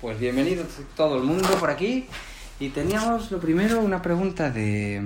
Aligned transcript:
Pues 0.00 0.18
bienvenido 0.18 0.64
todo 0.96 1.18
el 1.18 1.24
mundo 1.24 1.46
por 1.60 1.68
aquí. 1.68 2.06
Y 2.58 2.70
teníamos 2.70 3.30
lo 3.30 3.38
primero 3.38 3.80
una 3.80 4.00
pregunta 4.00 4.50
de... 4.50 4.98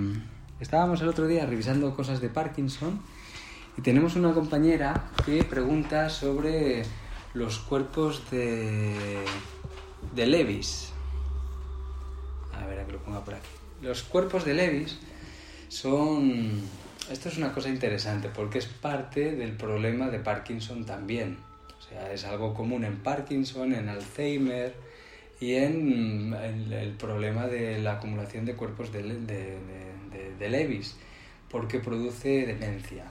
Estábamos 0.60 1.02
el 1.02 1.08
otro 1.08 1.26
día 1.26 1.44
revisando 1.46 1.96
cosas 1.96 2.20
de 2.20 2.28
Parkinson 2.28 3.00
y 3.76 3.80
tenemos 3.80 4.14
una 4.14 4.32
compañera 4.32 5.10
que 5.26 5.42
pregunta 5.42 6.08
sobre 6.10 6.84
los 7.32 7.58
cuerpos 7.58 8.30
de, 8.30 9.24
de 10.14 10.26
Levis. 10.28 10.92
A 12.52 12.64
ver, 12.64 12.78
a 12.78 12.86
que 12.86 12.92
lo 12.92 12.98
ponga 13.00 13.24
por 13.24 13.34
aquí. 13.34 13.48
Los 13.82 14.04
cuerpos 14.04 14.44
de 14.44 14.54
Levis 14.54 15.00
son... 15.68 16.62
Esto 17.10 17.30
es 17.30 17.36
una 17.36 17.52
cosa 17.52 17.68
interesante 17.68 18.28
porque 18.28 18.58
es 18.58 18.66
parte 18.66 19.32
del 19.32 19.56
problema 19.56 20.08
de 20.08 20.20
Parkinson 20.20 20.86
también. 20.86 21.38
O 21.80 21.82
sea, 21.82 22.12
es 22.12 22.24
algo 22.24 22.54
común 22.54 22.84
en 22.84 22.98
Parkinson, 22.98 23.74
en 23.74 23.88
Alzheimer 23.88 24.83
en 25.52 26.34
el, 26.34 26.92
problema 26.92 27.46
de 27.46 27.78
la 27.80 27.94
acumulación 27.94 28.44
de 28.44 28.54
cuerpos 28.54 28.92
de, 28.92 29.02
Levis, 30.48 30.96
porque 31.50 31.80
produce 31.80 32.46
demencia. 32.46 33.04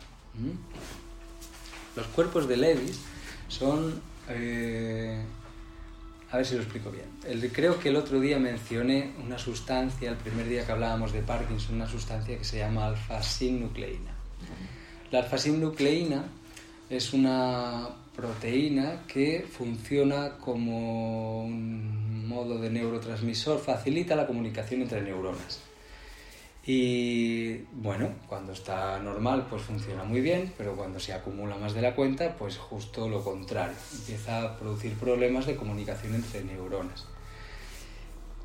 Los 1.96 2.08
cuerpos 2.08 2.48
de 2.48 2.58
Levis 2.58 3.00
son... 3.48 4.02
Eh, 4.30 5.22
a 6.32 6.38
ver 6.38 6.46
si 6.48 6.56
lo 6.56 6.62
explico 6.64 6.90
bien. 6.90 7.52
Creo 7.52 7.80
que 7.80 7.90
el 7.90 7.96
otro 7.96 8.20
día 8.20 8.40
mencioné 8.40 9.12
una 9.24 9.38
sustancia, 9.38 10.10
el 10.10 10.18
primer 10.18 10.48
día 10.48 10.66
que 10.66 10.72
hablábamos 10.72 11.14
de 11.14 11.22
Parkinson, 11.22 11.76
una 11.76 11.88
sustancia 11.88 12.36
que 12.36 12.44
se 12.44 12.58
llama 12.58 12.88
alfa-sinucleína. 12.88 14.12
La 15.12 15.20
alfa-sinucleína 15.20 16.24
es 16.90 17.14
una 17.14 17.88
proteína 18.16 19.04
que 19.08 19.46
funciona 19.50 20.38
como 20.38 21.44
un 21.44 22.28
modo 22.28 22.60
de 22.60 22.70
neurotransmisor, 22.70 23.60
facilita 23.60 24.16
la 24.16 24.28
comunicación 24.28 24.82
entre 24.82 25.02
neuronas. 25.02 25.62
Y 26.66 27.58
bueno, 27.74 28.10
cuando 28.28 28.54
está 28.54 28.98
normal 29.00 29.48
pues 29.50 29.64
funciona 29.64 30.04
muy 30.06 30.22
bien, 30.22 30.54
pero 30.58 30.76
cuando 30.76 31.00
se 31.00 31.12
acumula 31.12 31.58
más 31.58 31.74
de 31.74 31.82
la 31.82 31.94
cuenta 31.94 32.36
pues 32.38 32.58
justo 32.58 33.10
lo 33.10 33.22
contrario, 33.24 33.76
empieza 33.92 34.44
a 34.44 34.58
producir 34.58 34.94
problemas 34.94 35.46
de 35.46 35.56
comunicación 35.56 36.16
entre 36.16 36.44
neuronas. 36.44 37.06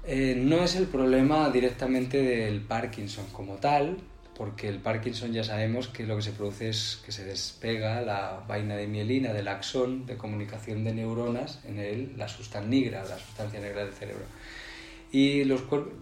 Eh, 0.05 0.35
no 0.37 0.65
es 0.65 0.75
el 0.75 0.87
problema 0.87 1.51
directamente 1.51 2.23
del 2.23 2.63
Parkinson 2.63 3.27
como 3.31 3.57
tal, 3.57 3.99
porque 4.39 4.69
el 4.69 4.79
Parkinson 4.79 5.33
ya 5.33 5.43
sabemos 5.43 5.89
que 5.89 6.07
lo 6.07 6.15
que 6.15 6.23
se 6.23 6.31
produce 6.31 6.69
es 6.69 7.03
que 7.05 7.11
se 7.11 7.25
despega 7.25 8.01
la 8.03 8.45
vaina 8.47 8.77
de 8.77 8.87
mielina 8.87 9.33
del 9.33 9.49
axón 9.49 10.07
de 10.07 10.17
comunicación 10.17 10.85
de 10.85 10.95
neuronas 10.95 11.59
en 11.65 11.81
él, 11.81 12.15
la 12.17 12.29
sustancia 12.29 12.71
negra, 12.71 13.05
la 13.05 13.19
sustancia 13.19 13.59
negra 13.59 13.85
del 13.85 13.93
cerebro. 13.93 14.25
Y 15.11 15.43
los 15.45 15.63
cuerpos 15.63 15.93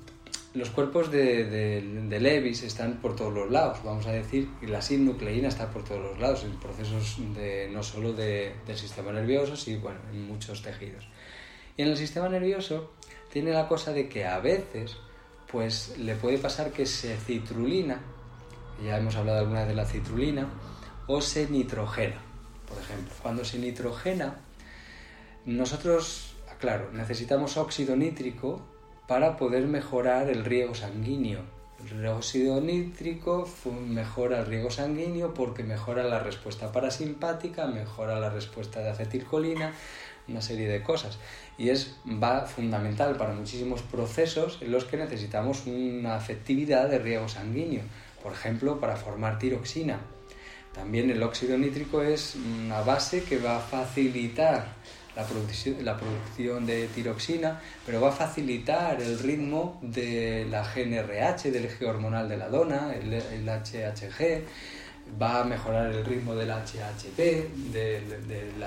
los 0.53 0.71
cuerpos 0.71 1.11
de, 1.11 1.45
de, 1.45 2.21
Levis 2.21 2.63
están 2.63 2.99
por 3.03 3.15
todos 3.15 3.33
los 3.33 3.51
lados, 3.51 3.79
vamos 3.85 4.07
a 4.07 4.13
decir, 4.13 4.49
y 4.63 4.67
la 4.67 4.81
sinnucleína 4.81 5.49
está 5.49 5.71
por 5.71 5.85
todos 5.85 6.01
los 6.01 6.19
lados, 6.19 6.45
en 6.45 6.59
procesos 6.59 7.19
de, 7.35 7.69
no 7.71 7.83
solo 7.83 8.15
del 8.15 8.55
sistema 8.75 9.13
nervioso, 9.13 9.55
sino 9.55 9.81
bueno, 9.81 9.99
en 10.11 10.27
muchos 10.27 10.63
tejidos. 10.63 11.07
Y 11.77 11.83
en 11.83 11.89
el 11.89 11.97
sistema 11.99 12.31
nervioso 12.31 12.93
tiene 13.31 13.53
la 13.53 13.69
cosa 13.69 13.93
de 13.93 14.09
que 14.09 14.25
a 14.25 14.39
veces 14.39 14.97
pues 15.47 15.99
le 15.99 16.15
puede 16.17 16.39
pasar 16.39 16.73
que 16.73 16.87
se 16.87 17.17
citrulina, 17.19 18.01
ya 18.85 18.99
hemos 18.99 19.17
hablado 19.17 19.39
alguna 19.39 19.61
vez 19.61 19.69
de 19.69 19.75
la 19.75 19.87
citrulina, 19.87 20.49
o 21.07 21.21
se 21.21 21.49
nitrogena, 21.49 22.17
por 22.69 22.79
ejemplo. 22.79 23.15
Cuando 23.23 23.45
se 23.45 23.59
nitrogena, 23.59 24.37
nosotros, 25.45 26.35
claro, 26.59 26.91
necesitamos 26.93 27.57
óxido 27.57 27.97
nítrico 27.97 28.61
para 29.07 29.37
poder 29.37 29.67
mejorar 29.67 30.29
el 30.29 30.45
riego 30.45 30.75
sanguíneo. 30.75 31.41
El 31.91 32.07
óxido 32.07 32.61
nítrico 32.61 33.49
mejora 33.87 34.41
el 34.41 34.47
riego 34.47 34.71
sanguíneo 34.71 35.35
porque 35.35 35.63
mejora 35.63 36.03
la 36.05 36.19
respuesta 36.19 36.73
parasimpática, 36.73 37.67
mejora 37.67 38.19
la 38.19 38.31
respuesta 38.31 38.81
de 38.81 38.91
acetilcolina, 38.91 39.73
una 40.27 40.41
serie 40.41 40.69
de 40.69 40.83
cosas. 40.83 41.19
Y 41.59 41.69
es 41.69 41.97
va 42.07 42.47
fundamental 42.47 43.17
para 43.17 43.35
muchísimos 43.35 43.83
procesos 43.83 44.59
en 44.63 44.73
los 44.73 44.85
que 44.85 44.97
necesitamos 44.97 45.67
una 45.67 46.17
afectividad 46.17 46.89
de 46.89 46.99
riego 46.99 47.29
sanguíneo. 47.29 47.83
Por 48.27 48.35
ejemplo, 48.35 48.81
para 48.81 48.97
formar 48.97 49.39
tiroxina. 49.39 50.01
También 50.75 51.09
el 51.13 51.23
óxido 51.23 51.57
nítrico 51.57 52.03
es 52.03 52.35
una 52.35 52.81
base 52.81 53.23
que 53.23 53.39
va 53.39 53.59
a 53.59 53.61
facilitar 53.61 54.67
la 55.15 55.25
producción, 55.25 56.67
de 56.67 56.89
tiroxina, 56.89 57.61
pero 57.87 58.01
va 58.01 58.09
a 58.09 58.13
facilitar 58.13 59.01
el 59.01 59.21
ritmo 59.21 59.79
de 59.81 60.45
la 60.51 60.65
GNRH, 60.65 61.53
del 61.53 61.67
eje 61.67 61.87
hormonal 61.87 62.29
de 62.29 62.37
la 62.37 62.49
dona, 62.49 62.93
el, 62.97 63.13
el 63.13 63.49
HHG, 63.49 64.43
va 65.23 65.43
a 65.43 65.45
mejorar 65.45 65.93
el 65.93 66.05
ritmo 66.05 66.35
del 66.35 66.51
HHP, 66.51 67.19
del, 67.73 68.65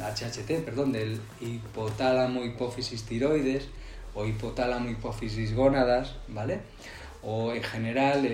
HHT, 0.00 0.64
perdón, 0.64 0.92
del 0.92 1.20
hipotálamo 1.42 2.42
hipófisis 2.42 3.04
tiroides 3.04 3.68
o 4.14 4.24
hipotálamo 4.24 4.88
hipófisis 4.88 5.54
gónadas, 5.54 6.14
¿vale? 6.28 6.60
O 7.22 7.52
en 7.52 7.62
general 7.62 8.24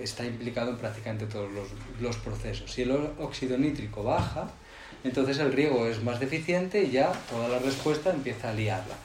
está 0.00 0.24
implicado 0.24 0.70
en 0.70 0.76
prácticamente 0.76 1.26
todos 1.26 1.50
los, 1.52 1.68
los 2.00 2.16
procesos. 2.16 2.72
Si 2.72 2.82
el 2.82 2.90
óxido 2.90 3.56
nítrico 3.56 4.02
baja, 4.02 4.50
entonces 5.04 5.38
el 5.38 5.52
riego 5.52 5.86
es 5.86 6.02
más 6.02 6.18
deficiente 6.18 6.82
y 6.82 6.90
ya 6.90 7.12
toda 7.30 7.48
la 7.48 7.58
respuesta 7.58 8.10
empieza 8.10 8.50
a 8.50 8.54
liarla. 8.54 8.96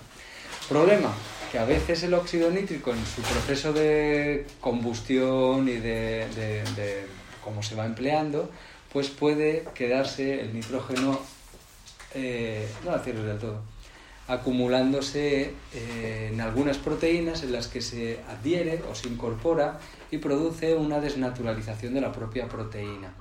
Problema, 0.67 1.13
que 1.51 1.59
a 1.59 1.65
veces 1.65 2.03
el 2.03 2.13
óxido 2.13 2.49
nítrico 2.51 2.91
en 2.91 3.05
su 3.05 3.21
proceso 3.21 3.73
de 3.73 4.45
combustión 4.61 5.67
y 5.67 5.77
de, 5.77 7.05
cómo 7.43 7.63
se 7.63 7.75
va 7.75 7.85
empleando, 7.85 8.49
pues 8.93 9.09
puede 9.09 9.65
quedarse 9.73 10.41
el 10.41 10.53
nitrógeno, 10.53 11.19
eh, 12.13 12.67
no 12.85 12.91
la 12.91 12.99
cierres 12.99 13.23
del 13.23 13.39
todo, 13.39 13.61
acumulándose 14.29 15.53
eh, 15.73 16.29
en 16.31 16.39
algunas 16.39 16.77
proteínas 16.77 17.43
en 17.43 17.51
las 17.51 17.67
que 17.67 17.81
se 17.81 18.21
adhiere 18.29 18.81
o 18.89 18.95
se 18.95 19.09
incorpora 19.09 19.79
y 20.11 20.19
produce 20.19 20.75
una 20.75 21.01
desnaturalización 21.01 21.93
de 21.93 22.01
la 22.01 22.11
propia 22.11 22.47
proteína 22.47 23.13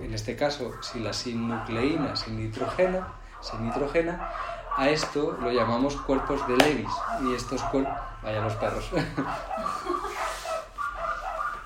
en 0.00 0.14
este 0.14 0.36
caso, 0.36 0.72
si 0.80 1.00
la 1.00 1.12
sinnucleína 1.12 2.16
se 2.16 2.30
nitrogena, 2.30 3.08
se 3.40 3.58
nitrogena, 3.58 4.30
a 4.76 4.88
esto 4.88 5.36
lo 5.40 5.50
llamamos 5.52 5.96
cuerpos 5.96 6.46
de 6.48 6.56
Levis. 6.56 6.88
Y 7.22 7.34
estos 7.34 7.62
cuerpos. 7.64 7.92
Vaya 8.22 8.40
los 8.40 8.54
perros. 8.54 8.88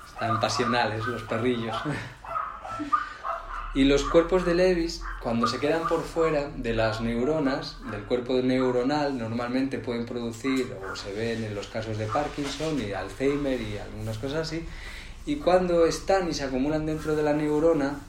Están 0.07 0.39
pasionales 0.39 1.05
los 1.05 1.23
perrillos. 1.23 1.75
Y 3.77 3.83
los 3.83 4.05
cuerpos 4.05 4.43
de 4.43 4.55
Levis, 4.55 5.03
cuando 5.21 5.45
se 5.45 5.59
quedan 5.59 5.87
por 5.87 6.01
fuera 6.01 6.49
de 6.49 6.73
las 6.73 6.99
neuronas, 6.99 7.77
del 7.91 8.01
cuerpo 8.05 8.33
neuronal, 8.41 9.15
normalmente 9.15 9.77
pueden 9.77 10.03
producir, 10.07 10.75
o 10.91 10.95
se 10.95 11.13
ven 11.13 11.43
en 11.43 11.53
los 11.53 11.67
casos 11.67 11.95
de 11.99 12.07
Parkinson 12.07 12.81
y 12.81 12.93
Alzheimer 12.93 13.61
y 13.61 13.77
algunas 13.77 14.17
cosas 14.17 14.47
así, 14.47 14.65
y 15.27 15.35
cuando 15.35 15.85
están 15.85 16.27
y 16.27 16.33
se 16.33 16.43
acumulan 16.43 16.87
dentro 16.87 17.15
de 17.15 17.21
la 17.21 17.33
neurona, 17.33 17.99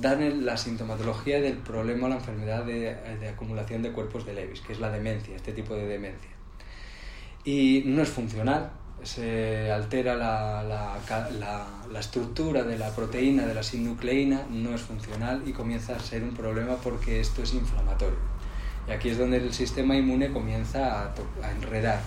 dan 0.00 0.46
la 0.46 0.56
sintomatología 0.56 1.42
del 1.42 1.58
problema 1.58 2.06
o 2.06 2.08
la 2.08 2.16
enfermedad 2.16 2.64
de, 2.64 2.96
acumulación 3.28 3.82
de 3.82 3.92
cuerpos 3.92 4.24
de 4.24 4.32
Levis, 4.32 4.62
que 4.62 4.72
es 4.72 4.80
la 4.80 4.90
demencia, 4.90 5.36
este 5.36 5.52
tipo 5.52 5.74
de 5.74 5.86
demencia. 5.86 6.30
Y 7.44 7.82
no 7.84 8.00
es 8.00 8.08
funcional, 8.08 8.70
se 9.02 9.70
altera 9.70 10.14
la, 10.16 10.62
la, 10.62 12.00
estructura 12.00 12.62
de 12.62 12.78
la 12.78 12.90
proteína 12.90 13.46
de 13.46 13.54
la 13.54 13.62
sinnucleína, 13.62 14.46
no 14.50 14.74
es 14.74 14.82
funcional 14.82 15.42
y 15.46 15.52
comienza 15.52 15.96
a 15.96 16.00
ser 16.00 16.22
un 16.22 16.34
problema 16.34 16.76
porque 16.76 17.20
esto 17.20 17.42
es 17.42 17.54
inflamatorio. 17.54 18.18
Y 18.88 18.92
aquí 18.92 19.10
es 19.10 19.18
donde 19.18 19.38
el 19.38 19.52
sistema 19.52 19.96
inmune 19.96 20.32
comienza 20.32 21.02
a, 21.02 21.14
a 21.42 21.50
enredar. 21.50 22.00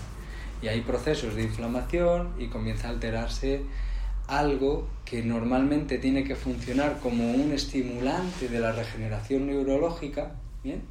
Y 0.60 0.68
hay 0.68 0.80
procesos 0.80 1.34
de 1.34 1.42
inflamación 1.42 2.34
y 2.38 2.48
comienza 2.48 2.88
a 2.88 2.90
alterarse 2.90 3.62
algo 4.28 4.88
que 5.04 5.22
normalmente 5.22 5.98
tiene 5.98 6.24
que 6.24 6.36
funcionar 6.36 6.98
como 7.00 7.30
un 7.32 7.52
estimulante 7.52 8.48
de 8.48 8.60
la 8.60 8.72
regeneración 8.72 9.46
neurológica, 9.46 10.32
¿bien? 10.62 10.82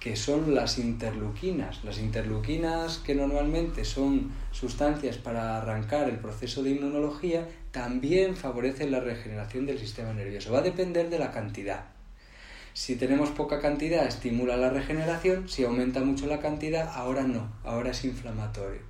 Que 0.00 0.16
son 0.16 0.54
las 0.54 0.78
interleuquinas. 0.78 1.82
Las 1.84 1.98
interleuquinas, 1.98 2.98
que 2.98 3.14
normalmente 3.14 3.84
son 3.84 4.30
sustancias 4.52 5.18
para 5.18 5.58
arrancar 5.58 6.08
el 6.08 6.18
proceso 6.18 6.62
de 6.62 6.70
inmunología, 6.70 7.48
también 7.72 8.36
favorecen 8.36 8.92
la 8.92 9.00
regeneración 9.00 9.66
del 9.66 9.78
sistema 9.78 10.12
nervioso. 10.12 10.52
Va 10.52 10.60
a 10.60 10.62
depender 10.62 11.10
de 11.10 11.18
la 11.18 11.32
cantidad. 11.32 11.86
Si 12.74 12.94
tenemos 12.94 13.30
poca 13.30 13.60
cantidad, 13.60 14.06
estimula 14.06 14.56
la 14.56 14.70
regeneración. 14.70 15.48
Si 15.48 15.64
aumenta 15.64 16.00
mucho 16.00 16.26
la 16.26 16.38
cantidad, 16.38 16.88
ahora 16.94 17.24
no, 17.24 17.50
ahora 17.64 17.90
es 17.90 18.04
inflamatorio. 18.04 18.82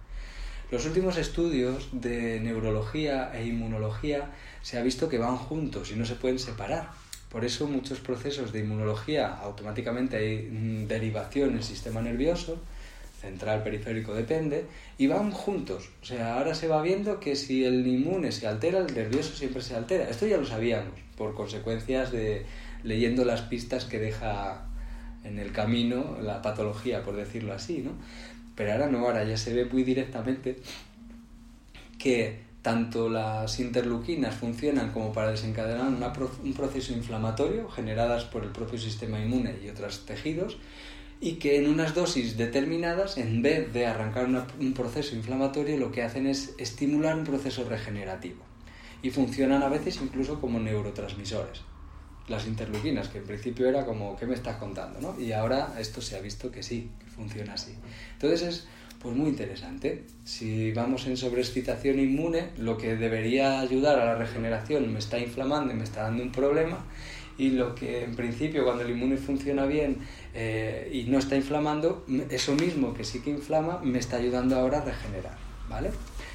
Los 0.70 0.84
últimos 0.84 1.16
estudios 1.16 1.88
de 1.92 2.38
neurología 2.40 3.32
e 3.32 3.46
inmunología 3.46 4.30
se 4.60 4.76
ha 4.76 4.82
visto 4.82 5.08
que 5.08 5.16
van 5.16 5.38
juntos 5.38 5.90
y 5.90 5.96
no 5.96 6.04
se 6.04 6.16
pueden 6.16 6.38
separar. 6.38 6.90
Por 7.28 7.44
eso 7.44 7.66
muchos 7.66 8.00
procesos 8.00 8.52
de 8.52 8.60
inmunología 8.60 9.34
automáticamente 9.34 10.16
hay 10.16 10.48
mm, 10.50 10.86
derivación 10.86 11.50
en 11.50 11.56
el 11.56 11.62
sistema 11.62 12.00
nervioso, 12.00 12.58
central, 13.20 13.62
periférico, 13.62 14.14
depende, 14.14 14.64
y 14.96 15.08
van 15.08 15.30
juntos. 15.30 15.90
O 16.02 16.06
sea, 16.06 16.38
ahora 16.38 16.54
se 16.54 16.68
va 16.68 16.80
viendo 16.82 17.20
que 17.20 17.36
si 17.36 17.64
el 17.64 17.86
inmune 17.86 18.32
se 18.32 18.46
altera, 18.46 18.78
el 18.78 18.94
nervioso 18.94 19.34
siempre 19.34 19.60
se 19.60 19.74
altera. 19.74 20.08
Esto 20.08 20.26
ya 20.26 20.38
lo 20.38 20.46
sabíamos, 20.46 20.94
por 21.16 21.34
consecuencias 21.34 22.12
de 22.12 22.46
leyendo 22.82 23.24
las 23.24 23.42
pistas 23.42 23.84
que 23.84 23.98
deja 23.98 24.64
en 25.24 25.38
el 25.38 25.52
camino 25.52 26.18
la 26.22 26.40
patología, 26.42 27.02
por 27.02 27.16
decirlo 27.16 27.52
así, 27.52 27.78
¿no? 27.78 27.90
Pero 28.54 28.72
ahora 28.72 28.88
no, 28.88 29.00
ahora 29.00 29.24
ya 29.24 29.36
se 29.36 29.52
ve 29.52 29.64
muy 29.66 29.82
directamente 29.82 30.56
que 31.98 32.47
tanto 32.62 33.08
las 33.08 33.60
interleuquinas 33.60 34.34
funcionan 34.34 34.90
como 34.90 35.12
para 35.12 35.30
desencadenar 35.30 35.86
un 35.86 36.54
proceso 36.54 36.92
inflamatorio 36.92 37.68
generadas 37.68 38.24
por 38.24 38.44
el 38.44 38.50
propio 38.50 38.78
sistema 38.78 39.20
inmune 39.20 39.58
y 39.62 39.68
otros 39.68 40.04
tejidos 40.06 40.58
y 41.20 41.34
que 41.34 41.58
en 41.58 41.68
unas 41.68 41.94
dosis 41.94 42.36
determinadas, 42.36 43.18
en 43.18 43.42
vez 43.42 43.72
de 43.72 43.86
arrancar 43.86 44.26
un 44.60 44.72
proceso 44.72 45.16
inflamatorio, 45.16 45.76
lo 45.76 45.90
que 45.90 46.02
hacen 46.02 46.26
es 46.26 46.54
estimular 46.58 47.16
un 47.16 47.24
proceso 47.24 47.64
regenerativo 47.68 48.42
y 49.02 49.10
funcionan 49.10 49.62
a 49.62 49.68
veces 49.68 50.00
incluso 50.02 50.40
como 50.40 50.60
neurotransmisores. 50.60 51.62
Las 52.28 52.46
interleuquinas, 52.46 53.08
que 53.08 53.18
en 53.18 53.24
principio 53.24 53.68
era 53.68 53.86
como, 53.86 54.16
¿qué 54.16 54.26
me 54.26 54.34
estás 54.34 54.56
contando? 54.56 55.00
¿no? 55.00 55.18
Y 55.18 55.32
ahora 55.32 55.74
esto 55.78 56.02
se 56.02 56.16
ha 56.16 56.20
visto 56.20 56.50
que 56.50 56.62
sí, 56.62 56.90
que 56.98 57.06
funciona 57.06 57.54
así. 57.54 57.74
Entonces 58.12 58.42
es 58.42 58.68
pues 58.98 59.14
muy 59.14 59.28
interesante. 59.28 60.04
Si 60.24 60.72
vamos 60.72 61.06
en 61.06 61.16
sobreexcitación 61.16 62.00
inmune, 62.00 62.50
lo 62.58 62.76
que 62.76 62.96
debería 62.96 63.60
ayudar 63.60 63.98
a 63.98 64.04
la 64.04 64.14
regeneración 64.16 64.92
me 64.92 64.98
está 64.98 65.18
inflamando 65.18 65.72
y 65.72 65.76
me 65.76 65.84
está 65.84 66.02
dando 66.02 66.22
un 66.22 66.32
problema, 66.32 66.84
y 67.38 67.50
lo 67.50 67.74
que 67.74 68.02
en 68.02 68.16
principio 68.16 68.64
cuando 68.64 68.82
el 68.82 68.90
inmune 68.90 69.16
funciona 69.16 69.64
bien 69.64 69.98
eh, 70.34 70.90
y 70.92 71.04
no 71.04 71.18
está 71.18 71.36
inflamando, 71.36 72.04
eso 72.30 72.54
mismo 72.56 72.94
que 72.94 73.04
sí 73.04 73.20
que 73.20 73.30
inflama 73.30 73.78
me 73.78 74.00
está 74.00 74.16
ayudando 74.16 74.56
ahora 74.56 74.78
a 74.78 74.84
regenerar, 74.84 75.36
¿vale? 75.68 75.90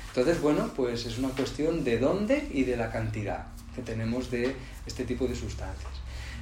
Entonces, 0.08 0.42
bueno, 0.42 0.72
pues 0.76 1.06
es 1.06 1.18
una 1.18 1.30
cuestión 1.30 1.84
de 1.84 1.98
dónde 1.98 2.48
y 2.54 2.64
de 2.64 2.78
la 2.78 2.92
cantidad 2.92 3.48
que 3.76 3.82
tenemos 3.82 4.32
de 4.32 4.56
este 4.86 5.04
tipo 5.04 5.28
de 5.28 5.36
sustancias. 5.36 5.92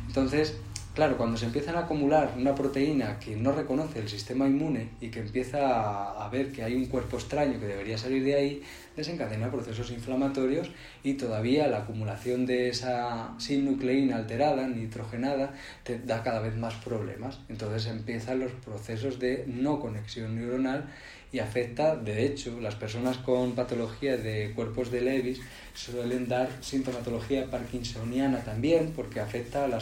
Entonces, 0.08 0.58
Claro, 0.94 1.16
cuando 1.16 1.38
se 1.38 1.46
empiezan 1.46 1.78
a 1.78 1.82
acumular 1.82 2.34
una 2.38 2.54
proteína 2.54 3.18
que 3.18 3.38
no 3.38 3.54
reconoce 3.54 4.00
el 4.00 4.10
sistema 4.10 4.46
inmune 4.46 4.90
y 5.00 5.10
que 5.10 5.22
empieza 5.22 6.22
a, 6.22 6.28
ver 6.28 6.52
que 6.52 6.64
hay 6.64 6.76
un 6.76 6.88
cuerpo 6.88 7.16
extraño 7.16 7.62
que 7.62 7.66
debería 7.66 7.98
salir 7.98 8.26
de 8.26 8.36
ahí, 8.36 8.64
desencadena 8.98 9.50
procesos 9.50 9.90
inflamatorios 9.90 10.70
y 11.02 11.14
todavía 11.14 11.68
la 11.68 11.80
acumulación 11.80 12.46
de 12.46 12.68
esa 12.68 13.34
sinnucleína 13.38 14.18
alterada, 14.18 14.68
nitrogenada, 14.68 15.54
te 15.84 15.98
da 15.98 16.24
cada 16.24 16.42
vez 16.42 16.58
más 16.58 16.74
problemas. 16.74 17.40
Entonces 17.48 17.86
empiezan 17.90 18.40
los 18.42 18.52
procesos 18.52 19.18
de 19.18 19.46
no 19.48 19.80
conexión 19.80 20.36
neuronal 20.36 20.90
y 21.34 21.40
afecta, 21.40 21.96
de 21.96 22.26
hecho, 22.26 22.60
las 22.60 22.76
personas 22.76 23.18
con 23.18 23.54
patología 23.54 24.18
de 24.18 24.52
cuerpos 24.54 24.92
de 24.92 25.02
Levis 25.02 25.40
suelen 25.74 26.28
dar 26.28 26.50
sintomatología 26.60 27.50
parkinsoniana 27.50 28.44
también, 28.44 28.92
porque 28.94 29.22
afecta 29.22 29.64
a 29.64 29.68
la 29.70 29.80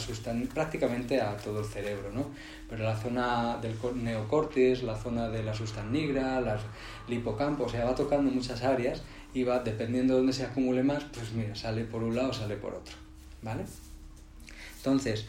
prácticamente 0.54 1.19
a 1.19 1.36
todo 1.38 1.62
el 1.62 1.66
cerebro, 1.66 2.12
¿no? 2.13 2.28
Pero 2.69 2.84
la 2.84 2.96
zona 2.96 3.57
del 3.57 3.74
neocortes, 3.96 4.84
la 4.84 4.96
zona 4.96 5.30
de 5.30 5.42
la 5.42 5.56
sustancia 5.56 5.92
nigra, 5.92 6.40
las 6.40 6.62
hipocampo, 7.07 7.63
o 7.63 7.69
sea, 7.69 7.86
va 7.86 7.96
tocando 7.96 8.30
muchas 8.30 8.62
áreas 8.62 9.01
y 9.34 9.44
va, 9.44 9.60
dependiendo 9.60 10.13
de 10.13 10.19
dónde 10.19 10.34
se 10.34 10.44
acumule 10.44 10.84
más, 10.84 11.04
pues 11.06 11.31
mira, 11.34 11.56
sale 11.56 11.84
por 11.84 12.04
un 12.04 12.16
lado 12.16 12.30
o 12.30 12.34
sale 12.34 12.56
por 12.57 12.75
otro, 12.75 12.96
¿vale? 13.42 13.63
Entonces, 14.78 15.25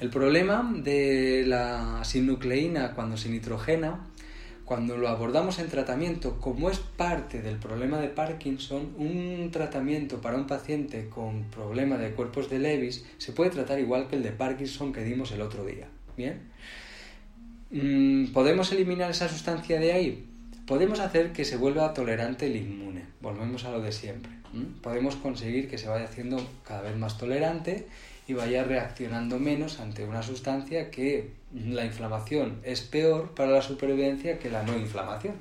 el 0.00 0.10
problema 0.10 0.72
de 0.76 1.44
la 1.46 2.02
sinucleína 2.04 2.92
cuando 2.94 3.16
se 3.16 3.28
nitrogena 3.28 4.06
cuando 4.70 4.96
lo 4.96 5.08
abordamos 5.08 5.58
en 5.58 5.66
tratamiento, 5.66 6.38
como 6.38 6.70
es 6.70 6.78
parte 6.78 7.42
del 7.42 7.56
problema 7.56 7.98
de 7.98 8.06
Parkinson, 8.06 8.94
un 8.98 9.50
tratamiento 9.50 10.20
para 10.20 10.36
un 10.36 10.46
paciente 10.46 11.08
con 11.08 11.42
problema 11.50 11.98
de 11.98 12.12
cuerpos 12.12 12.48
de 12.48 12.60
Levis 12.60 13.04
se 13.18 13.32
puede 13.32 13.50
tratar 13.50 13.80
igual 13.80 14.06
que 14.06 14.14
el 14.14 14.22
de 14.22 14.30
Parkinson 14.30 14.92
que 14.92 15.02
dimos 15.02 15.32
el 15.32 15.40
otro 15.40 15.64
día. 15.64 15.88
¿Bien? 16.16 16.42
Mm, 17.72 18.32
¿Podemos 18.32 18.70
eliminar 18.70 19.10
esa 19.10 19.28
sustancia 19.28 19.80
de 19.80 19.92
ahí? 19.92 20.28
Podemos 20.68 21.00
hacer 21.00 21.32
que 21.32 21.44
se 21.44 21.56
vuelva 21.56 21.92
tolerante 21.92 22.46
el 22.46 22.54
inmune. 22.54 23.06
Volvemos 23.20 23.64
a 23.64 23.72
lo 23.72 23.80
de 23.80 23.90
siempre. 23.90 24.30
Podemos 24.82 25.16
conseguir 25.16 25.68
que 25.68 25.78
se 25.78 25.88
vaya 25.88 26.04
haciendo 26.04 26.48
cada 26.64 26.82
vez 26.82 26.96
más 26.96 27.18
tolerante 27.18 27.88
y 28.28 28.34
vaya 28.34 28.62
reaccionando 28.62 29.40
menos 29.40 29.80
ante 29.80 30.04
una 30.04 30.22
sustancia 30.22 30.92
que 30.92 31.39
la 31.54 31.84
inflamación 31.84 32.60
es 32.62 32.80
peor 32.80 33.34
para 33.34 33.50
la 33.50 33.62
supervivencia 33.62 34.38
que 34.38 34.50
la 34.50 34.62
no 34.62 34.76
inflamación, 34.76 35.34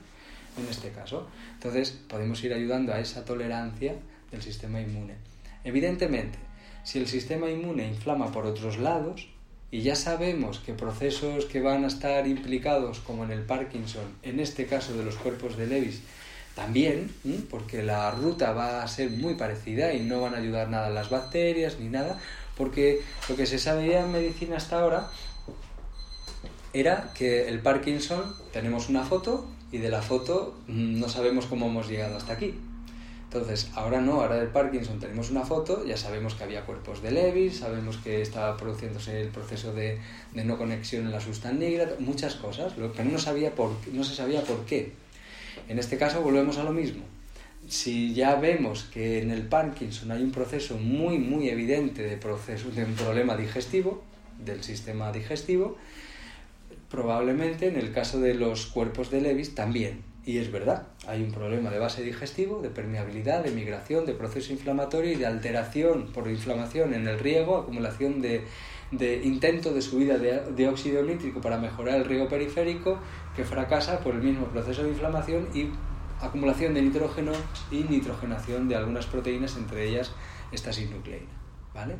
en 0.57 0.67
este 0.69 0.89
caso. 0.89 1.27
Entonces 1.53 1.91
podemos 2.07 2.43
ir 2.43 2.53
ayudando 2.53 2.93
a 2.93 2.99
esa 2.99 3.25
tolerancia 3.25 3.95
del 4.31 4.41
sistema 4.41 4.81
inmune. 4.81 5.15
Evidentemente, 5.63 6.37
si 6.83 6.99
el 6.99 7.07
sistema 7.07 7.49
inmune 7.49 7.87
inflama 7.87 8.31
por 8.31 8.45
otros 8.45 8.77
lados, 8.77 9.27
y 9.71 9.81
ya 9.81 9.95
sabemos 9.95 10.59
que 10.59 10.73
procesos 10.73 11.45
que 11.45 11.61
van 11.61 11.83
a 11.83 11.87
estar 11.87 12.25
implicados, 12.27 12.99
como 12.99 13.23
en 13.23 13.31
el 13.31 13.41
Parkinson, 13.41 14.03
en 14.23 14.39
este 14.39 14.65
caso 14.65 14.97
de 14.97 15.03
los 15.03 15.15
cuerpos 15.15 15.57
de 15.57 15.67
Levis, 15.67 16.01
también, 16.55 17.13
porque 17.49 17.83
la 17.83 18.09
ruta 18.11 18.51
va 18.51 18.81
a 18.81 18.87
ser 18.87 19.11
muy 19.11 19.35
parecida 19.35 19.93
y 19.93 20.01
no 20.01 20.21
van 20.21 20.33
a 20.33 20.39
ayudar 20.39 20.69
nada 20.69 20.89
las 20.89 21.09
bacterias 21.09 21.79
ni 21.79 21.87
nada, 21.87 22.19
porque 22.57 23.01
lo 23.29 23.35
que 23.35 23.45
se 23.45 23.59
sabía 23.59 24.01
en 24.01 24.11
medicina 24.11 24.57
hasta 24.57 24.79
ahora 24.79 25.09
era 26.73 27.11
que 27.13 27.47
el 27.47 27.59
Parkinson 27.59 28.35
tenemos 28.53 28.89
una 28.89 29.03
foto 29.03 29.47
y 29.71 29.77
de 29.77 29.89
la 29.89 30.01
foto 30.01 30.57
mm, 30.67 30.99
no 30.99 31.09
sabemos 31.09 31.45
cómo 31.45 31.67
hemos 31.67 31.87
llegado 31.87 32.17
hasta 32.17 32.33
aquí. 32.33 32.55
Entonces, 33.31 33.69
ahora 33.75 34.01
no, 34.01 34.21
ahora 34.21 34.37
del 34.37 34.47
Parkinson 34.47 34.99
tenemos 34.99 35.29
una 35.29 35.45
foto, 35.45 35.85
ya 35.85 35.97
sabemos 35.97 36.33
que 36.33 36.43
había 36.43 36.65
cuerpos 36.65 37.03
de 37.03 37.11
Levy, 37.11 37.51
sabemos 37.51 37.97
que 37.97 38.23
estaba 38.23 38.57
produciéndose 38.57 39.21
el 39.21 39.27
proceso 39.27 39.71
de, 39.71 39.99
no 40.33 40.57
conexión 40.57 41.05
en 41.05 41.11
la 41.11 41.21
sustancia 41.21 41.69
negra, 41.69 41.91
muchas 41.99 42.33
cosas, 42.35 42.73
pero 42.75 42.91
no, 43.03 43.19
sabía 43.19 43.53
por, 43.53 43.71
no 43.93 44.03
se 44.03 44.15
sabía 44.15 44.41
por 44.41 44.65
qué. 44.65 44.93
En 45.67 45.77
este 45.77 45.97
caso 45.97 46.21
volvemos 46.21 46.57
a 46.57 46.63
lo 46.63 46.71
mismo 46.71 47.03
si 47.67 48.15
ya 48.15 48.35
vemos 48.35 48.85
que 48.85 49.21
en 49.21 49.29
el 49.29 49.43
Parkinson 49.43 50.11
hay 50.11 50.23
un 50.23 50.31
proceso 50.31 50.77
muy, 50.77 51.19
muy 51.19 51.49
evidente 51.49 52.01
de, 52.01 52.17
proceso, 52.17 52.71
de 52.71 52.83
un 52.83 52.93
problema 52.95 53.37
digestivo, 53.37 54.03
del 54.43 54.63
sistema 54.63 55.11
digestivo, 55.11 55.77
probablemente 56.89 57.67
en 57.67 57.77
el 57.77 57.91
caso 57.91 58.19
de 58.19 58.33
los 58.33 58.65
cuerpos 58.65 59.11
de 59.11 59.21
Levis 59.21 59.55
también. 59.55 60.03
Y 60.25 60.37
es 60.37 60.51
verdad, 60.51 60.87
hay 61.07 61.23
un 61.23 61.31
problema 61.31 61.69
de 61.69 61.79
base 61.79 62.03
digestivo, 62.03 62.61
de 62.61 62.69
permeabilidad, 62.69 63.43
de 63.43 63.51
migración, 63.51 64.05
de 64.05 64.13
proceso 64.13 64.51
inflamatorio 64.51 65.11
y 65.11 65.15
de 65.15 65.25
alteración 65.25 66.11
por 66.11 66.27
inflamación 66.27 66.93
en 66.93 67.07
el 67.07 67.19
riego, 67.19 67.57
acumulación 67.57 68.21
de, 68.21 68.43
de 68.91 69.21
intento 69.23 69.73
de 69.73 69.81
subida 69.81 70.17
de, 70.17 70.67
óxido 70.67 71.03
nítrico 71.03 71.41
para 71.41 71.57
mejorar 71.57 71.95
el 71.95 72.05
riego 72.05 72.27
periférico 72.27 72.99
que 73.35 73.45
fracasa 73.45 73.99
por 73.99 74.15
el 74.15 74.21
mismo 74.21 74.47
proceso 74.47 74.83
de 74.83 74.89
inflamación 74.89 75.47
y 75.53 75.69
acumulación 76.21 76.73
de 76.73 76.81
nitrógeno 76.81 77.31
y 77.71 77.83
nitrogenación 77.83 78.67
de 78.67 78.75
algunas 78.75 79.05
proteínas, 79.05 79.55
entre 79.57 79.87
ellas 79.87 80.11
esta 80.51 80.73
sinucleína. 80.73 81.31
¿vale? 81.73 81.95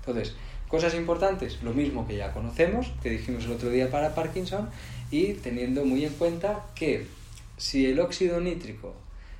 Entonces, 0.00 0.36
cosas 0.68 0.94
importantes, 0.94 1.62
lo 1.62 1.72
mismo 1.72 2.06
que 2.06 2.16
ya 2.16 2.32
conocemos, 2.32 2.92
que 3.02 3.10
dijimos 3.10 3.44
el 3.44 3.52
otro 3.52 3.70
día 3.70 3.90
para 3.90 4.14
Parkinson, 4.14 4.68
y 5.10 5.32
teniendo 5.34 5.84
muy 5.84 6.04
en 6.04 6.12
cuenta 6.12 6.66
que 6.74 7.06
si 7.56 7.86
el 7.86 7.98
óxido 7.98 8.40
nítrico 8.40 8.94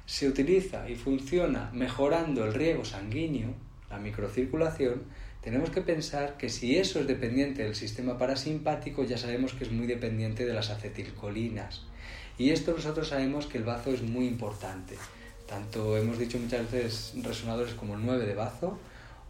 se 0.07 0.27
utiliza 0.27 0.89
y 0.89 0.97
funciona 0.97 1.71
mejorando 1.73 2.45
el 2.45 2.55
riego 2.55 2.85
sanguíneo, 2.85 3.51
la 3.91 3.99
microcirculación, 3.99 5.03
tenemos 5.43 5.71
que 5.71 5.83
pensar 5.83 6.37
que 6.37 6.49
si 6.49 6.77
eso 6.77 6.99
es 7.01 7.07
dependiente 7.07 7.63
del 7.63 7.75
sistema 7.75 8.19
parasimpático, 8.19 9.05
ya 9.05 9.19
sabemos 9.19 9.53
que 9.53 9.65
es 9.65 9.71
muy 9.71 9.87
dependiente 9.87 10.45
de 10.45 10.53
las 10.53 10.71
acetilcolinas. 10.71 11.83
Y 12.39 12.51
esto 12.51 12.73
nosotros 12.73 13.09
sabemos 13.09 13.47
que 13.47 13.59
el 13.59 13.65
bazo 13.65 13.91
es 13.93 14.03
muy 14.03 14.27
importante. 14.27 14.97
Tanto 15.47 15.97
hemos 15.97 16.19
dicho 16.19 16.39
muchas 16.39 16.71
veces 16.71 17.13
resonadores 17.23 17.75
como 17.75 17.95
el 17.95 18.05
9 18.05 18.27
de 18.27 18.35
bazo 18.35 18.79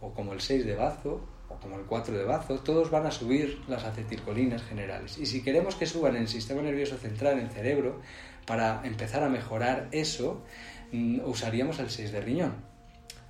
o 0.01 0.13
como 0.13 0.33
el 0.33 0.41
6 0.41 0.65
de 0.65 0.75
bazo, 0.75 1.21
como 1.61 1.77
el 1.77 1.85
4 1.85 2.17
de 2.17 2.23
bazo, 2.23 2.59
todos 2.59 2.89
van 2.89 3.05
a 3.05 3.11
subir 3.11 3.61
las 3.67 3.83
acetilcolinas 3.83 4.63
generales. 4.63 5.17
Y 5.17 5.25
si 5.25 5.41
queremos 5.41 5.75
que 5.75 5.85
suban 5.85 6.15
en 6.15 6.23
el 6.23 6.27
sistema 6.27 6.61
nervioso 6.61 6.97
central, 6.97 7.39
en 7.39 7.45
el 7.45 7.51
cerebro, 7.51 8.01
para 8.45 8.81
empezar 8.83 9.23
a 9.23 9.29
mejorar 9.29 9.89
eso, 9.91 10.43
mm, 10.91 11.19
usaríamos 11.25 11.79
el 11.79 11.89
6 11.89 12.11
de 12.11 12.21
riñón. 12.21 12.55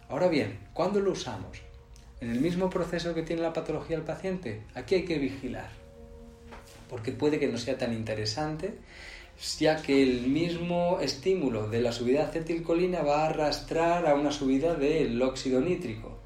Ahora 0.08 0.28
bien, 0.28 0.60
¿cuándo 0.74 1.00
lo 1.00 1.12
usamos? 1.12 1.62
¿En 2.22 2.32
el 2.32 2.40
mismo 2.42 2.70
proceso 2.70 3.14
que 3.14 3.24
tiene 3.24 3.42
la 3.42 3.54
patología 3.54 3.96
del 3.96 4.06
paciente? 4.06 4.64
Aquí 4.76 4.96
hay 4.96 5.06
que 5.06 5.18
vigilar, 5.20 5.70
porque 6.90 7.12
puede 7.12 7.40
que 7.40 7.48
no 7.48 7.58
sea 7.58 7.78
tan 7.78 7.94
interesante, 7.94 8.76
ya 9.58 9.82
que 9.82 10.04
el 10.04 10.28
mismo 10.28 11.00
estímulo 11.00 11.70
de 11.70 11.82
la 11.82 11.92
subida 11.92 12.20
de 12.20 12.26
acetilcolina 12.26 13.04
va 13.04 13.24
a 13.24 13.30
arrastrar 13.30 14.06
a 14.06 14.16
una 14.16 14.32
subida 14.32 14.76
del 14.76 15.22
óxido 15.22 15.62
nítrico. 15.62 16.19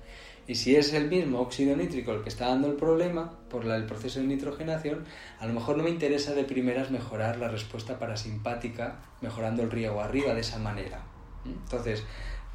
Y 0.46 0.56
si 0.56 0.76
es 0.76 0.94
el 0.94 1.10
mismo 1.10 1.40
óxido 1.40 1.76
nítrico 1.76 2.12
el 2.12 2.22
que 2.22 2.30
está 2.30 2.50
dando 2.50 2.68
el 2.68 2.76
problema 2.76 3.32
por 3.50 3.66
el 3.66 3.86
proceso 3.86 4.20
de 4.20 4.28
nitrogenación, 4.28 5.06
a 5.40 5.48
lo 5.48 5.54
mejor 5.54 5.78
no 5.78 5.84
me 5.84 5.90
interesa 5.90 6.34
de 6.34 6.44
primeras 6.44 6.92
mejorar 6.92 7.38
la 7.38 7.48
respuesta 7.48 7.98
parasimpática 7.98 9.00
mejorando 9.22 9.64
el 9.64 9.72
riego 9.72 10.02
arriba 10.02 10.34
de 10.34 10.42
esa 10.42 10.60
manera. 10.60 11.02
Entonces, 11.46 12.04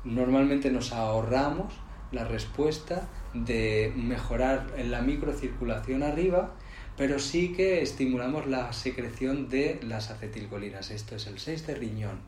normalmente 0.04 0.70
nos 0.70 0.92
ahorramos 0.92 1.72
la 2.12 2.24
respuesta 2.24 3.08
de 3.32 3.92
mejorar 3.96 4.66
la 4.84 5.00
microcirculación 5.00 6.02
arriba, 6.02 6.54
pero 6.96 7.18
sí 7.18 7.52
que 7.52 7.82
estimulamos 7.82 8.46
la 8.46 8.72
secreción 8.72 9.48
de 9.48 9.80
las 9.82 10.10
acetilcolinas. 10.10 10.90
Esto 10.90 11.16
es 11.16 11.26
el 11.26 11.38
6 11.38 11.66
de 11.66 11.74
riñón. 11.74 12.20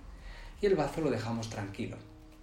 Y 0.63 0.67
el 0.67 0.77
bazo 0.77 1.01
lo 1.01 1.11
dejamos 1.11 1.51
tranquilo 1.51 1.97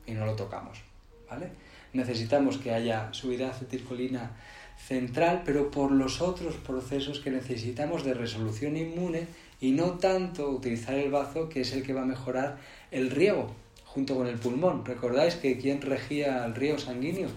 y 0.06 0.14
no 0.14 0.26
lo 0.26 0.36
tocamos. 0.36 0.82
¿vale? 1.30 1.52
Necesitamos 1.98 2.58
que 2.58 2.72
haya 2.72 3.10
subida 3.12 3.46
de 3.46 3.52
acetilcolina 3.52 4.32
central, 4.78 5.42
pero 5.44 5.72
por 5.72 5.92
los 5.92 6.22
otros 6.22 6.56
procesos 6.56 7.20
que 7.20 7.32
necesitamos 7.32 8.06
de 8.06 8.14
resolución 8.14 8.78
inmune 8.78 9.28
y 9.60 9.72
no 9.72 9.94
tanto 9.94 10.50
utilizar 10.50 10.96
el 10.96 11.12
bazo, 11.12 11.50
que 11.50 11.62
es 11.62 11.74
el 11.74 11.84
que 11.84 11.94
va 11.94 12.04
a 12.04 12.06
mejorar 12.06 12.58
el 12.92 13.10
riego 13.10 13.48
junto 13.86 14.16
con 14.16 14.28
el 14.28 14.38
pulmón. 14.38 14.86
¿Recordáis 14.86 15.36
que 15.36 15.58
quien 15.58 15.82
regía 15.82 16.46
el 16.46 16.54
riego 16.54 16.78
sanguíneo? 16.78 17.30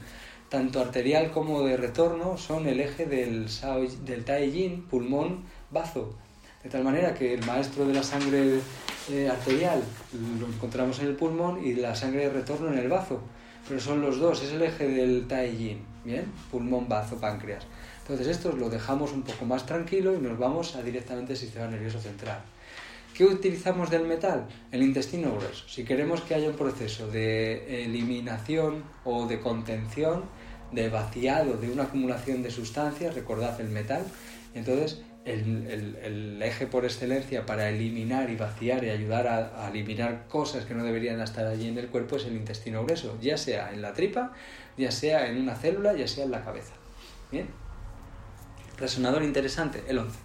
Tanto 0.50 0.80
arterial 0.80 1.30
como 1.30 1.62
de 1.62 1.76
retorno 1.76 2.36
son 2.36 2.66
el 2.66 2.80
eje 2.80 3.06
del, 3.06 3.46
Taijin, 4.24 4.82
pulmón, 4.82 5.44
bazo. 5.70 6.14
De 6.62 6.68
tal 6.68 6.84
manera 6.84 7.14
que 7.14 7.32
el 7.32 7.46
maestro 7.46 7.86
de 7.86 7.94
la 7.94 8.02
sangre 8.02 8.60
eh, 9.10 9.28
arterial 9.30 9.82
lo 10.38 10.46
encontramos 10.46 11.00
en 11.00 11.06
el 11.06 11.14
pulmón 11.14 11.64
y 11.64 11.74
la 11.74 11.94
sangre 11.94 12.26
de 12.26 12.30
retorno 12.30 12.70
en 12.70 12.78
el 12.78 12.88
bazo 12.88 13.22
pero 13.70 13.80
son 13.80 14.00
los 14.00 14.18
dos, 14.18 14.42
es 14.42 14.50
el 14.50 14.62
eje 14.62 14.88
del 14.88 15.28
Tai 15.28 15.80
¿bien? 16.04 16.24
Pulmón, 16.50 16.88
bazo, 16.88 17.18
páncreas. 17.18 17.64
Entonces 18.00 18.26
estos 18.26 18.58
lo 18.58 18.68
dejamos 18.68 19.12
un 19.12 19.22
poco 19.22 19.44
más 19.44 19.64
tranquilo 19.64 20.12
y 20.12 20.18
nos 20.18 20.36
vamos 20.36 20.74
a 20.74 20.82
directamente 20.82 21.34
al 21.34 21.38
sistema 21.38 21.68
nervioso 21.68 22.00
central. 22.00 22.40
¿Qué 23.14 23.24
utilizamos 23.24 23.88
del 23.88 24.08
metal? 24.08 24.48
El 24.72 24.82
intestino 24.82 25.30
grueso. 25.36 25.68
Si 25.68 25.84
queremos 25.84 26.20
que 26.22 26.34
haya 26.34 26.48
un 26.48 26.56
proceso 26.56 27.06
de 27.06 27.84
eliminación 27.84 28.82
o 29.04 29.28
de 29.28 29.38
contención, 29.38 30.24
de 30.72 30.88
vaciado, 30.88 31.56
de 31.56 31.70
una 31.70 31.84
acumulación 31.84 32.42
de 32.42 32.50
sustancias, 32.50 33.14
recordad 33.14 33.60
el 33.60 33.68
metal, 33.68 34.04
entonces 34.52 35.00
el, 35.24 36.40
eje 36.42 36.66
por 36.66 36.84
excelencia 36.84 37.44
para 37.46 37.68
eliminar 37.68 38.30
y 38.30 38.36
vaciar 38.36 38.84
y 38.84 38.90
ayudar 38.90 39.26
a, 39.28 39.68
eliminar 39.68 40.26
cosas 40.28 40.64
que 40.64 40.74
no 40.74 40.84
deberían 40.84 41.20
estar 41.20 41.46
allí 41.46 41.68
en 41.68 41.78
el 41.78 41.88
cuerpo 41.88 42.16
es 42.16 42.24
el 42.24 42.34
intestino 42.34 42.84
grueso, 42.84 43.18
ya 43.20 43.36
sea 43.36 43.72
en 43.72 43.82
la 43.82 43.92
tripa, 43.92 44.32
ya 44.76 44.90
sea 44.90 45.28
en 45.28 45.40
una 45.40 45.54
célula, 45.54 45.94
ya 45.94 46.08
sea 46.08 46.24
en 46.24 46.30
la 46.30 46.44
cabeza. 46.44 46.72
Bien. 47.30 47.48
Resonador 48.78 49.22
interesante, 49.22 49.82
el 49.88 49.98
11. 49.98 50.18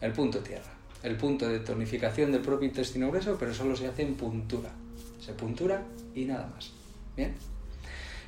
El 0.00 0.12
punto 0.12 0.40
tierra. 0.40 0.72
El 1.02 1.16
punto 1.16 1.48
de 1.48 1.60
tonificación 1.60 2.32
del 2.32 2.42
propio 2.42 2.68
intestino 2.68 3.08
grueso, 3.08 3.36
pero 3.38 3.54
solo 3.54 3.76
se 3.76 3.86
hace 3.86 4.02
en 4.02 4.16
puntura. 4.16 4.70
Se 5.20 5.32
puntura 5.32 5.84
y 6.14 6.24
nada 6.24 6.46
más. 6.54 6.72
Bien. 7.16 7.34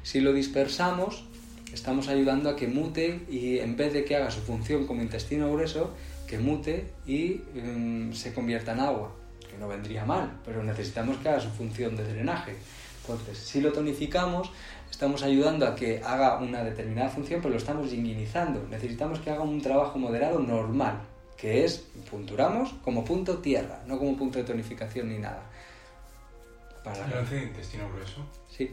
Si 0.02 0.20
lo 0.20 0.32
dispersamos, 0.32 1.26
estamos 1.72 2.08
ayudando 2.08 2.50
a 2.50 2.56
que 2.56 2.66
mute 2.66 3.20
y 3.30 3.58
en 3.58 3.76
vez 3.76 3.92
de 3.92 4.04
que 4.04 4.16
haga 4.16 4.30
su 4.30 4.40
función 4.40 4.86
como 4.86 5.02
intestino 5.02 5.50
grueso, 5.52 5.94
que 6.26 6.38
mute 6.38 6.92
y 7.06 7.42
em, 7.54 8.12
se 8.12 8.32
convierta 8.32 8.72
en 8.72 8.80
agua, 8.80 9.12
que 9.50 9.56
no 9.58 9.68
vendría 9.68 10.04
mal, 10.04 10.40
pero 10.44 10.62
necesitamos 10.62 11.16
que 11.18 11.28
haga 11.28 11.40
su 11.40 11.50
función 11.50 11.96
de 11.96 12.04
drenaje. 12.04 12.56
Entonces, 13.02 13.38
si 13.38 13.60
lo 13.60 13.72
tonificamos, 13.72 14.50
estamos 14.90 15.22
ayudando 15.22 15.66
a 15.66 15.74
que 15.74 16.00
haga 16.04 16.38
una 16.38 16.62
determinada 16.62 17.08
función, 17.08 17.40
pero 17.40 17.52
lo 17.52 17.58
estamos 17.58 17.90
yinguinizando. 17.90 18.64
Necesitamos 18.70 19.18
que 19.18 19.30
haga 19.30 19.42
un 19.42 19.60
trabajo 19.60 19.98
moderado 19.98 20.38
normal, 20.38 21.00
que 21.36 21.64
es 21.64 21.84
punturamos 22.10 22.74
como 22.84 23.04
punto 23.04 23.38
tierra, 23.38 23.82
no 23.86 23.98
como 23.98 24.16
punto 24.16 24.38
de 24.38 24.44
tonificación 24.44 25.08
ni 25.08 25.18
nada. 25.18 25.42
Para... 26.84 27.04
¿El 27.06 27.42
intestino 27.42 27.88
grueso? 27.92 28.24
Sí. 28.48 28.70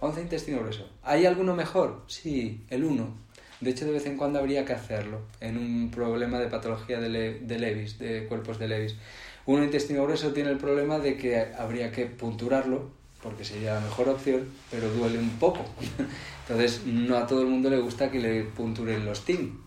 11 0.00 0.20
intestino 0.20 0.60
grueso. 0.60 0.88
¿Hay 1.02 1.26
alguno 1.26 1.54
mejor? 1.56 2.02
Sí, 2.06 2.64
el 2.70 2.84
1. 2.84 3.28
De 3.60 3.70
hecho, 3.70 3.84
de 3.84 3.90
vez 3.90 4.06
en 4.06 4.16
cuando 4.16 4.38
habría 4.38 4.64
que 4.64 4.72
hacerlo 4.72 5.22
en 5.40 5.58
un 5.58 5.90
problema 5.90 6.38
de 6.38 6.46
patología 6.46 7.00
de, 7.00 7.08
Levis, 7.08 7.98
de 7.98 8.26
cuerpos 8.26 8.60
de 8.60 8.68
Levis. 8.68 8.94
Un 9.46 9.64
intestino 9.64 10.04
grueso 10.04 10.32
tiene 10.32 10.50
el 10.50 10.58
problema 10.58 11.00
de 11.00 11.16
que 11.16 11.52
habría 11.58 11.90
que 11.90 12.06
punturarlo, 12.06 12.90
porque 13.22 13.44
sería 13.44 13.74
la 13.74 13.80
mejor 13.80 14.08
opción, 14.08 14.48
pero 14.70 14.88
duele 14.90 15.18
un 15.18 15.30
poco. 15.30 15.64
Entonces, 16.48 16.86
no 16.86 17.16
a 17.16 17.26
todo 17.26 17.40
el 17.40 17.48
mundo 17.48 17.68
le 17.68 17.78
gusta 17.78 18.10
que 18.10 18.20
le 18.20 18.44
punturen 18.44 19.04
los 19.04 19.24
TIM. 19.24 19.58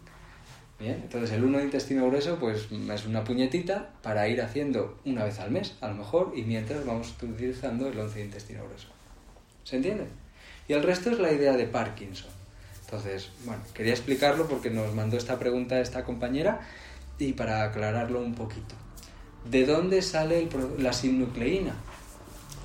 Bien, 0.79 0.99
entonces 1.03 1.29
el 1.33 1.43
1 1.43 1.59
de 1.59 1.63
intestino 1.65 2.07
grueso 2.07 2.39
pues 2.39 2.69
es 2.71 3.05
una 3.05 3.23
puñetita 3.23 3.91
para 4.01 4.27
ir 4.27 4.41
haciendo 4.41 4.97
una 5.05 5.25
vez 5.25 5.39
al 5.39 5.51
mes, 5.51 5.75
a 5.79 5.89
lo 5.89 5.93
mejor, 5.93 6.33
y 6.35 6.41
mientras 6.41 6.83
vamos 6.87 7.13
utilizando 7.21 7.87
el 7.87 7.99
11 7.99 8.17
de 8.17 8.25
intestino 8.25 8.63
grueso. 8.65 8.87
¿Se 9.63 9.75
entiende? 9.75 10.05
Y 10.67 10.73
el 10.73 10.83
resto 10.83 11.11
es 11.11 11.19
la 11.19 11.31
idea 11.31 11.53
de 11.53 11.65
Parkinson. 11.65 12.29
Entonces, 12.85 13.29
bueno, 13.45 13.63
quería 13.73 13.93
explicarlo 13.93 14.47
porque 14.47 14.69
nos 14.69 14.93
mandó 14.93 15.17
esta 15.17 15.39
pregunta 15.39 15.79
esta 15.79 16.03
compañera 16.03 16.61
y 17.17 17.33
para 17.33 17.63
aclararlo 17.63 18.19
un 18.19 18.35
poquito. 18.35 18.75
¿De 19.49 19.65
dónde 19.65 20.01
sale 20.01 20.47
la 20.77 20.93
sinucleína? 20.93 21.73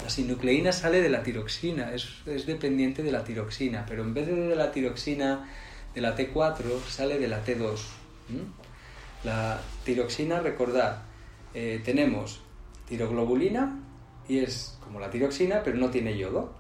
La 0.03 0.11
sinucleína 0.11 0.73
sale 0.73 1.01
de 1.01 1.09
la 1.09 1.23
tiroxina, 1.23 1.93
es, 1.93 2.25
dependiente 2.47 3.03
de 3.03 3.13
la 3.13 3.25
tiroxina, 3.25 3.87
pero 3.89 4.03
en 4.03 4.15
vez 4.15 4.27
de, 4.27 4.55
la 4.55 4.73
tiroxina 4.73 5.49
de 5.95 6.01
la 6.01 6.17
T4, 6.17 6.63
sale 6.89 7.19
de 7.19 7.29
la 7.29 7.45
T2. 7.45 7.79
La 9.25 9.61
tiroxina, 9.85 10.41
recordad, 10.41 11.03
eh, 11.55 11.81
tenemos 11.85 12.41
tiroglobulina 12.89 13.81
y 14.29 14.39
es 14.39 14.77
como 14.83 15.01
la 15.01 15.11
tiroxina, 15.11 15.63
pero 15.65 15.79
no 15.79 15.91
tiene 15.91 16.17
yodo. 16.17 16.55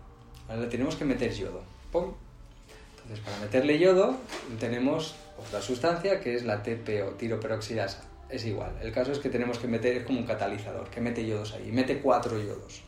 Ahora 0.48 0.68
tenemos 0.68 0.96
que 0.96 1.04
meter 1.04 1.32
yodo. 1.32 1.62
Entonces, 1.92 3.24
para 3.24 3.38
meterle 3.38 3.78
yodo, 3.78 4.16
tenemos 4.58 5.14
otra 5.38 5.62
sustancia 5.62 6.20
que 6.20 6.34
es 6.34 6.44
la 6.44 6.62
TPO, 6.62 7.14
tiroperoxidasa. 7.18 8.02
Es 8.28 8.44
igual. 8.44 8.72
El 8.82 8.92
caso 8.92 9.12
es 9.12 9.18
que 9.20 9.28
tenemos 9.28 9.58
que 9.58 9.68
meter, 9.68 9.96
es 9.96 10.04
como 10.04 10.18
un 10.18 10.26
catalizador, 10.26 10.88
que 10.90 11.00
mete 11.00 11.24
yodos 11.26 11.52
ahí. 11.52 11.70
Mete 11.72 12.00
cuatro 12.00 12.38
yodos. 12.38 12.82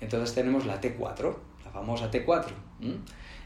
Entonces 0.00 0.34
tenemos 0.34 0.66
la 0.66 0.80
T4, 0.80 1.34
la 1.64 1.70
famosa 1.70 2.10
T4. 2.10 2.52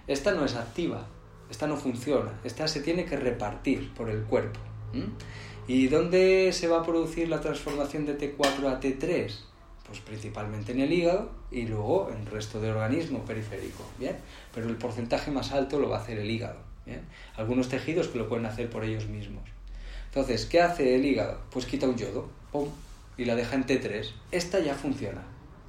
Esta 0.06 0.32
no 0.32 0.44
es 0.44 0.56
activa, 0.56 1.06
esta 1.50 1.66
no 1.66 1.76
funciona, 1.76 2.40
esta 2.44 2.66
se 2.66 2.80
tiene 2.80 3.04
que 3.04 3.16
repartir 3.16 3.94
por 3.94 4.10
el 4.10 4.24
cuerpo. 4.24 4.58
¿Y 5.68 5.86
dónde 5.88 6.52
se 6.52 6.66
va 6.66 6.80
a 6.80 6.82
producir 6.82 7.28
la 7.28 7.40
transformación 7.40 8.04
de 8.04 8.18
T4 8.18 8.66
a 8.66 8.80
T3? 8.80 9.32
Pues 9.86 10.00
principalmente 10.00 10.72
en 10.72 10.80
el 10.80 10.92
hígado 10.92 11.30
y 11.50 11.62
luego 11.62 12.10
en 12.10 12.20
el 12.20 12.26
resto 12.26 12.60
del 12.60 12.72
organismo 12.72 13.24
periférico, 13.24 13.84
¿bien? 13.98 14.16
Pero 14.54 14.68
el 14.68 14.76
porcentaje 14.76 15.30
más 15.30 15.52
alto 15.52 15.78
lo 15.78 15.88
va 15.88 15.98
a 15.98 16.00
hacer 16.00 16.18
el 16.18 16.30
hígado, 16.30 16.60
¿bien? 16.86 17.02
Algunos 17.36 17.68
tejidos 17.68 18.08
que 18.08 18.18
lo 18.18 18.28
pueden 18.28 18.46
hacer 18.46 18.70
por 18.70 18.84
ellos 18.84 19.06
mismos. 19.06 19.44
Entonces, 20.06 20.46
¿qué 20.46 20.60
hace 20.60 20.94
el 20.94 21.04
hígado? 21.04 21.40
Pues 21.50 21.66
quita 21.66 21.88
un 21.88 21.96
yodo, 21.96 22.28
¡pum! 22.52 22.68
y 23.16 23.24
la 23.24 23.34
deja 23.34 23.56
en 23.56 23.66
T3. 23.66 24.10
Esta 24.30 24.60
ya 24.60 24.74
funciona. 24.74 25.22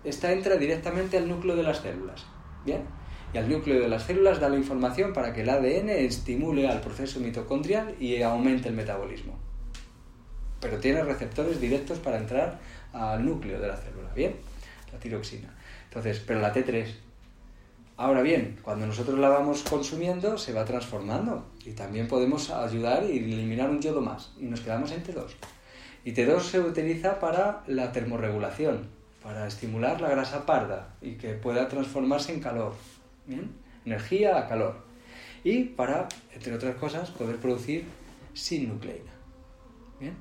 Esta 0.03 0.31
entra 0.31 0.57
directamente 0.57 1.17
al 1.17 1.27
núcleo 1.27 1.55
de 1.55 1.63
las 1.63 1.79
células, 1.79 2.25
¿bien? 2.65 2.81
Y 3.33 3.37
al 3.37 3.49
núcleo 3.49 3.79
de 3.79 3.87
las 3.87 4.03
células 4.03 4.39
da 4.39 4.49
la 4.49 4.57
información 4.57 5.13
para 5.13 5.33
que 5.33 5.41
el 5.41 5.49
ADN 5.49 5.89
estimule 5.89 6.67
al 6.67 6.81
proceso 6.81 7.19
mitocondrial 7.19 7.95
y 7.99 8.21
aumente 8.21 8.69
el 8.69 8.75
metabolismo. 8.75 9.37
Pero 10.59 10.77
tiene 10.77 11.03
receptores 11.03 11.59
directos 11.59 11.99
para 11.99 12.17
entrar 12.17 12.59
al 12.93 13.25
núcleo 13.25 13.59
de 13.59 13.67
la 13.67 13.75
célula, 13.75 14.09
¿bien? 14.15 14.35
La 14.91 14.99
tiroxina. 14.99 15.49
Entonces, 15.85 16.23
pero 16.25 16.39
la 16.39 16.53
T3. 16.53 16.87
Ahora 17.97 18.21
bien, 18.21 18.57
cuando 18.63 18.87
nosotros 18.87 19.19
la 19.19 19.29
vamos 19.29 19.61
consumiendo, 19.63 20.37
se 20.37 20.53
va 20.53 20.65
transformando 20.65 21.45
y 21.63 21.71
también 21.71 22.07
podemos 22.07 22.49
ayudar 22.49 23.03
y 23.03 23.17
eliminar 23.17 23.69
un 23.69 23.81
yodo 23.81 24.01
más 24.01 24.33
y 24.39 24.45
nos 24.45 24.61
quedamos 24.61 24.91
en 24.91 25.03
T2. 25.03 25.27
Y 26.05 26.13
T2 26.13 26.39
se 26.41 26.59
utiliza 26.59 27.19
para 27.19 27.63
la 27.67 27.91
termorregulación, 27.91 28.87
para 29.21 29.47
estimular 29.47 30.01
la 30.01 30.09
grasa 30.09 30.45
parda 30.45 30.95
y 31.01 31.13
que 31.13 31.33
pueda 31.33 31.67
transformarse 31.69 32.33
en 32.33 32.39
calor. 32.39 32.73
¿Bien? 33.27 33.51
Energía 33.85 34.37
a 34.37 34.47
calor. 34.47 34.75
y 35.43 35.65
para, 35.65 36.07
entre 36.33 36.55
otras 36.55 36.75
cosas, 36.75 37.11
poder 37.11 37.35
producir 37.37 37.85
sin 38.33 38.69
nucleína. 38.69 39.11
¿Bien? 39.99 40.15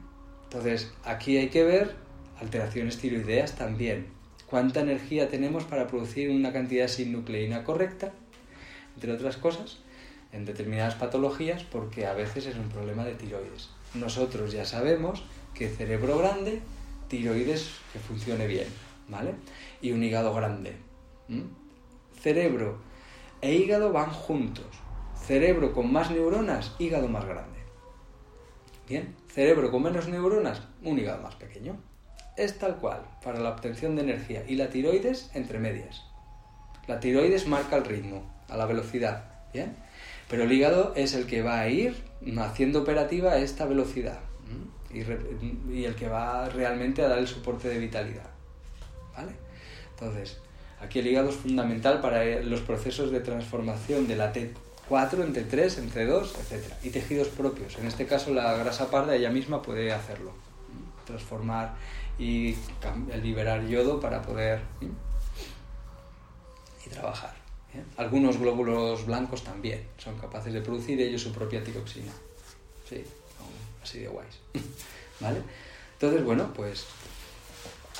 Entonces, 0.45 0.93
aquí 1.05 1.39
hay 1.39 1.49
que 1.49 1.65
ver 1.65 2.02
alteraciones 2.43 2.99
tiroideas 2.99 3.55
también. 3.55 4.07
¿Cuánta 4.47 4.81
energía 4.81 5.29
tenemos 5.29 5.65
para 5.65 5.87
producir 5.87 6.29
una 6.31 6.53
cantidad 6.53 6.89
sin 6.89 7.13
nucleína 7.13 7.65
correcta? 7.65 8.13
Entre 8.95 9.13
otras 9.13 9.37
cosas, 9.37 9.79
en 10.33 10.45
determinadas 10.45 10.97
patologías, 10.97 11.63
porque 11.65 12.07
a 12.07 12.13
veces 12.13 12.47
es 12.47 12.57
un 12.57 12.69
problema 12.69 13.05
de 13.05 13.15
tiroides. 13.15 13.71
Nosotros 13.95 14.53
ya 14.53 14.65
sabemos 14.65 15.23
que 15.55 15.69
cerebro 15.69 16.19
grande, 16.19 16.61
tiroides 17.09 17.71
que 17.93 17.99
funcione 17.99 18.47
bien, 18.47 18.67
¿vale? 19.09 19.35
Y 19.81 19.93
un 19.93 20.03
hígado 20.03 20.35
grande. 20.35 20.73
Cerebro 22.21 22.79
e 23.41 23.55
hígado 23.55 23.93
van 23.93 24.11
juntos. 24.11 24.67
Cerebro 25.15 25.73
con 25.73 25.93
más 25.93 26.11
neuronas, 26.11 26.75
hígado 26.79 27.09
más 27.09 27.25
grande. 27.25 27.61
Bien, 28.89 29.15
cerebro 29.29 29.71
con 29.71 29.85
menos 29.85 30.09
neuronas, 30.09 30.63
un 30.83 30.99
hígado 30.99 31.23
más 31.23 31.37
pequeño. 31.37 31.79
Es 32.37 32.59
tal 32.59 32.77
cual 32.77 33.03
para 33.23 33.41
la 33.41 33.51
obtención 33.51 33.97
de 33.97 34.03
energía 34.03 34.45
y 34.49 34.57
la 34.57 34.69
tiroides 34.69 35.31
entre 35.35 35.59
medias. 35.59 36.03
La 36.87 36.99
tiroides 36.99 37.47
marca 37.47 37.77
el 37.77 37.85
ritmo, 37.85 38.25
a 38.49 38.57
la 38.57 38.67
velocidad, 38.67 39.25
¿bien? 39.53 39.77
Pero 40.29 40.45
el 40.45 40.53
hígado 40.53 40.93
es 40.97 41.15
el 41.15 41.27
que 41.27 41.43
va 41.43 41.61
a 41.61 41.69
ir 41.69 41.95
haciendo 42.39 42.81
operativa 42.81 43.37
esta 43.37 43.67
velocidad 43.67 44.19
y, 44.93 45.85
el 45.85 45.95
que 45.95 46.09
va 46.09 46.49
realmente 46.49 47.03
a 47.03 47.09
dar 47.09 47.19
el 47.19 47.29
soporte 47.29 47.69
de 47.69 47.79
vitalidad. 47.79 48.31
¿Vale? 49.17 49.33
Entonces, 49.91 50.39
aquí 50.81 50.99
el 50.99 51.07
hígado 51.07 51.31
es 51.31 51.37
fundamental 51.37 52.01
para 52.01 52.25
los 52.41 52.61
procesos 52.61 53.11
de 53.11 53.21
transformación 53.21 54.07
de 54.07 54.17
la 54.17 54.33
T4 54.33 55.23
en 55.23 55.35
T3, 55.35 55.79
en 55.79 55.91
T2, 55.91 56.23
etc. 56.25 56.73
Y 56.83 56.91
tejidos 56.91 57.29
propios. 57.29 57.79
En 57.79 57.87
este 57.87 58.07
caso, 58.07 58.33
la 58.33 58.57
grasa 58.57 58.91
parda 58.91 59.15
ella 59.15 59.31
misma 59.31 59.63
puede 59.63 59.93
hacerlo. 59.93 60.33
Transformar 61.07 61.75
y 62.19 62.57
liberar 63.23 63.67
yodo 63.67 64.01
para 64.01 64.23
poder 64.23 64.61
y 66.85 66.91
trabajar. 66.91 67.35
Algunos 67.97 68.39
glóbulos 68.39 69.07
blancos 69.07 69.43
también 69.43 69.87
son 69.97 70.19
capaces 70.19 70.53
de 70.53 70.61
producir 70.61 71.01
ellos 71.01 71.23
su 71.23 71.33
propia 71.33 71.65
tiroxina. 71.65 72.13
Sí, 72.89 73.03
así 73.83 74.01
de 74.01 74.09
guays. 74.09 74.39
¿Vale? 75.21 75.43
Entonces, 75.95 76.25
bueno, 76.25 76.53
pues 76.55 76.87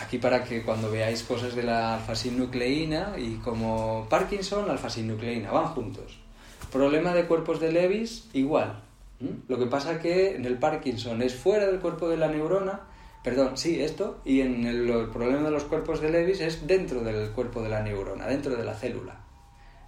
aquí 0.01 0.19
para 0.19 0.45
que 0.45 0.63
cuando 0.63 0.91
veáis 0.91 1.23
cosas 1.23 1.55
de 1.55 1.63
la 1.63 1.95
alfa-sinucleína 1.95 3.15
y 3.19 3.37
como 3.37 4.07
Parkinson, 4.11 4.67
la 4.67 4.73
alfa-sinucleína, 4.73 5.51
van 5.51 5.69
juntos. 5.69 6.19
Problema 6.71 7.15
de 7.15 7.27
cuerpos 7.27 7.61
de 7.61 7.73
Levis, 7.73 8.29
igual. 8.33 8.83
Lo 9.47 9.59
que 9.59 9.67
pasa 9.67 10.01
que 10.01 10.35
en 10.35 10.45
el 10.45 10.59
Parkinson 10.59 11.23
es 11.23 11.35
fuera 11.35 11.67
del 11.67 11.79
cuerpo 11.79 12.09
de 12.09 12.17
la 12.17 12.29
neurona, 12.29 12.81
perdón, 13.23 13.57
sí, 13.57 13.81
esto, 13.81 14.21
y 14.25 14.41
en 14.41 14.67
el, 14.67 15.09
problema 15.11 15.43
de 15.43 15.51
los 15.51 15.65
cuerpos 15.65 16.01
de 16.01 16.11
Levis 16.11 16.41
es 16.41 16.67
dentro 16.67 17.03
del 17.03 17.31
cuerpo 17.31 17.63
de 17.63 17.69
la 17.69 17.83
neurona, 17.83 18.27
dentro 18.27 18.57
de 18.57 18.65
la 18.65 18.75
célula. 18.75 19.21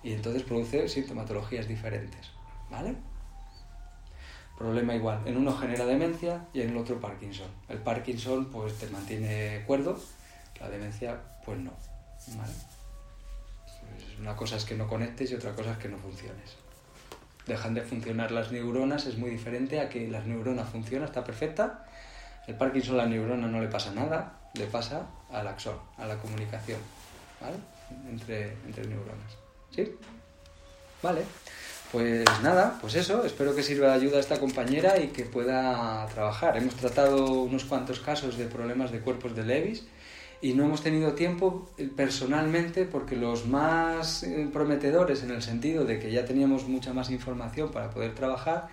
Y 0.03 0.13
entonces 0.13 0.43
produce 0.43 0.89
sintomatologías 0.89 1.67
diferentes. 1.67 2.31
¿Vale? 2.71 2.95
Problema 4.59 4.95
igual, 4.95 5.21
en 5.27 5.37
uno 5.37 5.53
genera 5.57 5.85
demencia 5.85 6.47
y 6.53 6.63
en 6.63 6.71
el 6.71 6.77
otro 6.77 7.01
Parkinson. 7.01 7.49
El 7.69 7.79
Parkinson 7.79 8.47
pues 8.47 8.75
te 8.75 8.87
mantiene 8.89 9.65
cuerdo, 9.67 9.99
la 10.61 10.69
demencia 10.69 11.21
pues 11.45 11.59
no. 11.59 11.73
¿vale? 12.37 12.53
Una 14.21 14.37
cosa 14.37 14.57
es 14.57 14.65
que 14.65 14.77
no 14.77 14.87
conectes 14.87 15.33
y 15.33 15.35
otra 15.35 15.53
cosa 15.55 15.73
es 15.73 15.79
que 15.79 15.89
no 15.89 15.99
funciones. 15.99 16.57
Dejan 17.47 17.75
de 17.75 17.83
funcionar 17.83 18.31
las 18.31 18.53
neuronas, 18.53 19.07
es 19.07 19.19
muy 19.19 19.31
diferente 19.31 19.81
a 19.81 19.89
que 19.89 20.09
las 20.09 20.27
neuronas 20.27 20.69
funcionan, 20.69 21.09
está 21.09 21.25
perfecta. 21.25 21.84
El 22.47 22.57
Parkinson 22.57 22.95
a 22.95 23.05
la 23.05 23.07
neurona 23.07 23.47
no 23.47 23.61
le 23.61 23.69
pasa 23.69 23.93
nada, 23.93 24.41
le 24.55 24.67
pasa 24.67 25.07
al 25.31 25.47
axón, 25.47 25.77
a 25.97 26.07
la 26.07 26.17
comunicación, 26.17 26.79
¿vale? 27.41 27.57
Entre, 28.11 28.53
entre 28.67 28.87
neuronas. 28.87 29.37
¿Sí? 29.75 29.97
Vale. 31.03 31.23
Pues 31.93 32.25
nada, 32.43 32.77
pues 32.81 32.97
eso, 32.97 33.25
espero 33.25 33.55
que 33.55 33.63
sirva 33.63 33.89
de 33.89 33.95
ayuda 33.95 34.17
a 34.17 34.21
esta 34.21 34.41
compañera 34.41 34.99
y 34.99 35.09
que 35.09 35.25
pueda 35.25 36.05
trabajar. 36.13 36.57
Hemos 36.57 36.75
tratado 36.75 37.43
unos 37.43 37.65
cuantos 37.65 38.01
casos 38.01 38.37
de 38.37 38.47
problemas 38.47 38.91
de 38.91 39.01
cuerpos 39.01 39.37
de 39.37 39.45
Levis 39.45 39.85
y 40.41 40.55
no 40.55 40.65
hemos 40.65 40.83
tenido 40.83 41.13
tiempo 41.13 41.71
eh, 41.79 41.89
personalmente 41.95 42.85
porque 42.85 43.17
los 43.17 43.47
más 43.47 44.25
eh, 44.25 44.49
prometedores 44.53 45.23
en 45.23 45.31
el 45.31 45.41
sentido 45.41 45.85
de 45.85 46.01
que 46.01 46.11
ya 46.11 46.25
teníamos 46.25 46.67
mucha 46.67 46.93
más 46.93 47.11
información 47.11 47.71
para 47.71 47.91
poder 47.91 48.15
trabajar 48.15 48.69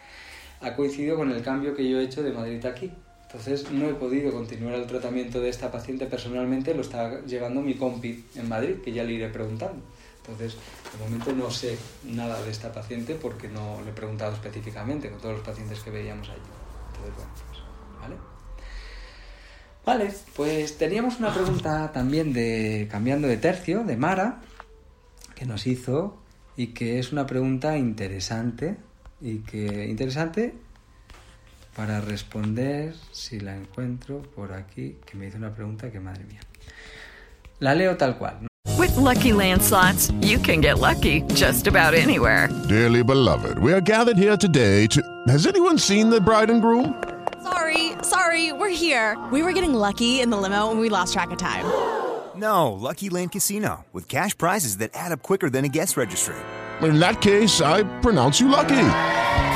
ha 0.60 0.76
coincidido 0.76 1.18
con 1.18 1.32
el 1.32 1.42
cambio 1.44 1.76
que 1.76 1.88
yo 1.88 2.00
he 2.00 2.04
hecho 2.04 2.24
de 2.24 2.32
Madrid 2.32 2.66
a 2.66 2.70
aquí. 2.70 2.92
Entonces 3.32 3.72
no 3.72 3.88
he 3.88 3.94
podido 3.94 4.34
continuar 4.34 4.76
el 4.76 4.86
tratamiento 4.88 5.40
de 5.40 5.48
esta 5.48 5.72
paciente 5.72 6.06
personalmente, 6.06 6.74
lo 6.74 6.82
está 6.82 7.22
llevando 7.22 7.62
mi 7.62 7.76
compi 7.76 8.26
en 8.36 8.50
Madrid, 8.50 8.76
que 8.84 8.92
ya 8.92 9.06
le 9.06 9.14
iré 9.14 9.30
preguntando. 9.30 9.82
Entonces, 10.18 10.58
de 10.92 11.04
momento 11.06 11.32
no 11.32 11.50
sé 11.50 11.78
nada 12.04 12.42
de 12.44 12.52
esta 12.52 12.74
paciente 12.74 13.16
porque 13.16 13.48
no 13.48 13.82
le 13.86 13.92
he 13.92 13.94
preguntado 13.94 14.34
específicamente 14.34 15.10
con 15.10 15.20
todos 15.20 15.36
los 15.36 15.46
pacientes 15.46 15.80
que 15.80 15.92
veíamos 15.92 16.28
allí. 16.28 16.42
Entonces, 16.90 17.16
bueno, 17.16 17.32
pues, 17.48 17.62
¿vale? 18.02 18.16
Vale, 19.86 20.14
pues 20.36 20.78
teníamos 20.78 21.18
una 21.18 21.34
pregunta 21.34 21.92
también 21.94 22.34
de, 22.34 22.90
cambiando 22.92 23.30
de 23.30 23.38
tercio, 23.38 23.86
de 23.86 23.96
Mara, 23.96 24.42
que 25.36 25.46
nos 25.46 25.68
hizo 25.68 26.18
y 26.58 26.68
que 26.68 27.00
es 27.00 27.14
una 27.14 27.26
pregunta 27.26 27.78
interesante 27.78 28.76
y 29.22 29.38
que 29.40 29.86
interesante 29.88 30.54
para 31.76 32.02
responder 32.02 32.94
si 33.12 33.40
la 33.40 33.56
encuentro 33.56 34.22
por 34.36 34.54
aquí, 34.54 34.98
que 35.06 35.18
me 35.18 35.28
hizo 35.28 35.38
una 35.38 35.54
pregunta 35.54 35.92
que 35.92 36.00
madre 36.00 36.24
mía. 36.26 36.42
La 37.60 37.76
leo 37.76 37.96
tal 37.98 38.18
cual. 38.18 38.48
With 38.78 38.96
lucky 38.98 39.32
landslots, 39.32 40.12
you 40.22 40.40
can 40.40 40.62
get 40.62 40.80
lucky 40.80 41.22
just 41.34 41.68
about 41.68 41.94
anywhere. 41.94 42.50
Dearly 42.68 43.04
beloved, 43.04 43.60
we 43.60 43.74
are 43.74 43.82
gathered 43.82 44.18
here 44.18 44.38
today 44.38 44.88
to. 44.88 45.02
Has 45.28 45.46
anyone 45.46 45.78
seen 45.78 46.10
the 46.10 46.20
bride 46.20 46.50
and 46.50 46.62
groom? 46.62 47.02
Sorry, 47.44 47.94
sorry, 48.04 48.52
we're 48.52 48.70
here. 48.70 49.18
We 49.32 49.44
were 49.44 49.54
getting 49.54 49.74
lucky 49.74 50.22
in 50.22 50.30
the 50.30 50.38
limo 50.38 50.72
and 50.72 50.80
we 50.80 50.90
lost 50.90 51.14
track 51.14 51.32
of 51.32 51.38
time. 51.38 51.66
No, 52.36 52.72
Lucky 52.72 53.10
Land 53.10 53.34
Casino, 53.34 53.86
with 53.94 54.08
cash 54.08 54.38
prizes 54.38 54.78
that 54.78 54.92
add 54.94 55.12
up 55.12 55.22
quicker 55.22 55.50
than 55.50 55.66
a 55.66 55.70
guest 55.70 55.98
registry. 55.98 56.36
In 56.82 57.00
that 57.00 57.22
case, 57.22 57.62
I 57.62 57.84
pronounce 58.00 58.40
you 58.40 58.48
lucky. 58.48 59.11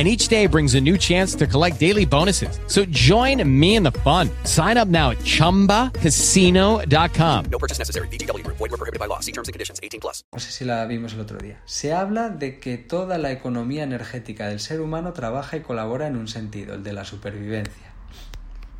and 0.00 0.08
each 0.08 0.28
day 0.28 0.46
brings 0.46 0.76
a 0.76 0.80
new 0.80 0.96
chance 0.96 1.34
to 1.34 1.46
collect 1.46 1.78
daily 1.78 2.06
bonuses. 2.06 2.58
So 2.66 2.86
join 2.86 3.44
me 3.44 3.76
in 3.76 3.82
the 3.82 3.92
fun. 4.00 4.30
Sign 4.44 4.78
up 4.78 4.88
now 4.88 5.10
at 5.10 5.18
ChumbaCasino.com. 5.18 7.44
No 7.50 7.58
purchase 7.58 7.78
necessary. 7.78 8.08
BGW. 8.08 8.46
Void 8.46 8.60
were 8.60 8.78
prohibited 8.78 8.98
by 8.98 9.04
law. 9.06 9.20
See 9.20 9.32
terms 9.32 9.48
and 9.48 9.52
conditions. 9.52 9.78
18 9.82 10.00
plus. 10.00 10.24
No 10.32 10.38
sé 10.38 10.52
si 10.52 10.64
la 10.64 10.86
vimos 10.86 11.12
el 11.12 11.20
otro 11.20 11.36
día. 11.36 11.60
Se 11.66 11.92
habla 11.92 12.30
de 12.30 12.60
que 12.60 12.78
toda 12.78 13.18
la 13.18 13.30
economía 13.30 13.82
energética 13.82 14.48
del 14.48 14.60
ser 14.60 14.80
humano 14.80 15.12
trabaja 15.12 15.58
y 15.58 15.60
colabora 15.60 16.06
en 16.06 16.16
un 16.16 16.28
sentido, 16.28 16.76
el 16.76 16.82
de 16.82 16.94
la 16.94 17.04
supervivencia. 17.04 17.92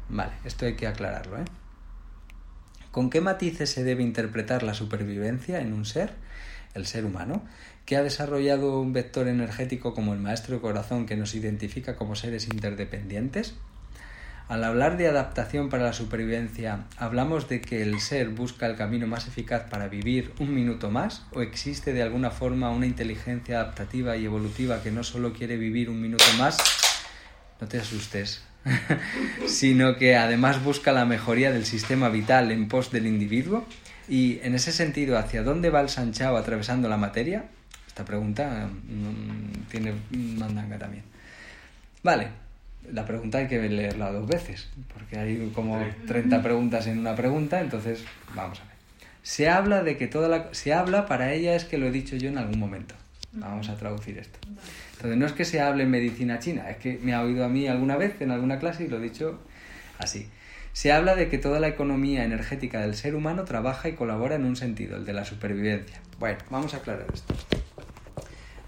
Vale, 0.08 0.32
esto 0.46 0.64
hay 0.64 0.74
que 0.74 0.86
aclararlo, 0.86 1.36
¿eh? 1.36 1.44
¿Con 2.90 3.10
qué 3.10 3.20
matices 3.20 3.68
se 3.68 3.84
debe 3.84 4.02
interpretar 4.02 4.62
la 4.62 4.72
supervivencia 4.72 5.60
en 5.60 5.74
un 5.74 5.84
ser, 5.84 6.14
el 6.74 6.86
ser 6.86 7.04
humano? 7.04 7.44
Que 7.90 7.96
ha 7.96 8.04
desarrollado 8.04 8.80
un 8.80 8.92
vector 8.92 9.26
energético 9.26 9.94
como 9.94 10.14
el 10.14 10.20
maestro 10.20 10.60
corazón 10.62 11.06
que 11.06 11.16
nos 11.16 11.34
identifica 11.34 11.96
como 11.96 12.14
seres 12.14 12.46
interdependientes? 12.46 13.54
Al 14.46 14.62
hablar 14.62 14.96
de 14.96 15.08
adaptación 15.08 15.70
para 15.70 15.82
la 15.82 15.92
supervivencia, 15.92 16.84
¿hablamos 16.98 17.48
de 17.48 17.60
que 17.60 17.82
el 17.82 17.98
ser 17.98 18.28
busca 18.28 18.66
el 18.66 18.76
camino 18.76 19.08
más 19.08 19.26
eficaz 19.26 19.64
para 19.68 19.88
vivir 19.88 20.32
un 20.38 20.54
minuto 20.54 20.92
más? 20.92 21.26
¿O 21.32 21.42
existe 21.42 21.92
de 21.92 22.04
alguna 22.04 22.30
forma 22.30 22.70
una 22.70 22.86
inteligencia 22.86 23.58
adaptativa 23.58 24.16
y 24.16 24.24
evolutiva 24.24 24.84
que 24.84 24.92
no 24.92 25.02
solo 25.02 25.32
quiere 25.32 25.56
vivir 25.56 25.90
un 25.90 26.00
minuto 26.00 26.26
más? 26.38 26.58
No 27.60 27.66
te 27.66 27.80
asustes, 27.80 28.44
sino 29.48 29.96
que 29.96 30.14
además 30.14 30.62
busca 30.62 30.92
la 30.92 31.06
mejoría 31.06 31.50
del 31.50 31.66
sistema 31.66 32.08
vital 32.08 32.52
en 32.52 32.68
pos 32.68 32.92
del 32.92 33.08
individuo. 33.08 33.64
Y 34.08 34.38
en 34.44 34.54
ese 34.54 34.70
sentido, 34.70 35.18
¿hacia 35.18 35.42
dónde 35.42 35.70
va 35.70 35.80
el 35.80 35.88
Sanchao 35.88 36.36
atravesando 36.36 36.88
la 36.88 36.96
materia? 36.96 37.46
Esta 37.90 38.04
pregunta 38.04 38.68
mm, 38.68 39.66
tiene 39.68 39.92
mandanga 40.12 40.78
también. 40.78 41.02
Vale, 42.04 42.28
la 42.92 43.04
pregunta 43.04 43.38
hay 43.38 43.48
que 43.48 43.68
leerla 43.68 44.12
dos 44.12 44.28
veces, 44.28 44.68
porque 44.94 45.18
hay 45.18 45.50
como 45.52 45.76
30 46.06 46.40
preguntas 46.40 46.86
en 46.86 47.00
una 47.00 47.16
pregunta, 47.16 47.60
entonces 47.60 48.04
vamos 48.32 48.60
a 48.60 48.64
ver. 48.64 48.74
Se 49.24 49.48
habla 49.48 49.82
de 49.82 49.96
que 49.96 50.06
toda 50.06 50.28
la... 50.28 50.54
Se 50.54 50.72
habla 50.72 51.06
para 51.06 51.32
ella 51.32 51.56
es 51.56 51.64
que 51.64 51.78
lo 51.78 51.86
he 51.88 51.90
dicho 51.90 52.14
yo 52.14 52.28
en 52.28 52.38
algún 52.38 52.60
momento. 52.60 52.94
Vamos 53.32 53.68
a 53.68 53.74
traducir 53.74 54.18
esto. 54.18 54.38
Entonces 54.92 55.18
no 55.18 55.26
es 55.26 55.32
que 55.32 55.44
se 55.44 55.60
hable 55.60 55.82
en 55.82 55.90
medicina 55.90 56.38
china, 56.38 56.70
es 56.70 56.76
que 56.76 56.96
me 57.02 57.12
ha 57.12 57.22
oído 57.22 57.44
a 57.44 57.48
mí 57.48 57.66
alguna 57.66 57.96
vez 57.96 58.20
en 58.20 58.30
alguna 58.30 58.60
clase 58.60 58.84
y 58.84 58.88
lo 58.88 58.98
he 58.98 59.00
dicho 59.00 59.40
así. 59.98 60.28
Se 60.72 60.92
habla 60.92 61.16
de 61.16 61.28
que 61.28 61.38
toda 61.38 61.58
la 61.58 61.66
economía 61.66 62.22
energética 62.22 62.80
del 62.82 62.94
ser 62.94 63.16
humano 63.16 63.44
trabaja 63.44 63.88
y 63.88 63.94
colabora 63.94 64.36
en 64.36 64.44
un 64.44 64.54
sentido, 64.54 64.96
el 64.96 65.04
de 65.04 65.12
la 65.12 65.24
supervivencia. 65.24 66.00
Bueno, 66.20 66.38
vamos 66.50 66.74
a 66.74 66.76
aclarar 66.76 67.06
esto. 67.12 67.34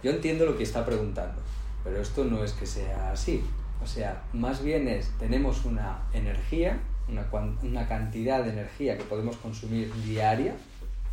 Yo 0.02 0.10
entiendo 0.10 0.44
lo 0.46 0.56
que 0.56 0.64
está 0.64 0.84
preguntando, 0.84 1.40
pero 1.84 2.00
esto 2.00 2.24
no 2.24 2.42
es 2.42 2.52
que 2.52 2.66
sea 2.66 3.12
así. 3.12 3.44
O 3.82 3.86
sea, 3.86 4.22
más 4.32 4.62
bien 4.62 4.88
es, 4.88 5.10
tenemos 5.18 5.64
una 5.64 6.02
energía, 6.12 6.80
una, 7.08 7.88
cantidad 7.88 8.42
de 8.42 8.50
energía 8.50 8.96
que 8.96 9.04
podemos 9.04 9.36
consumir 9.36 9.92
diaria, 10.04 10.54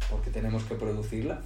porque 0.09 0.31
tenemos 0.31 0.63
que 0.63 0.75
producirla, 0.75 1.41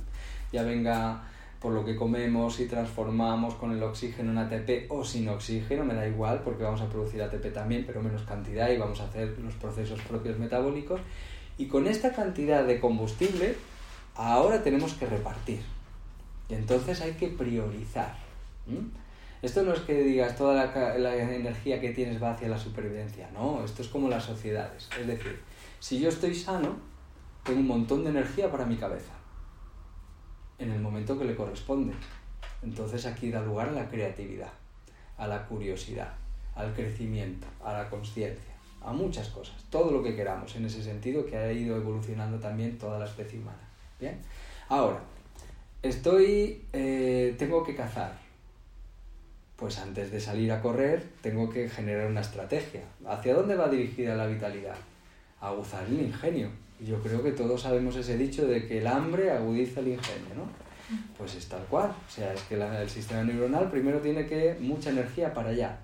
ya 0.52 0.64
venga 0.64 1.24
por 1.60 1.74
lo 1.74 1.86
que 1.86 1.96
comemos 1.96 2.60
y 2.60 2.68
transformamos 2.68 3.56
con 3.56 3.72
el 3.72 3.82
oxígeno 3.84 4.32
en 4.32 4.38
ATP 4.38 4.90
o 4.92 5.04
sin 5.04 5.30
oxígeno, 5.30 5.86
me 5.86 5.94
da 5.94 6.08
igual 6.08 6.42
porque 6.44 6.64
vamos 6.64 6.82
a 6.82 6.90
producir 6.90 7.22
ATP 7.22 7.54
también, 7.54 7.86
pero 7.86 8.02
menos 8.02 8.24
cantidad 8.24 8.70
y 8.70 8.78
vamos 8.78 9.00
a 9.00 9.06
hacer 9.06 9.38
los 9.40 9.54
procesos 9.56 10.02
propios 10.02 10.38
metabólicos. 10.38 11.00
Y 11.58 11.68
con 11.68 11.88
esta 11.88 12.12
cantidad 12.12 12.66
de 12.66 12.80
combustible, 12.80 13.56
ahora 14.16 14.62
tenemos 14.62 14.94
que 14.94 15.06
repartir. 15.06 15.62
Entonces 16.58 17.02
hay 17.02 17.14
que 17.14 17.28
priorizar. 17.30 18.16
Esto 19.42 19.64
no 19.64 19.74
es 19.74 19.82
que 19.82 20.04
digas 20.04 20.38
toda 20.38 20.54
la, 20.54 20.98
la, 20.98 21.16
energía 21.16 21.82
que 21.82 21.90
tienes 21.90 22.22
va 22.22 22.32
hacia 22.32 22.48
la 22.48 22.58
supervivencia, 22.58 23.30
no, 23.34 23.64
esto 23.66 23.82
es 23.82 23.90
como 23.90 24.08
las 24.08 24.24
sociedades. 24.24 24.90
Es 24.98 25.06
decir, 25.06 25.38
si 25.80 26.00
yo 26.00 26.08
estoy 26.08 26.34
sano, 26.34 26.78
tengo 27.44 27.60
un 27.60 27.68
montón 27.68 28.06
de 28.06 28.12
energía 28.12 28.50
para 28.50 28.66
mi 28.66 28.78
cabeza 28.78 29.12
en 30.60 30.72
el 30.72 30.80
momento 30.80 31.20
que 31.20 31.26
le 31.26 31.36
corresponde. 31.36 31.94
Entonces 32.62 33.06
aquí 33.06 33.32
da 33.32 33.42
lugar 33.42 33.68
a 33.68 33.74
la 33.74 33.90
creatividad, 33.90 34.54
a 35.18 35.28
la 35.28 35.46
curiosidad, 35.46 36.14
al 36.56 36.74
crecimiento, 36.74 37.48
a 37.62 37.74
la 37.74 37.90
conciencia, 37.90 38.54
a 38.82 38.94
muchas 38.94 39.28
cosas, 39.28 39.56
todo 39.70 39.92
lo 39.92 40.02
que 40.02 40.16
queramos 40.16 40.56
en 40.56 40.66
ese 40.66 40.82
sentido 40.82 41.26
que 41.26 41.36
ha 41.36 41.52
ido 41.52 41.76
evolucionando 41.76 42.40
también 42.40 42.78
toda 42.78 42.98
la 42.98 43.06
especie 43.06 43.40
humana. 43.40 43.68
Bien, 44.00 44.22
ahora 44.70 45.02
estoy, 45.84 46.64
eh, 46.74 47.36
tengo 47.38 47.64
que 47.64 47.76
cazar. 47.76 48.18
Pues 49.56 49.78
antes 49.78 50.12
de 50.12 50.20
salir 50.20 50.52
a 50.52 50.62
correr 50.62 51.04
tengo 51.22 51.50
que 51.50 51.70
generar 51.70 52.08
una 52.08 52.22
estrategia. 52.22 52.82
¿Hacia 53.06 53.36
dónde 53.36 53.56
va 53.56 53.70
dirigida 53.70 54.16
la 54.16 54.26
vitalidad? 54.26 54.76
Aguzar 55.40 55.86
el 55.86 56.02
ingenio, 56.02 56.50
yo 56.80 57.00
creo 57.02 57.22
que 57.22 57.32
todos 57.32 57.62
sabemos 57.62 57.96
ese 57.96 58.18
dicho 58.18 58.48
de 58.48 58.68
que 58.68 58.80
el 58.80 58.88
hambre 58.88 59.32
agudiza 59.32 59.82
el 59.82 59.90
ingenio, 59.90 60.36
¿no? 60.36 60.48
Pues 61.18 61.36
es 61.36 61.48
tal 61.48 61.64
cual. 61.66 61.90
O 61.90 62.12
sea, 62.12 62.34
es 62.34 62.42
que 62.44 62.56
el 62.56 62.90
sistema 62.90 63.24
neuronal 63.24 63.70
primero 63.70 64.00
tiene 64.00 64.26
que 64.26 64.58
mucha 64.60 64.90
energía 64.90 65.34
para 65.34 65.50
allá. 65.50 65.80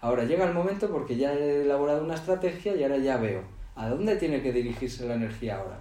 Ahora 0.00 0.24
llega 0.24 0.46
el 0.46 0.54
momento 0.54 0.90
porque 0.90 1.16
ya 1.16 1.32
he 1.34 1.62
elaborado 1.62 2.04
una 2.04 2.14
estrategia 2.14 2.74
y 2.74 2.82
ahora 2.82 2.98
ya 2.98 3.16
veo. 3.16 3.42
¿A 3.76 3.88
dónde 3.88 4.16
tiene 4.16 4.42
que 4.42 4.52
dirigirse 4.52 5.06
la 5.06 5.14
energía 5.14 5.56
ahora? 5.56 5.78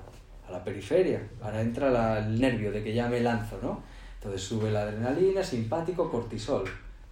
A 0.50 0.52
la 0.52 0.64
periferia. 0.64 1.22
Ahora 1.42 1.62
entra 1.62 2.20
el 2.20 2.42
nervio 2.42 2.72
de 2.72 2.84
que 2.84 2.94
ya 2.94 3.08
me 3.08 3.20
lanzo, 3.20 3.60
¿no? 3.62 3.84
Entonces 4.16 4.42
sube 4.42 4.72
la 4.72 4.82
adrenalina, 4.82 5.44
simpático, 5.44 6.10
cortisol. 6.10 6.66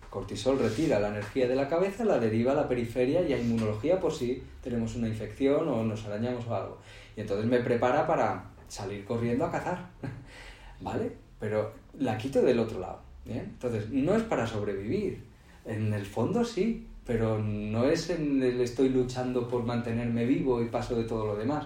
Cortisol 0.09 0.57
retira 0.57 0.99
la 0.99 1.09
energía 1.09 1.47
de 1.47 1.55
la 1.55 1.67
cabeza, 1.69 2.03
la 2.03 2.19
deriva 2.19 2.53
a 2.53 2.55
la 2.55 2.67
periferia 2.67 3.21
y 3.21 3.33
a 3.33 3.37
inmunología 3.37 3.99
por 3.99 4.11
si 4.11 4.43
tenemos 4.63 4.95
una 4.95 5.07
infección 5.07 5.67
o 5.67 5.83
nos 5.83 6.05
arañamos 6.05 6.47
o 6.47 6.55
algo. 6.55 6.77
Y 7.15 7.21
entonces 7.21 7.45
me 7.45 7.59
prepara 7.59 8.07
para 8.07 8.45
salir 8.67 9.05
corriendo 9.05 9.45
a 9.45 9.51
cazar. 9.51 9.87
¿Vale? 10.81 11.11
Pero 11.39 11.71
la 11.99 12.17
quito 12.17 12.41
del 12.41 12.59
otro 12.59 12.79
lado. 12.79 13.07
Entonces, 13.25 13.89
no 13.89 14.15
es 14.15 14.23
para 14.23 14.47
sobrevivir. 14.47 15.23
En 15.65 15.93
el 15.93 16.05
fondo 16.05 16.45
sí, 16.45 16.87
pero 17.05 17.39
no 17.39 17.85
es 17.85 18.09
en 18.09 18.41
el 18.41 18.61
estoy 18.61 18.89
luchando 18.89 19.47
por 19.47 19.63
mantenerme 19.63 20.25
vivo 20.25 20.61
y 20.61 20.69
paso 20.69 20.95
de 20.95 21.03
todo 21.03 21.27
lo 21.27 21.35
demás. 21.35 21.65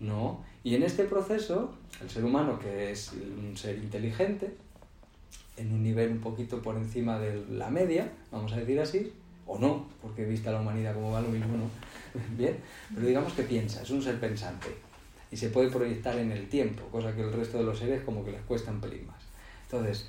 No. 0.00 0.44
Y 0.62 0.74
en 0.74 0.82
este 0.82 1.04
proceso, 1.04 1.74
el 2.02 2.10
ser 2.10 2.24
humano, 2.24 2.58
que 2.58 2.90
es 2.90 3.12
un 3.12 3.56
ser 3.56 3.78
inteligente, 3.78 4.54
en 5.56 5.72
un 5.72 5.82
nivel 5.82 6.10
un 6.10 6.20
poquito 6.20 6.60
por 6.60 6.76
encima 6.76 7.18
de 7.18 7.44
la 7.50 7.70
media, 7.70 8.12
vamos 8.30 8.52
a 8.52 8.56
decir 8.56 8.78
así, 8.80 9.12
o 9.46 9.58
no, 9.58 9.86
porque 10.02 10.24
vista 10.24 10.52
la 10.52 10.60
humanidad 10.60 10.94
como 10.94 11.12
va 11.12 11.20
lo 11.20 11.28
mismo, 11.28 11.56
¿no? 11.56 11.70
Bien, 12.36 12.56
pero 12.94 13.06
digamos 13.06 13.32
que 13.32 13.42
piensa, 13.42 13.82
es 13.82 13.90
un 13.90 14.02
ser 14.02 14.20
pensante 14.20 14.68
y 15.30 15.36
se 15.36 15.48
puede 15.48 15.70
proyectar 15.70 16.18
en 16.18 16.32
el 16.32 16.48
tiempo, 16.48 16.82
cosa 16.90 17.14
que 17.14 17.22
el 17.22 17.32
resto 17.32 17.58
de 17.58 17.64
los 17.64 17.78
seres 17.78 18.02
como 18.04 18.24
que 18.24 18.32
les 18.32 18.42
cuesta 18.42 18.70
un 18.70 18.80
pelín 18.80 19.06
más. 19.06 19.22
Entonces, 19.64 20.08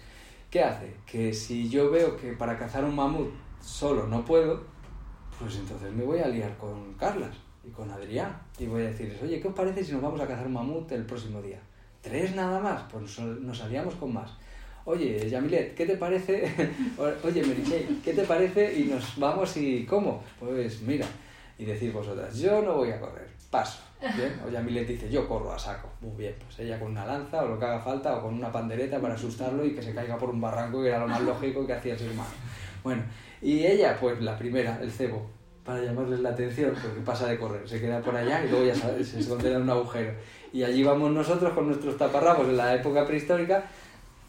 ¿qué 0.52 0.63
hace? 0.63 0.93
Que 1.06 1.34
si 1.34 1.69
yo 1.69 1.89
veo 1.89 2.17
que 2.17 2.34
para 2.34 2.58
cazar 2.58 2.84
un 2.84 2.95
mamut 2.95 3.30
solo 3.62 4.08
no 4.08 4.26
puedo, 4.26 4.63
pues 5.39 5.56
entonces 5.56 5.91
me 5.93 6.04
voy 6.04 6.19
a 6.19 6.28
liar 6.28 6.58
con 6.58 6.93
Carlas 6.93 7.36
y 7.67 7.71
con 7.71 7.89
Adrián 7.91 8.36
y 8.58 8.65
voy 8.65 8.84
a 8.84 8.86
decirles, 8.86 9.21
oye, 9.21 9.41
¿qué 9.41 9.47
os 9.47 9.53
parece 9.53 9.84
si 9.84 9.91
nos 9.91 10.01
vamos 10.01 10.21
a 10.21 10.27
cazar 10.27 10.47
un 10.47 10.53
mamut 10.53 10.91
el 10.91 11.06
próximo 11.06 11.41
día? 11.41 11.60
¿Tres 12.01 12.36
nada 12.36 12.60
más? 12.60 12.84
Pues 12.91 13.19
nos 13.19 13.62
aliamos 13.62 13.95
con 13.95 14.13
más. 14.13 14.32
Oye, 14.86 15.30
Yamilet, 15.30 15.75
¿qué 15.75 15.86
te 15.86 15.97
parece? 15.97 16.49
Oye, 17.23 17.43
Mary 17.43 17.99
¿qué 18.01 18.13
te 18.13 18.23
parece? 18.23 18.80
Y 18.80 18.86
nos 18.86 19.19
vamos 19.19 19.58
y 19.58 19.86
¿cómo? 19.86 20.23
Pues 20.39 20.82
mira, 20.82 21.06
y 21.58 21.65
decir 21.65 21.91
vosotras, 21.91 22.38
yo 22.38 22.62
no 22.62 22.75
voy 22.75 22.91
a 22.91 22.99
correr, 23.01 23.27
paso. 23.51 23.82
Bien, 23.99 24.39
o 24.45 24.49
Yamilet 24.49 24.88
dice, 24.88 25.10
yo 25.10 25.27
corro 25.27 25.51
a 25.51 25.60
saco. 25.60 25.89
Muy 25.99 26.15
bien, 26.15 26.36
pues 26.39 26.60
ella 26.60 26.80
con 26.80 26.91
una 26.91 27.06
lanza 27.06 27.43
o 27.43 27.47
lo 27.49 27.60
que 27.60 27.65
haga 27.65 27.82
falta 27.82 28.15
o 28.15 28.21
con 28.21 28.36
una 28.36 28.51
pandereta 28.51 29.01
para 29.01 29.15
asustarlo 29.15 29.65
y 29.65 29.73
que 29.73 29.82
se 29.82 29.93
caiga 29.93 30.17
por 30.17 30.30
un 30.30 30.39
barranco, 30.39 30.82
que 30.82 30.89
era 30.89 30.99
lo 30.99 31.08
más 31.08 31.21
lógico 31.21 31.67
que 31.67 31.73
hacía 31.73 31.93
el 31.93 31.99
ser 31.99 32.12
humano. 32.12 32.30
Bueno, 32.82 33.03
y 33.41 33.65
ella, 33.65 33.97
pues 33.99 34.21
la 34.21 34.38
primera, 34.38 34.80
el 34.82 34.91
cebo, 34.91 35.27
para 35.67 35.84
llamarles 35.84 36.21
la 36.21 36.30
atención, 36.30 36.73
porque 36.82 37.01
pasa 37.01 37.27
de 37.27 37.38
correr, 37.38 37.67
se 37.67 37.80
queda 37.80 38.01
por 38.01 38.15
allá 38.15 38.43
y 38.43 38.49
luego 38.49 38.65
ya 38.65 38.73
sabes, 38.73 39.10
se 39.10 39.19
esconde 39.19 39.51
en 39.51 39.62
un 39.62 39.69
agujero. 39.69 40.13
Y 40.51 40.63
allí 40.63 40.82
vamos 40.82 41.12
nosotros 41.12 41.53
con 41.53 41.67
nuestros 41.67 41.97
taparrabos 41.97 42.47
en 42.47 42.58
la 42.58 42.73
época 42.73 43.06
prehistórica. 43.06 43.65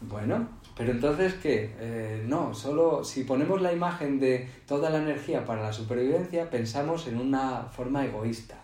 Bueno, 0.01 0.49
pero 0.77 0.91
entonces, 0.91 1.33
¿qué? 1.35 1.73
Eh, 1.79 2.23
no, 2.27 2.53
solo 2.53 3.03
si 3.03 3.23
ponemos 3.23 3.61
la 3.61 3.73
imagen 3.73 4.19
de 4.19 4.49
toda 4.67 4.89
la 4.89 4.97
energía 4.97 5.45
para 5.45 5.63
la 5.63 5.73
supervivencia, 5.73 6.49
pensamos 6.49 7.07
en 7.07 7.17
una 7.17 7.63
forma 7.71 8.05
egoísta 8.05 8.59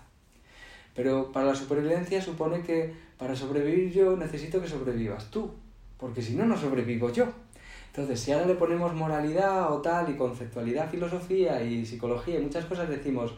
pero 0.95 1.31
para 1.31 1.47
la 1.47 1.55
supervivencia 1.55 2.21
supone 2.21 2.61
que 2.61 2.93
para 3.17 3.35
sobrevivir 3.35 3.91
yo 3.91 4.15
necesito 4.15 4.61
que 4.61 4.67
sobrevivas 4.67 5.29
tú, 5.29 5.51
porque 5.97 6.21
si 6.21 6.35
no, 6.35 6.45
no 6.45 6.57
sobrevivo 6.57 7.11
yo. 7.11 7.27
Entonces, 7.95 8.19
si 8.19 8.33
ahora 8.33 8.45
le 8.45 8.55
ponemos 8.55 8.93
moralidad 8.93 9.71
o 9.71 9.81
tal, 9.81 10.09
y 10.09 10.17
conceptualidad, 10.17 10.89
filosofía 10.89 11.63
y 11.63 11.85
psicología 11.85 12.37
y 12.37 12.43
muchas 12.43 12.65
cosas, 12.65 12.89
decimos, 12.89 13.31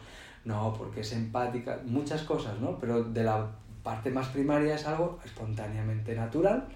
no, 0.44 0.74
porque 0.76 1.02
es 1.02 1.12
empática, 1.12 1.80
muchas 1.84 2.24
cosas, 2.24 2.58
¿no? 2.58 2.76
Pero 2.80 3.04
de 3.04 3.22
la 3.22 3.46
parte 3.84 4.10
más 4.10 4.26
primaria 4.30 4.74
es 4.74 4.84
algo 4.84 5.20
espontáneamente 5.24 6.12
natural 6.16 6.66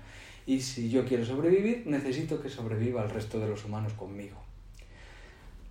y 0.47 0.61
si 0.61 0.91
yo 0.91 1.05
quiero 1.05 1.27
sobrevivir, 1.27 1.83
necesito 1.87 2.41
que 2.41 2.49
sobreviva 2.49 3.03
el 3.03 3.11
resto 3.11 3.41
de 3.41 3.49
los 3.49 3.65
humanos 3.65 3.95
conmigo. 3.95 4.37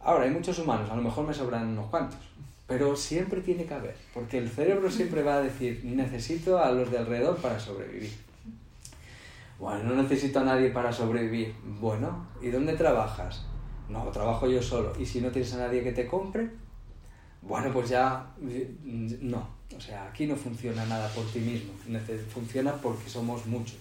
Ahora, 0.01 0.25
hay 0.25 0.31
muchos 0.31 0.59
humanos, 0.59 0.89
a 0.89 0.97
lo 0.97 1.03
mejor 1.03 1.25
me 1.25 1.33
sobran 1.33 1.69
unos 1.69 1.89
cuantos, 1.89 2.19
pero 2.67 2.93
siempre 2.97 3.39
tiene 3.39 3.63
que 3.63 3.73
haber, 3.73 3.95
porque 4.13 4.37
el 4.37 4.49
cerebro 4.49 4.91
siempre 4.91 5.23
va 5.23 5.35
a 5.35 5.41
decir, 5.41 5.79
necesito 5.85 6.59
a 6.59 6.73
los 6.73 6.91
de 6.91 6.97
alrededor 6.97 7.37
para 7.37 7.57
sobrevivir. 7.57 8.11
Bueno, 9.61 9.83
no 9.83 10.01
necesito 10.01 10.39
a 10.39 10.43
nadie 10.43 10.71
para 10.71 10.91
sobrevivir. 10.91 11.53
Bueno, 11.79 12.25
¿y 12.41 12.49
dónde 12.49 12.73
trabajas? 12.73 13.45
No, 13.87 14.05
trabajo 14.05 14.49
yo 14.49 14.59
solo. 14.59 14.91
¿Y 14.97 15.05
si 15.05 15.21
no 15.21 15.29
tienes 15.29 15.53
a 15.53 15.57
nadie 15.57 15.83
que 15.83 15.91
te 15.91 16.07
compre? 16.07 16.49
Bueno, 17.43 17.71
pues 17.71 17.89
ya 17.89 18.25
no. 18.41 19.47
O 19.77 19.79
sea, 19.79 20.07
aquí 20.07 20.25
no 20.25 20.35
funciona 20.35 20.83
nada 20.85 21.07
por 21.09 21.23
ti 21.27 21.41
mismo. 21.41 21.73
Funciona 22.33 22.73
porque 22.73 23.07
somos 23.07 23.45
muchos. 23.45 23.77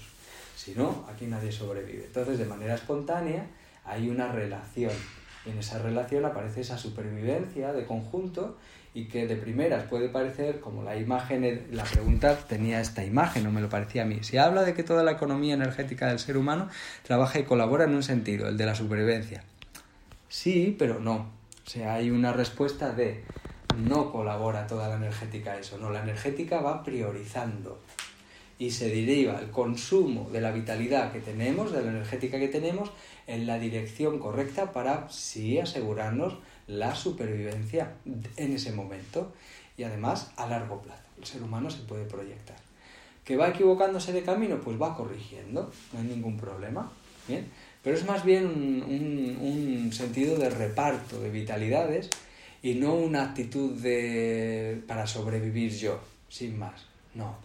Si 0.55 0.75
no, 0.75 1.07
aquí 1.09 1.25
nadie 1.27 1.51
sobrevive. 1.51 2.05
Entonces, 2.05 2.39
de 2.39 2.45
manera 2.45 2.75
espontánea, 2.75 3.47
hay 3.83 4.11
una 4.11 4.31
relación. 4.31 4.93
en 5.47 5.57
esa 5.57 5.79
relación 5.79 6.27
aparece 6.27 6.61
esa 6.61 6.77
supervivencia 6.77 7.73
de 7.73 7.87
conjunto 7.87 8.59
y 8.93 9.05
que 9.05 9.27
de 9.27 9.37
primeras 9.37 9.85
puede 9.85 10.09
parecer, 10.09 10.61
como 10.61 10.83
la 10.83 10.97
imagen, 10.97 11.69
la 11.71 11.85
pregunta 11.85 12.37
tenía 12.37 12.81
esta 12.81 13.05
imagen, 13.05 13.45
no 13.45 13.53
me 13.53 13.61
lo 13.61 13.69
parecía 13.69 14.03
a 14.03 14.05
mí. 14.05 14.19
Se 14.23 14.41
habla 14.41 14.63
de 14.63 14.75
que 14.75 14.83
toda 14.83 15.05
la 15.05 15.13
economía 15.13 15.55
energética 15.55 16.09
del 16.09 16.19
ser 16.19 16.37
humano 16.37 16.69
trabaja 17.05 17.39
y 17.39 17.45
colabora 17.45 17.85
en 17.85 17.95
un 17.95 18.03
sentido, 18.03 18.49
el 18.49 18.57
de 18.57 18.67
la 18.67 18.75
supervivencia. 18.75 19.45
Sí, 20.29 20.75
pero 20.79 20.99
no. 20.99 21.31
O 21.67 21.71
sea, 21.71 21.95
hay 21.95 22.11
una 22.11 22.33
respuesta 22.33 22.93
de 22.93 23.23
no 23.87 24.11
colabora 24.11 24.67
toda 24.67 24.89
la 24.89 24.97
energética 24.97 25.57
eso, 25.57 25.79
no, 25.79 25.91
la 25.91 26.03
energética 26.03 26.61
va 26.61 26.83
priorizando. 26.83 27.81
y 28.59 28.73
se 28.73 28.91
deriva 28.91 29.41
el 29.41 29.51
consumo 29.51 30.29
de 30.31 30.43
la 30.43 30.51
vitalidad 30.51 31.13
que 31.13 31.21
tenemos, 31.21 31.73
de 31.73 31.83
la 31.83 31.93
energética 31.93 32.39
que 32.39 32.49
tenemos, 32.49 32.91
en 33.27 33.47
la 33.47 33.59
dirección 33.59 34.19
correcta 34.19 34.73
para 34.73 35.09
sí 35.09 35.59
asegurarnos 35.59 36.37
la 36.71 36.95
supervivencia 36.95 37.95
en 38.37 38.53
ese 38.53 38.73
momento 38.73 39.33
y 39.77 39.83
además 39.83 40.31
a 40.37 40.47
largo 40.47 40.81
plazo. 40.81 41.03
El 41.19 41.27
ser 41.27 41.43
humano 41.43 41.69
se 41.69 41.83
puede 41.83 42.05
proyectar. 42.05 42.57
¿Que 43.25 43.37
va 43.37 43.49
equivocándose 43.49 44.13
de 44.13 44.23
camino? 44.23 44.61
Pues 44.61 44.81
va 44.81 44.97
corrigiendo, 44.97 45.71
no 45.93 45.99
hay 45.99 46.07
ningún 46.07 46.37
problema. 46.37 46.91
¿bien? 47.27 47.49
Pero 47.83 47.97
es 47.97 48.05
más 48.05 48.25
bien 48.25 48.47
un, 48.47 49.91
sentido 49.93 50.39
de 50.39 50.51
reparto 50.51 51.21
de 51.21 51.31
vitalidades 51.31 52.09
y 52.63 52.75
no 52.75 52.95
una 52.95 53.25
actitud 53.25 53.73
de 53.81 54.83
para 54.87 55.07
sobrevivir 55.07 55.77
yo, 55.77 56.01
sin 56.29 56.59
más. 56.59 56.87
No. 57.15 57.37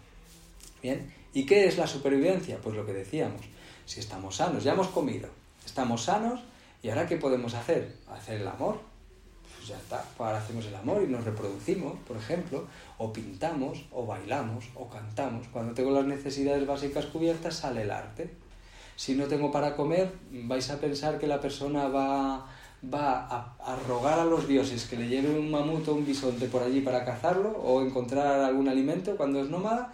¿Bien? 0.83 1.11
¿Y 1.33 1.45
qué 1.45 1.65
es 1.65 1.77
la 1.77 1.87
supervivencia? 1.87 2.59
Pues 2.61 2.75
lo 2.75 2.85
que 2.85 2.93
decíamos, 2.93 3.41
si 3.85 3.99
estamos 3.99 4.35
sanos, 4.35 4.63
ya 4.63 4.73
hemos 4.73 4.87
comido, 4.89 5.29
estamos 5.65 6.03
sanos, 6.03 6.41
¿y 6.83 6.89
ahora 6.89 7.07
qué 7.07 7.17
podemos 7.17 7.55
hacer? 7.55 7.95
Hacer 8.07 8.41
el 8.41 8.47
amor. 8.47 8.94
Pues 9.65 9.79
ya 9.79 9.83
está, 9.83 10.05
ahora 10.23 10.37
hacemos 10.37 10.63
el 10.67 10.75
amor 10.75 11.01
y 11.01 11.07
nos 11.11 11.23
reproducimos, 11.23 11.97
por 12.07 12.15
ejemplo, 12.17 12.67
o 12.99 13.11
pintamos, 13.11 13.83
o 13.91 14.05
bailamos, 14.05 14.65
o 14.75 14.87
cantamos. 14.87 15.47
Cuando 15.47 15.73
tengo 15.73 15.89
las 15.89 16.05
necesidades 16.05 16.67
básicas 16.67 17.07
cubiertas, 17.07 17.55
sale 17.55 17.81
el 17.81 17.89
arte. 17.89 18.29
Si 18.95 19.15
no 19.15 19.25
tengo 19.25 19.51
para 19.51 19.75
comer, 19.75 20.11
vais 20.29 20.69
a 20.69 20.79
pensar 20.79 21.17
que 21.17 21.25
la 21.25 21.41
persona 21.41 21.87
va 21.87 22.45
va 22.83 23.25
a, 23.27 23.75
rogar 23.87 24.19
a 24.19 24.25
los 24.25 24.47
dioses 24.47 24.85
que 24.85 24.97
le 24.97 25.07
lleven 25.07 25.35
un 25.35 25.49
mamut 25.49 25.87
o 25.87 25.95
un 25.95 26.05
bisonte 26.05 26.45
por 26.45 26.61
allí 26.61 26.81
para 26.81 27.03
cazarlo 27.03 27.49
o 27.49 27.81
encontrar 27.81 28.41
algún 28.41 28.69
alimento 28.69 29.17
cuando 29.17 29.41
es 29.41 29.49
nómada 29.49 29.91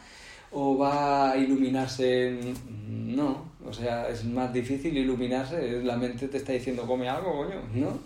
o 0.52 0.78
va 0.78 1.32
a 1.32 1.38
iluminarse 1.38 2.38
no 2.68 3.46
o 3.66 3.72
sea 3.72 4.10
es 4.10 4.26
más 4.26 4.52
difícil 4.52 4.98
iluminarse 4.98 5.82
la 5.84 5.96
mente 5.96 6.28
te 6.28 6.36
está 6.36 6.52
diciendo 6.52 6.86
come 6.86 7.08
algo 7.08 7.46
coño 7.46 7.62
no 7.74 8.00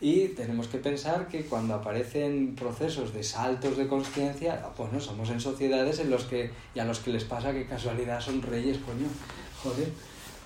y 0.00 0.28
tenemos 0.28 0.68
que 0.68 0.78
pensar 0.78 1.28
que 1.28 1.44
cuando 1.44 1.74
aparecen 1.74 2.54
procesos 2.54 3.14
de 3.14 3.22
saltos 3.22 3.76
de 3.76 3.86
conciencia 3.86 4.62
pues 4.76 4.92
no 4.92 5.00
somos 5.00 5.30
en 5.30 5.40
sociedades 5.40 5.98
en 6.00 6.10
los 6.10 6.24
que 6.24 6.50
y 6.74 6.80
a 6.80 6.84
los 6.84 7.00
que 7.00 7.12
les 7.12 7.24
pasa 7.24 7.52
que 7.52 7.66
casualidad 7.66 8.20
son 8.20 8.42
reyes 8.42 8.78
coño 8.78 9.08
joder 9.62 9.88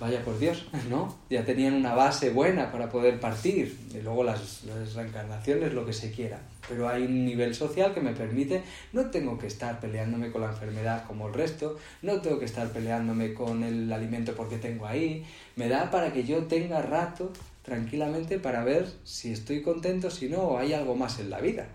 vaya 0.01 0.25
por 0.25 0.39
Dios, 0.39 0.67
¿no? 0.89 1.15
Ya 1.29 1.45
tenían 1.45 1.75
una 1.75 1.95
base 1.95 2.31
buena 2.31 2.73
para 2.73 2.89
poder 2.89 3.21
partir, 3.21 3.79
y 3.95 4.01
luego 4.01 4.25
las, 4.25 4.63
reencarnaciones, 4.95 5.75
lo 5.75 5.85
que 5.85 5.93
se 5.93 6.11
quiera. 6.11 6.41
Pero 6.67 6.89
hay 6.89 7.03
un 7.03 7.27
nivel 7.27 7.55
social 7.55 7.93
que 7.93 8.01
me 8.01 8.13
permite, 8.13 8.63
no 8.95 9.11
tengo 9.11 9.39
que 9.39 9.47
estar 9.47 9.79
peleándome 9.79 10.33
con 10.33 10.41
la 10.41 10.49
enfermedad 10.49 11.05
como 11.07 11.29
el 11.29 11.35
resto, 11.35 11.77
no 12.01 12.21
tengo 12.23 12.39
que 12.39 12.47
estar 12.47 12.69
peleándome 12.69 13.35
con 13.35 13.63
el 13.63 13.93
alimento 13.93 14.33
porque 14.35 14.57
tengo 14.57 14.87
ahí, 14.87 15.25
me 15.57 15.69
da 15.69 15.91
para 15.91 16.13
que 16.13 16.25
yo 16.25 16.45
tenga 16.45 16.81
rato 16.81 17.31
tranquilamente 17.71 18.41
para 18.41 18.65
ver 18.65 18.91
si 19.05 19.31
estoy 19.33 19.63
contento, 19.63 20.11
si 20.11 20.29
no, 20.29 20.41
o 20.41 20.59
hay 20.59 20.73
algo 20.73 20.97
más 20.97 21.21
en 21.21 21.31
la 21.31 21.41
vida. 21.41 21.69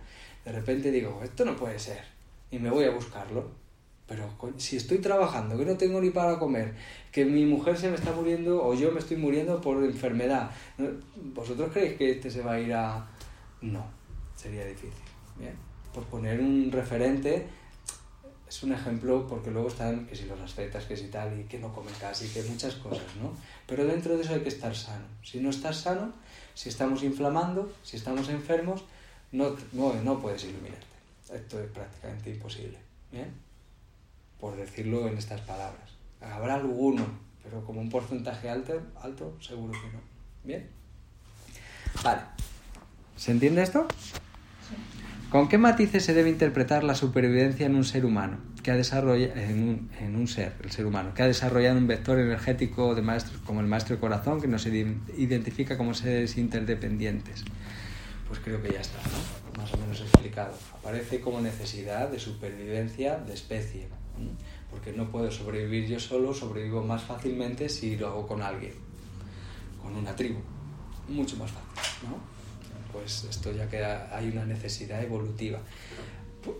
De 0.43 0.51
repente 0.51 0.91
digo, 0.91 1.21
esto 1.23 1.45
no 1.45 1.55
puede 1.55 1.79
ser, 1.79 2.03
y 2.51 2.59
me 2.59 2.69
voy 2.69 2.83
a 2.83 2.91
buscarlo 2.91 3.65
pero 4.07 4.29
si 4.57 4.77
estoy 4.77 4.99
trabajando, 4.99 5.57
que 5.57 5.65
no 5.65 5.75
tengo 5.77 5.99
ni 5.99 6.11
para 6.11 6.37
comer, 6.37 6.75
que 7.11 7.25
mi 7.25 7.45
mujer 7.45 7.75
se 7.75 7.89
me 7.89 7.95
está 7.95 8.11
muriendo 8.11 8.63
o 8.63 8.75
yo 8.75 8.91
me 8.91 8.99
estoy 8.99 9.17
muriendo 9.17 9.59
por 9.59 9.83
enfermedad, 9.83 10.51
¿vosotros 11.33 11.71
creéis 11.73 11.93
que 11.93 12.11
este 12.11 12.29
se 12.29 12.41
va 12.41 12.53
a 12.53 12.59
ir 12.59 12.73
a...? 12.73 13.07
No, 13.61 13.83
sería 14.35 14.63
difícil. 14.63 14.91
¿bien? 15.39 15.53
Por 15.91 16.03
poner 16.03 16.39
un 16.39 16.71
referente, 16.71 17.47
es 18.57 18.63
un 18.63 18.73
ejemplo 18.73 19.27
porque 19.27 19.51
luego 19.51 19.67
están 19.67 20.05
que 20.05 20.15
si 20.15 20.25
los 20.25 20.39
ascetas, 20.39 20.85
que 20.85 20.95
si 20.97 21.07
tal, 21.07 21.39
y 21.39 21.43
que 21.43 21.59
no 21.59 21.73
comen 21.73 21.93
casi, 21.99 22.27
que 22.27 22.43
muchas 22.43 22.75
cosas, 22.75 23.15
¿no? 23.21 23.33
Pero 23.67 23.85
dentro 23.85 24.15
de 24.15 24.23
eso 24.23 24.33
hay 24.33 24.41
que 24.41 24.49
estar 24.49 24.75
sano. 24.75 25.05
Si 25.23 25.39
no 25.39 25.49
estás 25.49 25.77
sano, 25.77 26.13
si 26.53 26.69
estamos 26.69 27.03
inflamando, 27.03 27.71
si 27.83 27.97
estamos 27.97 28.29
enfermos, 28.29 28.83
no, 29.31 29.55
no, 29.73 29.93
no 29.93 30.19
puedes 30.19 30.43
iluminarte. 30.43 30.85
Esto 31.33 31.59
es 31.59 31.69
prácticamente 31.71 32.29
imposible. 32.29 32.77
¿bien? 33.11 33.45
por 34.39 34.55
decirlo 34.55 35.07
en 35.07 35.17
estas 35.17 35.41
palabras. 35.41 35.89
Habrá 36.21 36.55
alguno, 36.55 37.05
pero 37.43 37.63
como 37.65 37.81
un 37.81 37.89
porcentaje 37.89 38.49
alto, 38.49 38.81
alto 39.01 39.37
seguro 39.41 39.73
que 39.73 39.87
no. 39.87 39.99
¿Bien? 40.43 40.69
Vale. 42.03 42.21
¿Se 43.15 43.31
entiende 43.31 43.63
esto? 43.63 43.87
¿Con 45.29 45.49
qué 45.49 45.57
matices 45.57 46.05
se 46.05 46.13
debe 46.13 46.29
interpretar 46.29 46.83
la 46.83 46.95
supervivencia 46.95 47.65
en 47.65 47.75
un 47.75 47.83
ser 47.83 48.05
humano 48.05 48.37
que 48.63 48.71
ha 48.71 48.75
desarrollado 48.75 49.33
en 49.35 50.15
un, 50.15 50.27
ser, 50.27 50.53
el 50.63 50.71
ser 50.71 50.85
humano, 50.85 51.13
que 51.13 51.23
ha 51.23 51.27
desarrollado 51.27 51.77
un 51.77 51.87
vector 51.87 52.19
energético 52.19 52.95
de 52.95 53.03
como 53.43 53.59
el 53.59 53.67
maestro 53.67 53.99
corazón 53.99 54.39
que 54.39 54.47
nos 54.47 54.65
identifica 54.65 55.77
como 55.77 55.93
seres 55.93 56.37
interdependientes? 56.37 57.43
Pues 58.27 58.39
creo 58.39 58.61
que 58.61 58.71
ya 58.71 58.81
está. 58.81 58.99
Más 59.57 59.73
o 59.73 59.77
menos 59.77 59.99
explicado. 59.99 60.53
Aparece 60.79 61.19
como 61.19 61.41
necesidad 61.41 62.09
de 62.09 62.19
supervivencia 62.19 63.17
de 63.17 63.33
especie, 63.33 63.87
porque 64.69 64.93
no 64.93 65.09
puedo 65.09 65.31
sobrevivir 65.31 65.87
yo 65.87 65.99
solo, 65.99 66.33
sobrevivo 66.33 66.83
más 66.83 67.03
fácilmente 67.03 67.67
si 67.69 67.97
lo 67.97 68.07
hago 68.07 68.27
con 68.27 68.41
alguien, 68.41 68.73
con 69.81 69.95
una 69.95 70.15
tribu, 70.15 70.39
mucho 71.09 71.35
más 71.37 71.51
fácil, 71.51 72.09
¿no? 72.09 72.34
Pues 72.95 73.25
esto 73.29 73.51
ya 73.51 73.67
que 73.67 73.83
hay 73.83 74.29
una 74.29 74.45
necesidad 74.45 75.03
evolutiva. 75.03 75.59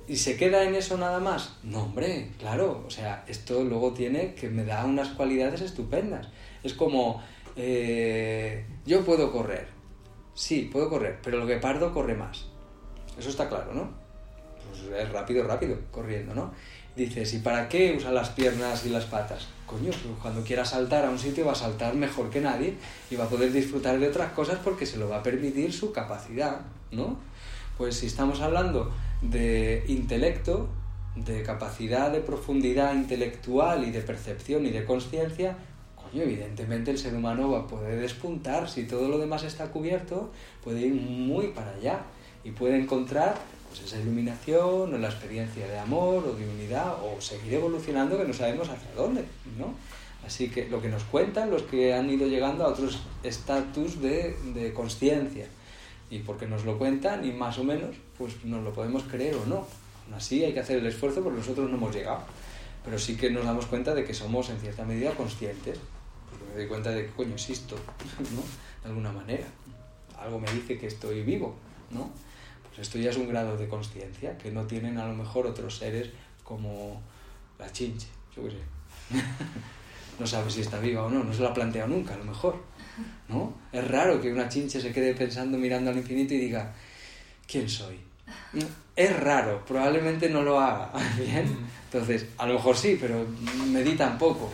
¿Y 0.06 0.18
se 0.18 0.36
queda 0.36 0.64
en 0.64 0.76
eso 0.76 0.98
nada 0.98 1.20
más? 1.20 1.58
No, 1.64 1.84
hombre, 1.84 2.32
claro, 2.38 2.84
o 2.86 2.90
sea, 2.90 3.24
esto 3.26 3.64
luego 3.64 3.94
tiene 3.94 4.34
que 4.34 4.50
me 4.50 4.66
da 4.66 4.84
unas 4.84 5.10
cualidades 5.10 5.62
estupendas. 5.62 6.28
Es 6.62 6.74
como, 6.74 7.24
eh, 7.56 8.66
yo 8.86 9.06
puedo 9.06 9.32
correr, 9.32 9.68
sí, 10.34 10.70
puedo 10.70 10.90
correr, 10.90 11.20
pero 11.24 11.38
lo 11.38 11.48
que 11.48 11.56
pardo 11.56 11.94
corre 11.94 12.16
más. 12.16 12.48
Eso 13.18 13.30
está 13.30 13.48
claro, 13.48 13.74
¿no? 13.74 13.92
Pues 14.70 15.02
es 15.02 15.10
rápido, 15.14 15.46
rápido, 15.46 15.78
corriendo, 15.90 16.36
¿no? 16.36 16.52
Dices, 16.96 17.34
¿y 17.34 17.40
para 17.40 17.68
qué 17.68 17.96
usa 17.98 18.12
las 18.12 18.30
piernas 18.30 18.86
y 18.86 18.90
las 18.90 19.06
patas? 19.06 19.48
Coño, 19.66 19.90
pues 19.90 20.20
cuando 20.22 20.44
quiera 20.44 20.64
saltar 20.64 21.06
a 21.06 21.10
un 21.10 21.20
sitio 21.20 21.46
va 21.46 21.54
a 21.54 21.56
saltar 21.56 21.96
mejor 21.96 22.30
que 22.30 22.40
nadie 22.40 22.76
y 23.10 23.16
va 23.16 23.26
a 23.26 23.30
poder 23.30 23.52
disfrutar 23.52 24.00
de 24.00 24.08
otras 24.08 24.32
cosas 24.32 24.60
porque 24.64 24.86
se 24.86 24.98
lo 24.98 25.10
va 25.10 25.18
a 25.18 25.24
permitir 25.24 25.74
su 25.74 25.92
capacidad, 25.92 26.62
¿no? 26.92 27.18
Pues 27.78 27.98
si 27.98 28.06
estamos 28.06 28.42
hablando 28.42 28.92
de 29.22 29.84
intelecto, 29.88 30.70
de 31.16 31.44
capacidad 31.44 32.12
de 32.12 32.20
profundidad 32.20 32.94
intelectual 32.94 33.86
y 33.86 33.92
de 33.92 34.02
percepción 34.02 34.66
y 34.66 34.70
de 34.70 34.86
conciencia, 34.86 35.58
coño, 35.96 36.24
evidentemente 36.24 36.92
el 36.92 36.98
ser 36.98 37.16
humano 37.16 37.52
va 37.52 37.62
a 37.62 37.68
poder 37.68 38.00
despuntar. 38.00 38.70
Si 38.70 38.84
todo 38.84 39.10
lo 39.10 39.18
demás 39.18 39.44
está 39.44 39.72
cubierto, 39.72 40.32
puede 40.64 40.82
ir 40.82 40.94
muy 40.94 41.48
para 41.48 41.72
allá 41.72 42.02
y 42.44 42.52
puede 42.52 42.78
encontrar 42.78 43.36
pues 43.76 43.92
esa 43.92 44.02
iluminación 44.02 44.94
o 44.94 44.98
la 44.98 45.10
experiencia 45.10 45.68
de 45.68 45.78
amor 45.78 46.26
o 46.26 46.34
de 46.34 46.48
unidad 46.48 46.96
o 47.04 47.20
seguir 47.20 47.56
evolucionando 47.56 48.18
que 48.18 48.26
no 48.26 48.34
sabemos 48.34 48.70
hacia 48.70 48.92
dónde, 48.96 49.26
¿no? 49.58 49.74
Así 50.26 50.50
que 50.50 50.70
lo 50.70 50.82
que 50.82 50.88
nos 50.88 51.04
cuentan 51.04 51.52
los 51.52 51.64
que 51.64 51.94
han 51.94 52.10
ido 52.10 52.28
llegando 52.28 52.64
a 52.66 52.70
otros 52.70 53.02
estatus 53.24 54.02
de, 54.02 54.36
de 54.54 54.74
conciencia 54.74 55.48
y 56.10 56.20
porque 56.20 56.48
nos 56.48 56.64
lo 56.64 56.78
cuentan 56.78 57.26
y 57.26 57.32
más 57.32 57.60
o 57.60 57.64
menos 57.64 57.96
pues 58.18 58.44
nos 58.46 58.64
lo 58.64 58.74
podemos 58.74 59.04
creer 59.04 59.36
o 59.36 59.46
no. 59.46 59.68
Aún 60.06 60.14
así 60.16 60.44
hay 60.44 60.54
que 60.54 60.62
hacer 60.62 60.78
el 60.78 60.86
esfuerzo 60.86 61.22
porque 61.22 61.40
nosotros 61.40 61.70
no 61.70 61.76
hemos 61.76 61.94
llegado, 61.94 62.22
pero 62.84 62.98
sí 62.98 63.18
que 63.18 63.30
nos 63.30 63.44
damos 63.44 63.66
cuenta 63.66 63.94
de 63.94 64.06
que 64.06 64.14
somos 64.14 64.50
en 64.50 64.60
cierta 64.60 64.86
medida 64.86 65.12
conscientes, 65.12 65.80
porque 66.30 66.46
me 66.46 66.56
doy 66.56 66.68
cuenta 66.68 66.92
de 66.92 67.08
que 67.08 67.12
coño 67.12 67.34
existo, 67.34 67.76
¿no? 68.36 68.42
De 68.84 68.90
alguna 68.90 69.12
manera. 69.12 69.48
Algo 70.18 70.40
me 70.40 70.50
dice 70.54 70.78
que 70.78 70.88
estoy 70.88 71.24
vivo, 71.24 71.56
¿no? 71.92 72.10
Pues 72.76 72.90
esto 72.90 73.00
ya 73.00 73.10
es 73.10 73.18
un 73.18 73.30
grado 73.30 73.56
de 73.56 73.70
conciencia 73.70 74.38
que 74.38 74.52
no 74.52 74.66
tienen 74.66 74.98
a 74.98 75.08
lo 75.08 75.14
mejor 75.14 75.48
otros 75.48 75.78
seres 75.78 76.10
como 76.44 77.02
la 77.58 77.72
chinche, 77.72 78.08
yo 78.36 78.44
qué 78.44 78.52
sé. 78.52 78.58
no 80.20 80.28
sabe 80.28 80.52
si 80.52 80.60
está 80.60 80.80
viva 80.80 81.06
o 81.06 81.10
no, 81.10 81.24
no 81.24 81.34
se 81.34 81.42
la 81.42 81.50
ha 81.50 81.54
planteado 81.54 81.88
nunca, 81.88 82.16
a 82.16 82.18
lo 82.18 82.26
mejor. 82.26 82.62
¿no? 83.30 83.54
Es 83.72 83.88
raro 83.88 84.20
que 84.20 84.32
una 84.32 84.50
chinche 84.50 84.82
se 84.82 84.92
quede 84.92 85.14
pensando, 85.14 85.58
mirando 85.58 85.90
al 85.90 85.98
infinito 85.98 86.34
y 86.34 86.40
diga, 86.40 86.74
¿quién 87.48 87.70
soy? 87.70 87.98
Es 88.94 89.20
raro, 89.22 89.64
probablemente 89.66 90.30
no 90.30 90.42
lo 90.42 90.60
haga, 90.60 90.92
¿bien? 91.18 91.58
Entonces, 91.86 92.26
a 92.38 92.46
lo 92.46 92.56
mejor 92.56 92.76
sí, 92.76 92.98
pero 93.00 93.26
medita 93.68 94.08
un 94.10 94.18
poco, 94.18 94.52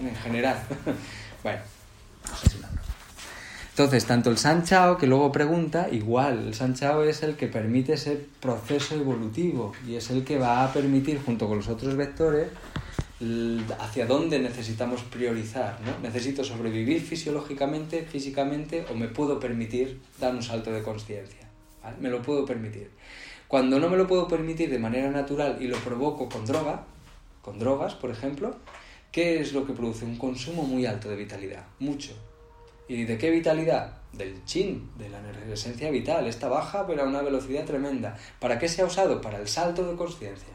en 0.00 0.14
general. 0.14 0.62
bueno, 1.42 1.60
es 2.44 2.54
una 2.54 2.75
entonces, 3.76 4.06
tanto 4.06 4.30
el 4.30 4.38
Sanchao, 4.38 4.96
que 4.96 5.06
luego 5.06 5.30
pregunta, 5.30 5.88
igual, 5.92 6.46
el 6.46 6.54
Sanchao 6.54 7.02
es 7.02 7.22
el 7.22 7.36
que 7.36 7.46
permite 7.46 7.92
ese 7.92 8.18
proceso 8.40 8.94
evolutivo 8.94 9.74
y 9.86 9.96
es 9.96 10.08
el 10.08 10.24
que 10.24 10.38
va 10.38 10.64
a 10.64 10.72
permitir, 10.72 11.20
junto 11.20 11.46
con 11.46 11.58
los 11.58 11.68
otros 11.68 11.94
vectores, 11.94 12.48
hacia 13.78 14.06
dónde 14.06 14.38
necesitamos 14.38 15.02
priorizar. 15.02 15.78
¿no? 15.84 15.98
¿Necesito 15.98 16.42
sobrevivir 16.42 17.02
fisiológicamente, 17.02 18.06
físicamente, 18.10 18.86
o 18.90 18.94
me 18.94 19.08
puedo 19.08 19.38
permitir 19.38 20.00
dar 20.18 20.34
un 20.34 20.42
salto 20.42 20.72
de 20.72 20.82
conciencia? 20.82 21.46
Me 22.00 22.08
lo 22.08 22.22
puedo 22.22 22.46
permitir. 22.46 22.88
Cuando 23.46 23.78
no 23.78 23.90
me 23.90 23.98
lo 23.98 24.06
puedo 24.06 24.26
permitir 24.26 24.70
de 24.70 24.78
manera 24.78 25.10
natural 25.10 25.58
y 25.60 25.68
lo 25.68 25.76
provoco 25.76 26.30
con 26.30 26.46
droga, 26.46 26.86
con 27.42 27.58
drogas, 27.58 27.94
por 27.94 28.10
ejemplo, 28.10 28.56
¿qué 29.12 29.38
es 29.38 29.52
lo 29.52 29.66
que 29.66 29.74
produce? 29.74 30.06
Un 30.06 30.16
consumo 30.16 30.62
muy 30.62 30.86
alto 30.86 31.10
de 31.10 31.16
vitalidad, 31.16 31.66
mucho. 31.78 32.14
¿Y 32.88 33.04
de 33.04 33.18
qué 33.18 33.30
vitalidad? 33.30 33.98
Del 34.12 34.44
chin, 34.44 34.90
de 34.96 35.08
la 35.08 35.20
esencia 35.52 35.90
vital. 35.90 36.26
Esta 36.26 36.48
baja 36.48 36.86
pero 36.86 37.02
a 37.02 37.06
una 37.06 37.22
velocidad 37.22 37.64
tremenda. 37.64 38.16
¿Para 38.40 38.58
qué 38.58 38.68
se 38.68 38.82
ha 38.82 38.86
usado? 38.86 39.20
Para 39.20 39.38
el 39.38 39.48
salto 39.48 39.86
de 39.86 39.96
conciencia. 39.96 40.54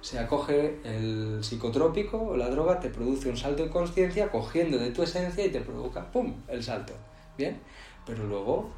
Se 0.00 0.18
acoge 0.18 0.78
el 0.84 1.42
psicotrópico 1.42 2.20
o 2.20 2.36
la 2.36 2.50
droga, 2.50 2.78
te 2.78 2.90
produce 2.90 3.30
un 3.30 3.36
salto 3.36 3.64
de 3.64 3.70
conciencia 3.70 4.30
cogiendo 4.30 4.78
de 4.78 4.90
tu 4.90 5.02
esencia 5.02 5.46
y 5.46 5.50
te 5.50 5.60
provoca, 5.60 6.10
¡pum!, 6.12 6.34
el 6.48 6.62
salto. 6.62 6.92
¿Bien? 7.38 7.58
Pero 8.06 8.24
luego, 8.24 8.70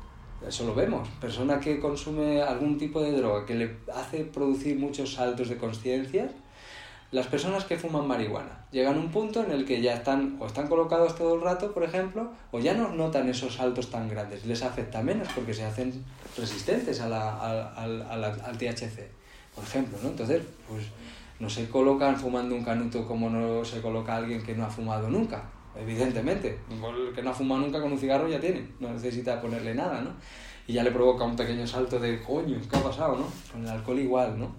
eso 0.46 0.64
lo 0.64 0.74
vemos, 0.74 1.08
persona 1.20 1.58
que 1.58 1.80
consume 1.80 2.42
algún 2.42 2.78
tipo 2.78 3.02
de 3.02 3.10
droga 3.10 3.44
que 3.44 3.54
le 3.54 3.76
hace 3.92 4.24
producir 4.24 4.78
muchos 4.78 5.14
saltos 5.14 5.48
de 5.48 5.56
conciencia, 5.56 6.30
las 7.12 7.26
personas 7.28 7.64
que 7.64 7.76
fuman 7.76 8.06
marihuana 8.06 8.66
llegan 8.72 8.96
a 8.96 8.98
un 8.98 9.10
punto 9.10 9.42
en 9.44 9.52
el 9.52 9.64
que 9.64 9.80
ya 9.80 9.94
están 9.94 10.36
o 10.40 10.46
están 10.46 10.66
colocados 10.66 11.14
todo 11.14 11.36
el 11.36 11.40
rato, 11.40 11.72
por 11.72 11.84
ejemplo, 11.84 12.30
o 12.50 12.58
ya 12.58 12.74
no 12.74 12.88
notan 12.92 13.28
esos 13.28 13.54
saltos 13.54 13.90
tan 13.90 14.08
grandes, 14.08 14.44
les 14.44 14.62
afecta 14.62 15.02
menos 15.02 15.28
porque 15.34 15.54
se 15.54 15.64
hacen 15.64 16.04
resistentes 16.36 17.00
a 17.00 17.08
la, 17.08 17.38
al, 17.74 18.02
al, 18.02 18.58
THC, 18.58 19.08
por 19.54 19.64
ejemplo, 19.64 19.98
¿no? 20.02 20.08
Entonces, 20.10 20.42
pues 20.68 20.84
no 21.38 21.48
se 21.48 21.68
colocan 21.68 22.16
fumando 22.16 22.54
un 22.54 22.64
canuto 22.64 23.06
como 23.06 23.30
no 23.30 23.64
se 23.64 23.80
coloca 23.80 24.16
alguien 24.16 24.42
que 24.42 24.54
no 24.54 24.64
ha 24.64 24.70
fumado 24.70 25.08
nunca, 25.08 25.44
evidentemente. 25.76 26.58
El 26.70 27.14
que 27.14 27.22
no 27.22 27.30
ha 27.30 27.34
fumado 27.34 27.60
nunca 27.60 27.80
con 27.80 27.92
un 27.92 27.98
cigarro 27.98 28.28
ya 28.28 28.40
tiene, 28.40 28.68
no 28.80 28.92
necesita 28.92 29.40
ponerle 29.40 29.74
nada, 29.74 30.00
¿no? 30.00 30.10
Y 30.66 30.72
ya 30.72 30.82
le 30.82 30.90
provoca 30.90 31.24
un 31.24 31.36
pequeño 31.36 31.64
salto 31.66 32.00
de 32.00 32.20
coño, 32.20 32.58
¿qué 32.68 32.76
ha 32.76 32.82
pasado, 32.82 33.16
no? 33.16 33.26
Con 33.52 33.62
el 33.62 33.70
alcohol 33.70 34.00
igual, 34.00 34.38
¿no? 34.38 34.50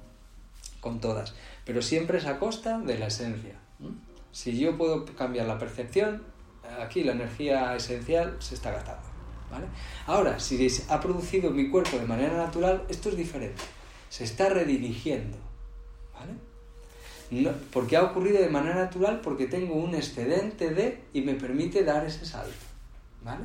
Con 0.80 1.02
todas 1.02 1.34
pero 1.68 1.82
siempre 1.82 2.18
es 2.18 2.26
a 2.26 2.40
costa 2.40 2.80
de 2.80 2.98
la 2.98 3.08
esencia. 3.08 3.56
Si 4.32 4.58
yo 4.58 4.78
puedo 4.78 5.04
cambiar 5.06 5.48
la 5.48 5.60
percepción, 5.60 6.24
aquí 6.80 7.04
la 7.04 7.12
energía 7.12 7.76
esencial 7.76 8.38
se 8.40 8.56
está 8.56 8.72
gastando. 8.72 9.04
¿vale? 9.52 9.66
Ahora, 10.06 10.40
si 10.40 10.66
ha 10.88 11.02
producido 11.02 11.52
mi 11.52 11.70
cuerpo 11.70 11.98
de 11.98 12.06
manera 12.06 12.38
natural, 12.38 12.86
esto 12.88 13.10
es 13.10 13.18
diferente. 13.18 13.62
Se 14.10 14.24
está 14.24 14.48
redirigiendo. 14.48 15.38
¿vale? 16.14 16.32
No, 17.32 17.52
porque 17.74 17.98
ha 17.98 18.04
ocurrido 18.04 18.42
de 18.42 18.50
manera 18.50 18.76
natural 18.76 19.20
porque 19.20 19.48
tengo 19.48 19.76
un 19.76 19.94
excedente 19.94 20.70
de 20.70 21.04
y 21.12 21.22
me 21.22 21.34
permite 21.34 21.84
dar 21.84 22.06
ese 22.06 22.26
salto. 22.26 22.56
¿Vale? 23.26 23.44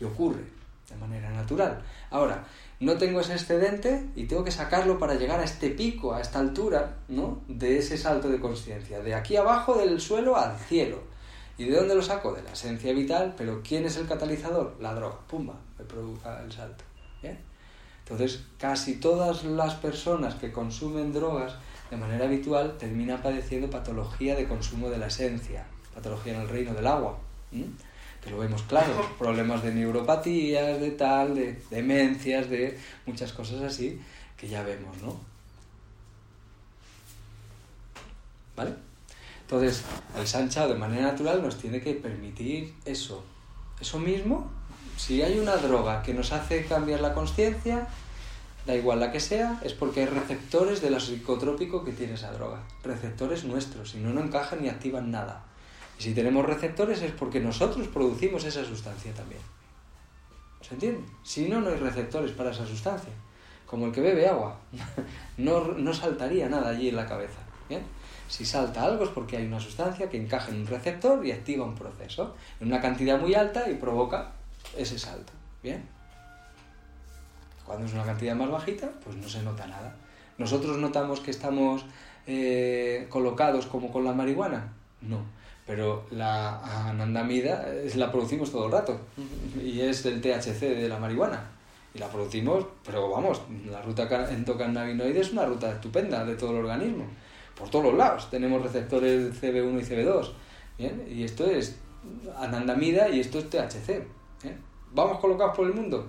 Y 0.00 0.04
ocurre 0.04 0.42
de 0.90 0.96
manera 0.96 1.30
natural. 1.30 1.80
Ahora, 2.10 2.44
no 2.82 2.98
tengo 2.98 3.20
ese 3.20 3.34
excedente 3.34 4.10
y 4.16 4.24
tengo 4.24 4.42
que 4.42 4.50
sacarlo 4.50 4.98
para 4.98 5.14
llegar 5.14 5.38
a 5.38 5.44
este 5.44 5.70
pico, 5.70 6.14
a 6.14 6.20
esta 6.20 6.40
altura, 6.40 6.96
¿no? 7.06 7.40
De 7.46 7.78
ese 7.78 7.96
salto 7.96 8.28
de 8.28 8.40
conciencia, 8.40 8.98
de 8.98 9.14
aquí 9.14 9.36
abajo 9.36 9.74
del 9.78 10.00
suelo 10.00 10.36
al 10.36 10.58
cielo. 10.58 10.98
¿Y 11.56 11.66
de 11.66 11.76
dónde 11.76 11.94
lo 11.94 12.02
saco? 12.02 12.32
De 12.32 12.42
la 12.42 12.50
esencia 12.50 12.92
vital, 12.92 13.34
pero 13.36 13.62
¿quién 13.62 13.84
es 13.84 13.96
el 13.98 14.08
catalizador? 14.08 14.76
La 14.80 14.94
droga, 14.94 15.16
pumba, 15.28 15.54
me 15.78 15.84
provoca 15.84 16.42
el 16.42 16.50
salto. 16.50 16.82
Entonces, 17.22 18.44
casi 18.58 18.96
todas 18.96 19.44
las 19.44 19.74
personas 19.74 20.34
que 20.34 20.50
consumen 20.50 21.12
drogas 21.12 21.54
de 21.88 21.96
manera 21.96 22.24
habitual 22.24 22.78
terminan 22.78 23.22
padeciendo 23.22 23.70
patología 23.70 24.34
de 24.34 24.48
consumo 24.48 24.90
de 24.90 24.98
la 24.98 25.06
esencia, 25.06 25.66
patología 25.94 26.34
en 26.34 26.40
el 26.40 26.48
reino 26.48 26.74
del 26.74 26.88
agua 26.88 27.16
que 28.22 28.30
lo 28.30 28.38
vemos 28.38 28.62
claro, 28.62 29.08
problemas 29.18 29.62
de 29.62 29.74
neuropatías, 29.74 30.80
de 30.80 30.90
tal, 30.92 31.34
de 31.34 31.60
demencias, 31.70 32.48
de 32.48 32.78
muchas 33.04 33.32
cosas 33.32 33.62
así, 33.62 34.00
que 34.36 34.48
ya 34.48 34.62
vemos, 34.62 34.96
¿no? 35.02 35.20
¿Vale? 38.56 38.74
Entonces, 39.40 39.82
el 40.16 40.26
Sancha 40.26 40.68
de 40.68 40.74
manera 40.74 41.02
natural 41.02 41.42
nos 41.42 41.58
tiene 41.58 41.80
que 41.80 41.94
permitir 41.94 42.74
eso. 42.84 43.24
Eso 43.80 43.98
mismo, 43.98 44.50
si 44.96 45.20
hay 45.22 45.38
una 45.38 45.56
droga 45.56 46.02
que 46.02 46.14
nos 46.14 46.32
hace 46.32 46.64
cambiar 46.64 47.00
la 47.00 47.14
conciencia, 47.14 47.88
da 48.66 48.76
igual 48.76 49.00
la 49.00 49.10
que 49.10 49.18
sea, 49.18 49.60
es 49.64 49.74
porque 49.74 50.00
hay 50.00 50.06
receptores 50.06 50.80
de 50.80 50.90
la 50.90 51.00
psicotrópico 51.00 51.84
que 51.84 51.92
tiene 51.92 52.14
esa 52.14 52.30
droga. 52.32 52.60
Receptores 52.84 53.44
nuestros, 53.44 53.90
si 53.90 53.98
no, 53.98 54.12
no 54.12 54.22
encajan 54.22 54.62
ni 54.62 54.68
activan 54.68 55.10
nada. 55.10 55.44
Y 55.98 56.02
si 56.02 56.14
tenemos 56.14 56.44
receptores 56.46 57.02
es 57.02 57.12
porque 57.12 57.40
nosotros 57.40 57.86
producimos 57.88 58.44
esa 58.44 58.64
sustancia 58.64 59.12
también. 59.12 59.40
¿Se 60.60 60.74
entiende? 60.74 61.04
Si 61.22 61.48
no, 61.48 61.60
no 61.60 61.70
hay 61.70 61.76
receptores 61.76 62.32
para 62.32 62.50
esa 62.50 62.66
sustancia. 62.66 63.12
Como 63.66 63.86
el 63.86 63.92
que 63.92 64.00
bebe 64.00 64.26
agua. 64.26 64.58
No, 65.38 65.60
no 65.72 65.94
saltaría 65.94 66.48
nada 66.48 66.70
allí 66.70 66.90
en 66.90 66.96
la 66.96 67.06
cabeza. 67.06 67.40
¿bien? 67.68 67.82
Si 68.28 68.44
salta 68.44 68.84
algo 68.84 69.04
es 69.04 69.10
porque 69.10 69.38
hay 69.38 69.46
una 69.46 69.58
sustancia 69.58 70.08
que 70.08 70.18
encaja 70.18 70.50
en 70.50 70.60
un 70.60 70.66
receptor 70.66 71.24
y 71.24 71.32
activa 71.32 71.64
un 71.64 71.74
proceso 71.74 72.36
en 72.60 72.68
una 72.68 72.80
cantidad 72.80 73.18
muy 73.18 73.34
alta 73.34 73.68
y 73.70 73.74
provoca 73.74 74.32
ese 74.76 74.98
salto. 74.98 75.32
¿Bien? 75.62 75.82
Cuando 77.64 77.86
es 77.86 77.92
una 77.94 78.04
cantidad 78.04 78.36
más 78.36 78.50
bajita, 78.50 78.90
pues 79.04 79.16
no 79.16 79.28
se 79.28 79.42
nota 79.42 79.66
nada. 79.66 79.96
Nosotros 80.36 80.76
notamos 80.78 81.20
que 81.20 81.30
estamos 81.30 81.84
eh, 82.26 83.06
colocados 83.08 83.66
como 83.66 83.90
con 83.90 84.04
la 84.04 84.12
marihuana. 84.12 84.72
No 85.00 85.41
pero 85.66 86.04
la 86.10 86.88
anandamida 86.88 87.66
la 87.94 88.10
producimos 88.10 88.50
todo 88.50 88.66
el 88.66 88.72
rato 88.72 89.00
y 89.62 89.80
es 89.80 90.04
el 90.06 90.20
THC 90.20 90.60
de 90.60 90.88
la 90.88 90.98
marihuana 90.98 91.50
y 91.94 91.98
la 91.98 92.08
producimos, 92.08 92.66
pero 92.84 93.10
vamos, 93.10 93.42
la 93.70 93.82
ruta 93.82 94.08
endocannabinoide 94.30 95.20
es 95.20 95.32
una 95.32 95.44
ruta 95.44 95.70
estupenda 95.70 96.24
de 96.24 96.34
todo 96.36 96.50
el 96.50 96.56
organismo, 96.64 97.04
por 97.56 97.68
todos 97.68 97.86
los 97.86 97.94
lados, 97.94 98.30
tenemos 98.30 98.62
receptores 98.62 99.40
CB1 99.40 99.80
y 99.80 99.84
CB2, 99.84 100.30
¿bien? 100.78 101.06
y 101.10 101.22
esto 101.22 101.44
es 101.44 101.76
anandamida 102.38 103.08
y 103.08 103.20
esto 103.20 103.38
es 103.38 103.50
THC. 103.50 103.90
¿eh? 103.90 104.56
¿Vamos 104.94 105.18
colocados 105.20 105.56
por 105.56 105.66
el 105.66 105.74
mundo? 105.74 106.06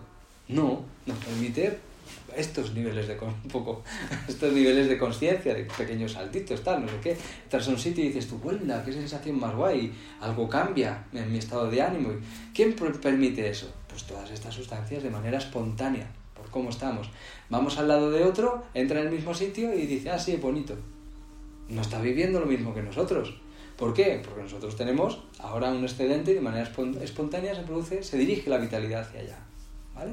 No, 0.48 0.84
nos 1.06 1.18
permite 1.18 1.80
estos 2.36 2.74
niveles 2.74 3.08
de 3.08 3.18
un 3.20 3.50
poco 3.50 3.84
estos 4.28 4.54
niveles 4.54 4.88
de 4.88 4.98
conciencia 4.98 5.54
de 5.54 5.66
pequeños 5.66 6.14
saltitos 6.14 6.64
tal 6.64 6.82
no 6.82 6.88
sé 6.88 6.96
qué 7.02 7.18
tras 7.50 7.68
un 7.68 7.78
sitio 7.78 8.04
y 8.04 8.08
dices 8.08 8.28
tú 8.28 8.38
vuelta 8.38 8.84
qué 8.84 8.94
sensación 8.94 9.40
más 9.40 9.56
guay 9.56 9.94
algo 10.22 10.48
cambia 10.50 11.06
en 11.14 11.32
mi 11.32 11.38
estado 11.38 11.70
de 11.70 11.82
ánimo 11.82 12.10
quién 12.54 12.74
permite 12.74 13.50
eso 13.50 13.72
pues 13.88 14.04
todas 14.04 14.32
estas 14.32 14.54
sustancias 14.54 15.04
de 15.04 15.10
manera 15.10 15.38
espontánea 15.38 16.08
por 16.34 16.50
cómo 16.50 16.70
estamos 16.70 17.10
vamos 17.50 17.78
al 17.78 17.88
lado 17.88 18.12
de 18.12 18.24
otro 18.24 18.64
entra 18.74 19.00
en 19.00 19.08
el 19.08 19.14
mismo 19.14 19.34
sitio 19.34 19.74
y 19.74 19.86
dice 19.86 20.10
ah 20.10 20.20
sí 20.20 20.36
bonito 20.36 20.76
no 21.70 21.82
está 21.82 22.02
viviendo 22.02 22.40
lo 22.40 22.46
mismo 22.46 22.74
que 22.74 22.82
nosotros 22.82 23.36
¿Por 23.78 23.94
qué? 23.94 24.22
Porque 24.24 24.44
nosotros 24.44 24.76
tenemos 24.76 25.24
ahora 25.40 25.72
un 25.72 25.84
excedente 25.84 26.32
y 26.32 26.36
de 26.36 26.42
manera 26.42 26.70
espontánea 27.02 27.56
se 27.56 27.64
produce, 27.64 28.04
se 28.04 28.18
dirige 28.18 28.50
la 28.50 28.58
vitalidad 28.58 29.02
hacia 29.02 29.22
allá. 29.22 29.40
¿Vale? 29.96 30.12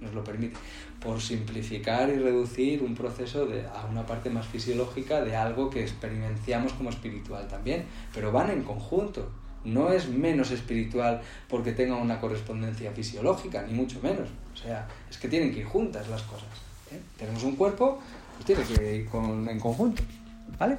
Nos 0.00 0.14
lo 0.14 0.22
permite 0.22 0.56
por 1.04 1.20
simplificar 1.20 2.08
y 2.08 2.18
reducir 2.18 2.82
un 2.82 2.94
proceso 2.94 3.46
de, 3.46 3.66
a 3.66 3.86
una 3.90 4.06
parte 4.06 4.30
más 4.30 4.46
fisiológica 4.46 5.22
de 5.22 5.36
algo 5.36 5.68
que 5.68 5.82
experienciamos 5.82 6.72
como 6.72 6.88
espiritual 6.88 7.46
también, 7.46 7.84
pero 8.14 8.32
van 8.32 8.50
en 8.50 8.62
conjunto. 8.62 9.30
No 9.64 9.92
es 9.92 10.08
menos 10.08 10.50
espiritual 10.50 11.20
porque 11.48 11.72
tenga 11.72 11.96
una 11.96 12.20
correspondencia 12.20 12.90
fisiológica, 12.92 13.62
ni 13.62 13.74
mucho 13.74 14.00
menos. 14.02 14.28
O 14.52 14.56
sea, 14.56 14.88
es 15.10 15.18
que 15.18 15.28
tienen 15.28 15.52
que 15.52 15.60
ir 15.60 15.66
juntas 15.66 16.08
las 16.08 16.22
cosas. 16.22 16.48
¿eh? 16.90 17.00
Tenemos 17.18 17.42
un 17.44 17.56
cuerpo, 17.56 17.98
pues 18.34 18.46
tiene 18.46 18.62
que 18.62 18.96
ir 18.96 19.08
en 19.48 19.60
conjunto. 19.60 20.02
¿Vale? 20.58 20.78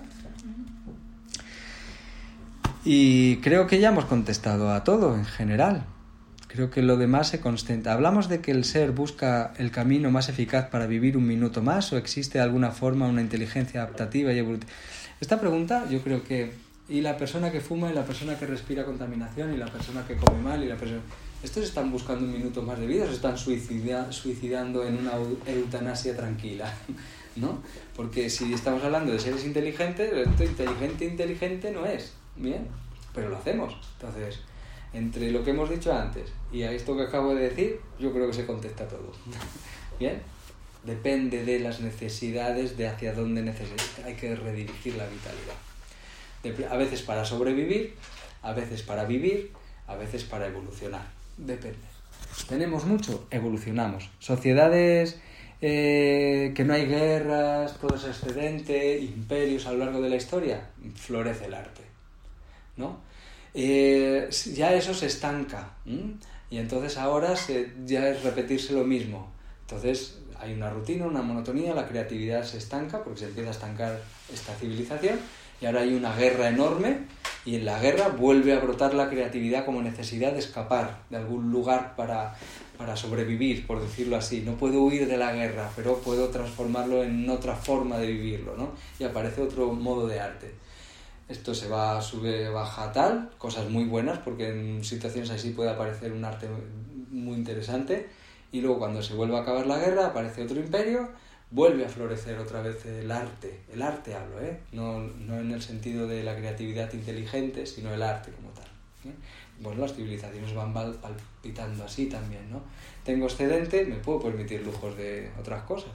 Y 2.83 3.37
creo 3.37 3.65
que 3.65 3.79
ya 3.79 3.89
hemos 3.89 4.05
contestado 4.05 4.71
a 4.71 4.83
todo 4.83 5.15
en 5.15 5.25
general. 5.25 5.85
Creo 6.55 6.71
que 6.71 6.81
lo 6.81 6.95
demás 6.95 7.27
se 7.27 7.41
constanta. 7.41 7.91
Hablamos 7.91 8.29
de 8.29 8.39
que 8.39 8.51
el 8.51 8.63
ser 8.63 8.93
busca 8.93 9.53
el 9.57 9.71
camino 9.71 10.09
más 10.09 10.29
eficaz 10.29 10.69
para 10.69 10.87
vivir 10.87 11.17
un 11.17 11.27
minuto 11.27 11.61
más 11.61 11.91
o 11.91 11.97
existe 11.97 12.37
de 12.37 12.45
alguna 12.45 12.71
forma 12.71 13.07
una 13.07 13.19
inteligencia 13.19 13.81
adaptativa 13.81 14.31
y 14.31 14.37
evolutiva. 14.37 14.71
Esta 15.19 15.37
pregunta 15.37 15.85
yo 15.89 15.99
creo 16.01 16.23
que 16.23 16.53
y 16.87 17.01
la 17.01 17.17
persona 17.17 17.51
que 17.51 17.59
fuma 17.59 17.91
y 17.91 17.93
la 17.93 18.05
persona 18.05 18.39
que 18.39 18.45
respira 18.45 18.85
contaminación 18.85 19.53
y 19.53 19.57
la 19.57 19.65
persona 19.65 20.07
que 20.07 20.15
come 20.15 20.41
mal 20.41 20.63
y 20.63 20.67
la 20.67 20.77
persona 20.77 21.01
estos 21.43 21.65
están 21.65 21.91
buscando 21.91 22.23
un 22.23 22.31
minuto 22.31 22.61
más 22.61 22.79
de 22.79 22.87
vida 22.87 23.03
o 23.03 23.07
se 23.07 23.15
están 23.15 23.37
suicidando 23.37 24.87
en 24.87 24.97
una 24.97 25.11
eutanasia 25.45 26.15
tranquila, 26.15 26.73
¿no? 27.35 27.61
Porque 27.97 28.29
si 28.29 28.53
estamos 28.53 28.81
hablando 28.81 29.11
de 29.11 29.19
seres 29.19 29.45
inteligentes, 29.45 30.09
inteligente 30.39 31.03
inteligente 31.03 31.71
no 31.71 31.85
es, 31.85 32.13
bien, 32.37 32.69
pero 33.13 33.29
lo 33.29 33.35
hacemos. 33.35 33.75
Entonces, 33.99 34.39
entre 34.95 35.31
lo 35.31 35.43
que 35.43 35.51
hemos 35.51 35.69
dicho 35.69 35.93
antes 35.93 36.31
y 36.51 36.63
a 36.63 36.71
esto 36.71 36.95
que 36.95 37.03
acabo 37.03 37.35
de 37.35 37.49
decir, 37.49 37.79
yo 37.99 38.11
creo 38.13 38.27
que 38.27 38.33
se 38.33 38.45
contesta 38.45 38.87
todo. 38.87 39.11
¿Bien? 39.99 40.21
Depende 40.83 41.43
de 41.43 41.59
las 41.59 41.81
necesidades, 41.81 42.77
de 42.77 42.87
hacia 42.87 43.13
dónde 43.13 43.41
hay 44.05 44.13
que 44.13 44.35
redirigir 44.35 44.95
la 44.95 45.05
vitalidad. 45.07 46.71
A 46.71 46.77
veces 46.77 47.01
para 47.01 47.25
sobrevivir, 47.25 47.95
a 48.43 48.53
veces 48.53 48.83
para 48.83 49.05
vivir, 49.05 49.51
a 49.87 49.95
veces 49.95 50.23
para 50.23 50.47
evolucionar. 50.47 51.07
Depende. 51.37 51.79
Tenemos 52.47 52.85
mucho, 52.85 53.27
evolucionamos. 53.31 54.09
Sociedades 54.19 55.19
Eh, 55.61 56.51
que 56.53 56.65
no 56.65 56.73
hay 56.73 56.85
guerras, 56.85 57.79
todo 57.79 57.95
es 57.95 58.05
excedente, 58.05 58.99
imperios 58.99 59.65
a 59.65 59.71
lo 59.71 59.85
largo 59.85 60.01
de 60.01 60.09
la 60.09 60.17
historia, 60.17 60.69
florece 60.95 61.45
el 61.45 61.53
arte, 61.53 61.81
¿no? 62.75 62.99
Eh, 63.57 64.29
ya 64.53 64.73
eso 64.73 64.93
se 64.93 65.05
estanca 65.05 65.69
y 66.49 66.57
entonces 66.57 66.97
ahora 66.97 67.33
ya 67.85 68.09
es 68.09 68.21
repetirse 68.21 68.73
lo 68.73 68.83
mismo. 68.83 69.31
Entonces 69.61 70.19
hay 70.39 70.53
una 70.53 70.69
rutina, 70.69 71.05
una 71.05 71.21
monotonía, 71.21 71.73
la 71.73 71.87
creatividad 71.87 72.43
se 72.43 72.57
estanca 72.57 73.01
porque 73.01 73.21
se 73.21 73.25
empieza 73.27 73.49
a 73.49 73.53
estancar 73.53 74.01
esta 74.33 74.53
civilización 74.55 75.19
y 75.61 75.65
ahora 75.67 75.81
hay 75.81 75.93
una 75.93 76.13
guerra 76.13 76.49
enorme 76.49 76.97
y 77.45 77.55
en 77.55 77.63
la 77.63 77.79
guerra 77.79 78.09
vuelve 78.09 78.53
a 78.53 78.59
brotar 78.59 78.93
la 78.93 79.09
creatividad 79.09 79.63
como 79.63 79.81
necesidad 79.81 80.33
de 80.33 80.39
escapar 80.39 81.03
de 81.09 81.15
algún 81.15 81.49
lugar 81.49 81.95
para, 81.95 82.35
para 82.77 82.97
sobrevivir, 82.97 83.65
por 83.65 83.81
decirlo 83.81 84.17
así. 84.17 84.41
No 84.41 84.57
puedo 84.57 84.81
huir 84.81 85.07
de 85.07 85.15
la 85.15 85.31
guerra, 85.31 85.71
pero 85.77 85.99
puedo 85.99 86.27
transformarlo 86.27 87.03
en 87.03 87.29
otra 87.29 87.55
forma 87.55 87.99
de 87.99 88.07
vivirlo, 88.07 88.57
¿no? 88.57 88.71
Y 88.99 89.05
aparece 89.05 89.41
otro 89.41 89.71
modo 89.71 90.07
de 90.07 90.19
arte. 90.19 90.64
Esto 91.27 91.55
se 91.55 91.67
va, 91.67 92.01
sube, 92.01 92.49
baja 92.49 92.91
tal, 92.91 93.31
cosas 93.37 93.69
muy 93.69 93.85
buenas, 93.85 94.19
porque 94.19 94.49
en 94.49 94.83
situaciones 94.83 95.29
así 95.31 95.51
puede 95.51 95.71
aparecer 95.71 96.11
un 96.11 96.23
arte 96.23 96.47
muy 97.09 97.35
interesante. 97.35 98.09
Y 98.51 98.61
luego 98.61 98.79
cuando 98.79 99.01
se 99.01 99.15
vuelve 99.15 99.37
a 99.37 99.41
acabar 99.41 99.65
la 99.65 99.79
guerra, 99.79 100.07
aparece 100.07 100.43
otro 100.43 100.59
imperio 100.59 101.09
vuelve 101.51 101.85
a 101.85 101.89
florecer 101.89 102.37
otra 102.37 102.61
vez 102.61 102.85
el 102.85 103.11
arte. 103.11 103.61
El 103.71 103.81
arte 103.81 104.13
hablo, 104.13 104.41
¿eh? 104.41 104.59
no, 104.71 104.99
no 104.99 105.39
en 105.39 105.51
el 105.51 105.61
sentido 105.61 106.07
de 106.07 106.23
la 106.23 106.35
creatividad 106.35 106.91
inteligente, 106.93 107.65
sino 107.65 107.93
el 107.93 108.01
arte 108.01 108.31
como 108.31 108.49
tal. 108.49 108.65
¿eh? 109.05 109.15
Bueno, 109.59 109.81
las 109.81 109.93
civilizaciones 109.93 110.53
van 110.53 110.73
palpitando 110.73 111.85
así 111.85 112.07
también, 112.07 112.51
¿no? 112.51 112.61
Tengo 113.03 113.27
excedente, 113.27 113.85
me 113.85 113.95
puedo 113.95 114.19
permitir 114.19 114.65
lujos 114.65 114.97
de 114.97 115.31
otras 115.39 115.63
cosas. 115.63 115.91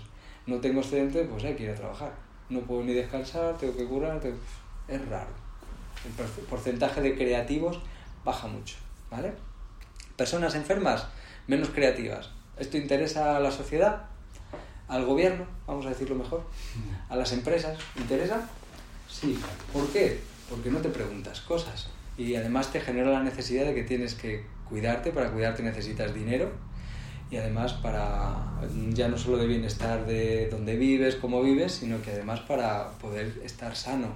No 0.46 0.60
tengo 0.60 0.80
excedente, 0.80 1.24
pues 1.24 1.44
hay 1.44 1.54
que 1.54 1.64
ir 1.64 1.70
a 1.70 1.74
trabajar. 1.74 2.12
No 2.48 2.60
puedo 2.60 2.82
ni 2.82 2.94
descansar, 2.94 3.58
tengo 3.58 3.76
que 3.76 3.84
curar, 3.84 4.20
es 4.90 5.08
raro. 5.08 5.30
El 6.04 6.44
porcentaje 6.44 7.00
de 7.00 7.14
creativos 7.14 7.80
baja 8.24 8.46
mucho, 8.46 8.76
¿vale? 9.10 9.32
Personas 10.16 10.54
enfermas, 10.54 11.06
menos 11.46 11.70
creativas. 11.70 12.30
¿Esto 12.58 12.76
interesa 12.76 13.36
a 13.36 13.40
la 13.40 13.50
sociedad? 13.50 14.10
al 14.90 15.04
gobierno, 15.04 15.46
vamos 15.68 15.86
a 15.86 15.90
decirlo 15.90 16.16
mejor, 16.16 16.42
a 17.08 17.16
las 17.16 17.32
empresas, 17.32 17.78
¿interesa? 17.96 18.48
Sí. 19.08 19.38
¿Por 19.72 19.88
qué? 19.88 20.20
Porque 20.48 20.70
no 20.70 20.78
te 20.78 20.88
preguntas 20.88 21.40
cosas 21.40 21.88
y 22.18 22.34
además 22.34 22.72
te 22.72 22.80
genera 22.80 23.10
la 23.10 23.22
necesidad 23.22 23.64
de 23.64 23.74
que 23.74 23.84
tienes 23.84 24.14
que 24.14 24.44
cuidarte, 24.68 25.12
para 25.12 25.30
cuidarte 25.30 25.62
necesitas 25.62 26.12
dinero 26.12 26.50
y 27.30 27.36
además 27.36 27.72
para 27.74 28.36
ya 28.90 29.06
no 29.06 29.16
solo 29.16 29.36
de 29.36 29.46
bienestar 29.46 30.06
de 30.06 30.48
donde 30.48 30.76
vives, 30.76 31.14
cómo 31.14 31.40
vives, 31.40 31.72
sino 31.72 32.02
que 32.02 32.10
además 32.10 32.40
para 32.40 32.90
poder 32.98 33.40
estar 33.44 33.76
sano 33.76 34.08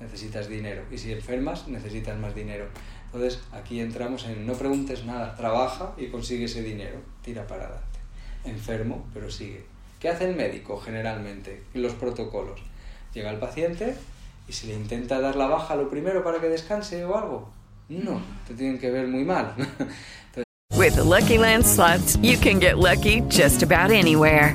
necesitas 0.00 0.48
dinero 0.48 0.82
y 0.90 0.98
si 0.98 1.12
enfermas 1.12 1.68
necesitas 1.68 2.18
más 2.18 2.34
dinero. 2.34 2.66
Entonces 3.06 3.40
aquí 3.52 3.80
entramos 3.80 4.26
en 4.26 4.46
no 4.46 4.54
preguntes 4.54 5.04
nada, 5.04 5.34
trabaja 5.36 5.92
y 5.96 6.08
consigue 6.08 6.44
ese 6.44 6.62
dinero, 6.62 6.98
tira 7.22 7.46
para 7.46 7.64
adelante. 7.64 7.98
Enfermo, 8.44 9.04
pero 9.12 9.30
sigue. 9.30 9.64
¿Qué 10.00 10.08
hace 10.08 10.28
el 10.28 10.36
médico 10.36 10.78
generalmente 10.78 11.62
en 11.74 11.82
los 11.82 11.94
protocolos? 11.94 12.60
Llega 13.14 13.30
el 13.30 13.38
paciente 13.38 13.96
y 14.46 14.52
se 14.52 14.66
le 14.66 14.74
intenta 14.74 15.20
dar 15.20 15.36
la 15.36 15.46
baja 15.46 15.74
lo 15.74 15.90
primero 15.90 16.22
para 16.22 16.40
que 16.40 16.48
descanse 16.48 17.04
o 17.04 17.16
algo. 17.16 17.50
No, 17.88 18.20
te 18.46 18.54
tienen 18.54 18.78
que 18.78 18.90
ver 18.90 19.08
muy 19.08 19.24
mal. 19.24 19.54
With 20.78 20.94
the 20.94 21.02
Lucky 21.02 21.38
Land 21.38 21.66
slots, 21.66 22.16
you 22.22 22.36
can 22.36 22.60
get 22.60 22.78
lucky 22.78 23.22
just 23.22 23.64
about 23.64 23.90
anywhere. 23.90 24.54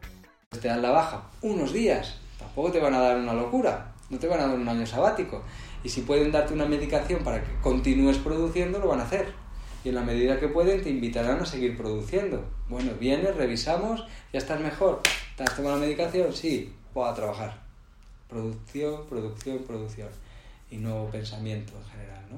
Te 0.61 0.67
dan 0.67 0.81
la 0.81 0.91
baja 0.91 1.23
unos 1.41 1.73
días, 1.73 2.19
tampoco 2.37 2.71
te 2.71 2.79
van 2.79 2.93
a 2.93 2.99
dar 2.99 3.17
una 3.17 3.33
locura, 3.33 3.93
no 4.09 4.19
te 4.19 4.27
van 4.27 4.39
a 4.41 4.47
dar 4.47 4.59
un 4.59 4.67
año 4.67 4.85
sabático. 4.85 5.43
Y 5.83 5.89
si 5.89 6.01
pueden 6.01 6.31
darte 6.31 6.53
una 6.53 6.65
medicación 6.65 7.23
para 7.23 7.43
que 7.43 7.51
continúes 7.61 8.17
produciendo, 8.17 8.77
lo 8.77 8.87
van 8.87 8.99
a 8.99 9.03
hacer. 9.03 9.33
Y 9.83 9.89
en 9.89 9.95
la 9.95 10.01
medida 10.01 10.39
que 10.39 10.47
pueden, 10.47 10.83
te 10.83 10.91
invitarán 10.91 11.39
a 11.41 11.45
seguir 11.45 11.75
produciendo. 11.75 12.45
Bueno, 12.69 12.91
vienes, 12.99 13.35
revisamos, 13.35 14.05
ya 14.31 14.37
estás 14.37 14.59
mejor. 14.59 15.01
¿Te 15.35 15.43
has 15.43 15.55
tomado 15.55 15.77
la 15.77 15.81
medicación? 15.81 16.31
Sí, 16.31 16.71
voy 16.93 17.09
a 17.09 17.15
trabajar. 17.15 17.57
Producción, 18.29 19.07
producción, 19.07 19.59
producción. 19.59 20.09
Y 20.69 20.77
no 20.77 21.09
pensamiento 21.11 21.73
en 21.75 21.85
general, 21.85 22.23
¿no? 22.29 22.37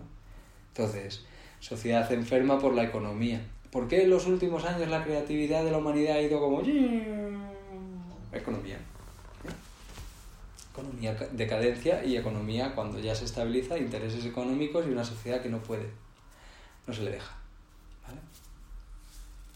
Entonces, 0.69 1.25
sociedad 1.59 2.09
enferma 2.13 2.59
por 2.59 2.73
la 2.73 2.83
economía. 2.83 3.41
¿Por 3.69 3.89
qué 3.89 4.03
en 4.03 4.11
los 4.11 4.27
últimos 4.27 4.63
años 4.63 4.87
la 4.87 5.03
creatividad 5.03 5.65
de 5.65 5.71
la 5.71 5.79
humanidad 5.79 6.15
ha 6.15 6.21
ido 6.21 6.39
como 6.39 6.61
economía. 8.33 8.77
Economía, 10.71 11.13
decadencia 11.31 12.03
y 12.03 12.17
economía 12.17 12.73
cuando 12.73 12.99
ya 12.99 13.13
se 13.13 13.25
estabiliza, 13.25 13.77
intereses 13.77 14.25
económicos 14.25 14.85
y 14.87 14.89
una 14.89 15.03
sociedad 15.03 15.41
que 15.41 15.49
no 15.49 15.59
puede, 15.59 15.87
no 16.87 16.93
se 16.93 17.03
le 17.03 17.11
deja. 17.11 17.35
¿Vale? 18.07 18.19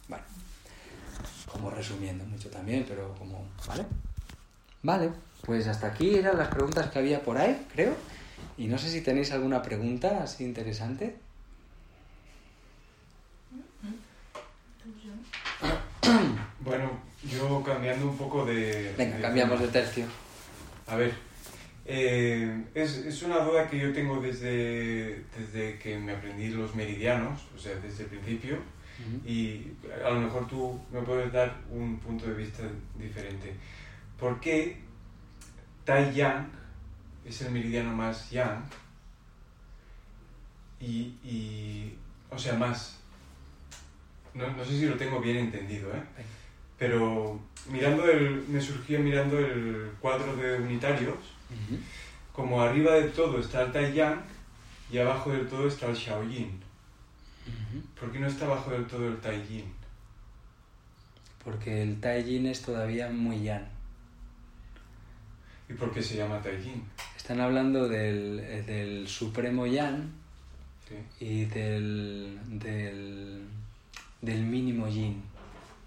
Bueno, 0.07 0.23
como 1.51 1.71
resumiendo 1.71 2.23
mucho 2.25 2.49
también, 2.49 2.85
pero 2.87 3.15
como, 3.15 3.47
¿vale? 3.67 3.85
Vale, 4.83 5.11
pues 5.43 5.67
hasta 5.67 5.87
aquí 5.87 6.15
eran 6.15 6.37
las 6.37 6.49
preguntas 6.49 6.91
que 6.91 6.99
había 6.99 7.23
por 7.23 7.37
ahí, 7.37 7.65
creo. 7.73 7.95
Y 8.57 8.67
no 8.67 8.77
sé 8.77 8.89
si 8.89 9.01
tenéis 9.01 9.31
alguna 9.31 9.61
pregunta 9.61 10.21
así 10.23 10.43
interesante. 10.43 11.17
Bueno, 16.59 16.91
yo 17.29 17.63
cambiando 17.63 18.07
un 18.09 18.17
poco 18.17 18.45
de... 18.45 18.93
Venga, 18.97 19.21
cambiamos 19.21 19.59
de 19.59 19.67
tercio. 19.67 20.05
A 20.87 20.95
ver, 20.95 21.13
eh, 21.85 22.63
es, 22.73 22.97
es, 22.97 23.23
una 23.23 23.39
duda 23.39 23.67
que 23.69 23.79
yo 23.79 23.93
tengo 23.93 24.19
desde, 24.19 25.23
desde 25.37 25.77
que 25.79 25.97
me 25.97 26.13
aprendí 26.13 26.49
los 26.49 26.75
meridianos, 26.75 27.41
o 27.55 27.59
sea, 27.59 27.75
desde 27.75 28.03
el 28.03 28.09
principio, 28.09 28.57
y 29.25 29.67
a 30.03 30.09
lo 30.09 30.21
mejor 30.21 30.47
tú 30.47 30.79
me 30.91 31.01
puedes 31.01 31.31
dar 31.31 31.55
un 31.69 31.99
punto 31.99 32.25
de 32.25 32.33
vista 32.33 32.63
diferente. 32.97 33.53
¿Por 34.19 34.39
qué 34.39 34.79
Tai 35.85 36.13
Yang 36.13 36.47
es 37.25 37.41
el 37.41 37.51
meridiano 37.51 37.93
más 37.93 38.29
yang 38.31 38.63
y, 40.79 41.13
y 41.23 41.95
o 42.29 42.37
sea, 42.37 42.53
más... 42.53 42.97
No, 44.33 44.49
no, 44.51 44.63
sé 44.63 44.79
si 44.79 44.85
lo 44.85 44.95
tengo 44.95 45.19
bien 45.19 45.37
entendido, 45.37 45.89
¿eh? 45.91 46.03
Pero 46.77 47.39
mirando 47.69 48.09
el, 48.09 48.45
me 48.47 48.61
surgía 48.61 48.99
mirando 48.99 49.39
el 49.39 49.91
cuadro 49.99 50.35
de 50.35 50.59
unitarios, 50.61 51.17
como 52.31 52.61
arriba 52.61 52.93
de 52.93 53.09
todo 53.09 53.39
está 53.39 53.63
el 53.63 53.71
Tai 53.71 53.93
Yang 53.93 54.21
y 54.91 54.97
abajo 54.99 55.31
del 55.31 55.47
todo 55.47 55.67
está 55.67 55.87
el 55.87 55.95
Xiaoyin. 55.95 56.67
¿Por 57.99 58.11
qué 58.11 58.19
no 58.19 58.27
está 58.27 58.45
abajo 58.45 58.71
del 58.71 58.85
todo 58.85 59.07
el 59.07 59.19
Tai 59.19 59.45
Yin? 59.47 59.65
Porque 61.43 61.81
el 61.81 61.99
Tai 61.99 62.23
Yin 62.23 62.47
es 62.47 62.61
todavía 62.61 63.09
muy 63.09 63.43
Yang. 63.43 63.65
¿Y 65.69 65.73
por 65.73 65.93
qué 65.93 66.01
se 66.01 66.15
llama 66.15 66.41
Tai 66.41 66.61
Yin? 66.61 66.83
Están 67.15 67.41
hablando 67.41 67.87
del, 67.87 68.37
del 68.65 69.07
supremo 69.07 69.65
Yang 69.65 70.09
y 71.19 71.45
del, 71.45 72.39
del, 72.47 73.45
del 74.21 74.43
mínimo 74.43 74.87
Yin. 74.87 75.23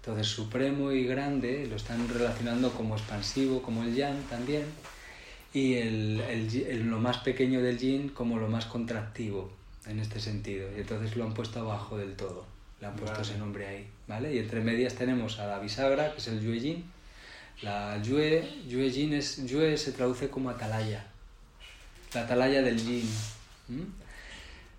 Entonces, 0.01 0.27
supremo 0.27 0.91
y 0.91 1.05
grande 1.05 1.67
lo 1.69 1.75
están 1.75 2.09
relacionando 2.09 2.71
como 2.73 2.95
expansivo, 2.95 3.61
como 3.61 3.83
el 3.83 3.93
yang 3.95 4.17
también, 4.29 4.65
y 5.53 5.75
el, 5.75 6.19
el 6.21 6.89
lo 6.89 6.97
más 6.99 7.17
pequeño 7.19 7.61
del 7.61 7.77
yin 7.77 8.09
como 8.09 8.39
lo 8.39 8.47
más 8.47 8.65
contractivo 8.65 9.51
en 9.85 9.99
este 9.99 10.19
sentido. 10.19 10.67
Y 10.75 10.81
entonces 10.81 11.15
lo 11.15 11.25
han 11.25 11.33
puesto 11.35 11.59
abajo 11.59 11.97
del 11.97 12.15
todo. 12.15 12.45
Le 12.79 12.87
han 12.87 12.95
puesto 12.95 13.17
Vale. 13.19 13.29
ese 13.29 13.37
nombre 13.37 13.67
ahí, 13.67 13.87
¿vale? 14.07 14.33
Y 14.33 14.39
entre 14.39 14.61
medias 14.61 14.95
tenemos 14.95 15.39
a 15.39 15.45
la 15.45 15.59
bisagra, 15.59 16.13
que 16.13 16.17
es 16.17 16.27
el 16.29 16.41
Yue 16.41 16.59
Yin. 16.59 16.83
La 17.61 18.01
Yue, 18.01 18.43
Yue 18.67 18.89
Yin 18.89 19.13
es, 19.13 19.45
Yue 19.45 19.77
se 19.77 19.91
traduce 19.91 20.29
como 20.29 20.49
atalaya. 20.49 21.05
La 22.15 22.21
atalaya 22.21 22.63
del 22.63 22.83
Yin. 22.83 23.07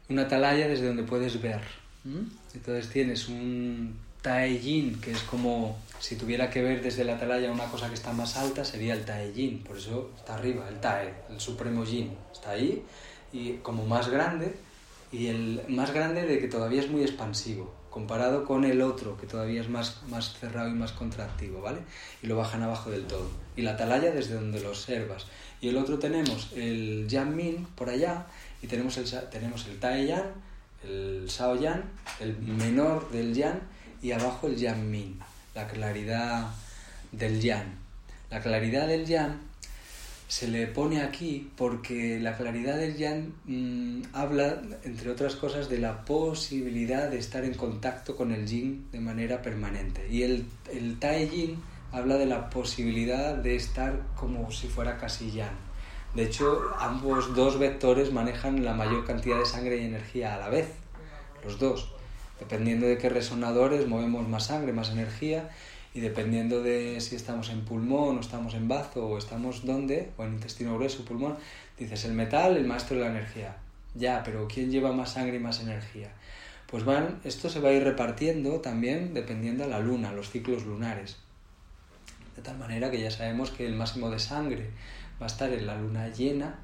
Una 0.08 0.22
atalaya 0.22 0.66
desde 0.66 0.86
donde 0.86 1.04
puedes 1.04 1.40
ver. 1.40 1.60
Entonces 2.54 2.90
tienes 2.90 3.28
un 3.28 3.96
Tae 4.22 4.58
Yin, 4.58 5.00
que 5.00 5.10
es 5.10 5.22
como 5.24 5.76
si 5.98 6.16
tuviera 6.16 6.48
que 6.48 6.62
ver 6.62 6.82
desde 6.82 7.04
la 7.04 7.16
atalaya 7.16 7.50
una 7.50 7.66
cosa 7.66 7.88
que 7.88 7.94
está 7.94 8.12
más 8.12 8.36
alta, 8.36 8.64
sería 8.64 8.94
el 8.94 9.04
Tae 9.04 9.32
Yin. 9.32 9.62
Por 9.62 9.76
eso 9.76 10.10
está 10.16 10.34
arriba, 10.34 10.68
el 10.68 10.80
Tae, 10.80 11.12
el 11.28 11.40
supremo 11.40 11.84
Yin. 11.84 12.16
Está 12.32 12.52
ahí 12.52 12.82
y 13.32 13.54
como 13.54 13.84
más 13.84 14.08
grande 14.08 14.54
y 15.10 15.26
el 15.26 15.62
más 15.68 15.92
grande 15.92 16.26
de 16.26 16.38
que 16.38 16.48
todavía 16.48 16.80
es 16.80 16.90
muy 16.90 17.02
expansivo 17.02 17.74
comparado 17.92 18.46
con 18.46 18.64
el 18.64 18.80
otro 18.80 19.18
que 19.18 19.26
todavía 19.26 19.60
es 19.60 19.68
más, 19.68 20.02
más 20.08 20.32
cerrado 20.38 20.70
y 20.70 20.72
más 20.72 20.92
contractivo, 20.92 21.60
¿vale? 21.60 21.80
Y 22.22 22.26
lo 22.26 22.36
bajan 22.36 22.62
abajo 22.62 22.90
del 22.90 23.04
todo. 23.04 23.28
Y 23.54 23.62
la 23.62 23.72
atalaya 23.72 24.10
desde 24.10 24.34
donde 24.34 24.60
lo 24.60 24.70
observas. 24.70 25.26
Y 25.60 25.68
el 25.68 25.76
otro 25.76 25.98
tenemos 25.98 26.50
el 26.56 27.06
Yan 27.06 27.36
Min 27.36 27.66
por 27.76 27.90
allá 27.90 28.26
y 28.62 28.66
tenemos 28.66 28.96
el, 28.96 29.04
tenemos 29.28 29.66
el 29.66 29.78
Tai 29.78 30.06
Yan, 30.06 30.24
el 30.84 31.28
Sao 31.28 31.54
Yan, 31.54 31.84
el 32.18 32.36
menor 32.38 33.10
del 33.10 33.34
Yan 33.34 33.60
y 34.02 34.12
abajo 34.12 34.48
el 34.48 34.56
Yan 34.56 34.90
Min, 34.90 35.18
la 35.54 35.66
claridad 35.68 36.50
del 37.12 37.40
Yan. 37.40 37.78
La 38.30 38.40
claridad 38.40 38.88
del 38.88 39.06
Yan 39.06 39.52
se 40.32 40.48
le 40.48 40.66
pone 40.66 41.02
aquí 41.02 41.50
porque 41.58 42.18
la 42.18 42.34
claridad 42.38 42.78
del 42.78 42.96
yan 42.96 43.34
mm, 43.44 44.14
habla, 44.14 44.62
entre 44.82 45.10
otras 45.10 45.36
cosas, 45.36 45.68
de 45.68 45.76
la 45.76 46.06
posibilidad 46.06 47.10
de 47.10 47.18
estar 47.18 47.44
en 47.44 47.52
contacto 47.52 48.16
con 48.16 48.32
el 48.32 48.46
yin 48.46 48.88
de 48.92 49.00
manera 49.00 49.42
permanente. 49.42 50.08
Y 50.08 50.22
el, 50.22 50.46
el 50.72 50.98
tai 50.98 51.28
yin 51.28 51.62
habla 51.92 52.16
de 52.16 52.24
la 52.24 52.48
posibilidad 52.48 53.34
de 53.34 53.56
estar 53.56 54.00
como 54.16 54.50
si 54.50 54.68
fuera 54.68 54.96
casi 54.96 55.30
yang. 55.32 55.52
De 56.14 56.22
hecho, 56.22 56.62
ambos 56.78 57.34
dos 57.34 57.58
vectores 57.58 58.10
manejan 58.10 58.64
la 58.64 58.72
mayor 58.72 59.04
cantidad 59.04 59.38
de 59.38 59.44
sangre 59.44 59.82
y 59.82 59.84
energía 59.84 60.34
a 60.34 60.38
la 60.38 60.48
vez, 60.48 60.68
los 61.44 61.58
dos. 61.58 61.92
Dependiendo 62.42 62.88
de 62.88 62.98
qué 62.98 63.08
resonadores 63.08 63.86
movemos 63.86 64.26
más 64.26 64.46
sangre, 64.46 64.72
más 64.72 64.90
energía, 64.90 65.48
y 65.94 66.00
dependiendo 66.00 66.60
de 66.60 67.00
si 67.00 67.14
estamos 67.14 67.50
en 67.50 67.64
pulmón 67.64 68.16
o 68.16 68.20
estamos 68.20 68.54
en 68.54 68.66
bazo 68.66 69.06
o 69.06 69.16
estamos 69.16 69.64
donde, 69.64 70.10
o 70.16 70.24
en 70.24 70.32
intestino 70.32 70.74
grueso, 70.74 71.04
pulmón, 71.04 71.36
dices 71.78 72.04
el 72.04 72.14
metal, 72.14 72.56
el 72.56 72.66
maestro 72.66 72.96
de 72.96 73.04
la 73.04 73.10
energía. 73.10 73.58
Ya, 73.94 74.24
pero 74.24 74.48
¿quién 74.48 74.72
lleva 74.72 74.90
más 74.90 75.12
sangre 75.12 75.36
y 75.36 75.38
más 75.38 75.60
energía? 75.60 76.10
Pues 76.66 76.84
van, 76.84 77.20
esto 77.22 77.48
se 77.48 77.60
va 77.60 77.68
a 77.68 77.74
ir 77.74 77.84
repartiendo 77.84 78.60
también 78.60 79.14
dependiendo 79.14 79.62
a 79.62 79.68
la 79.68 79.78
luna, 79.78 80.12
los 80.12 80.30
ciclos 80.30 80.64
lunares. 80.66 81.18
De 82.34 82.42
tal 82.42 82.58
manera 82.58 82.90
que 82.90 83.00
ya 83.00 83.12
sabemos 83.12 83.52
que 83.52 83.66
el 83.66 83.76
máximo 83.76 84.10
de 84.10 84.18
sangre 84.18 84.70
va 85.20 85.26
a 85.26 85.28
estar 85.28 85.52
en 85.52 85.64
la 85.64 85.76
luna 85.76 86.08
llena 86.08 86.58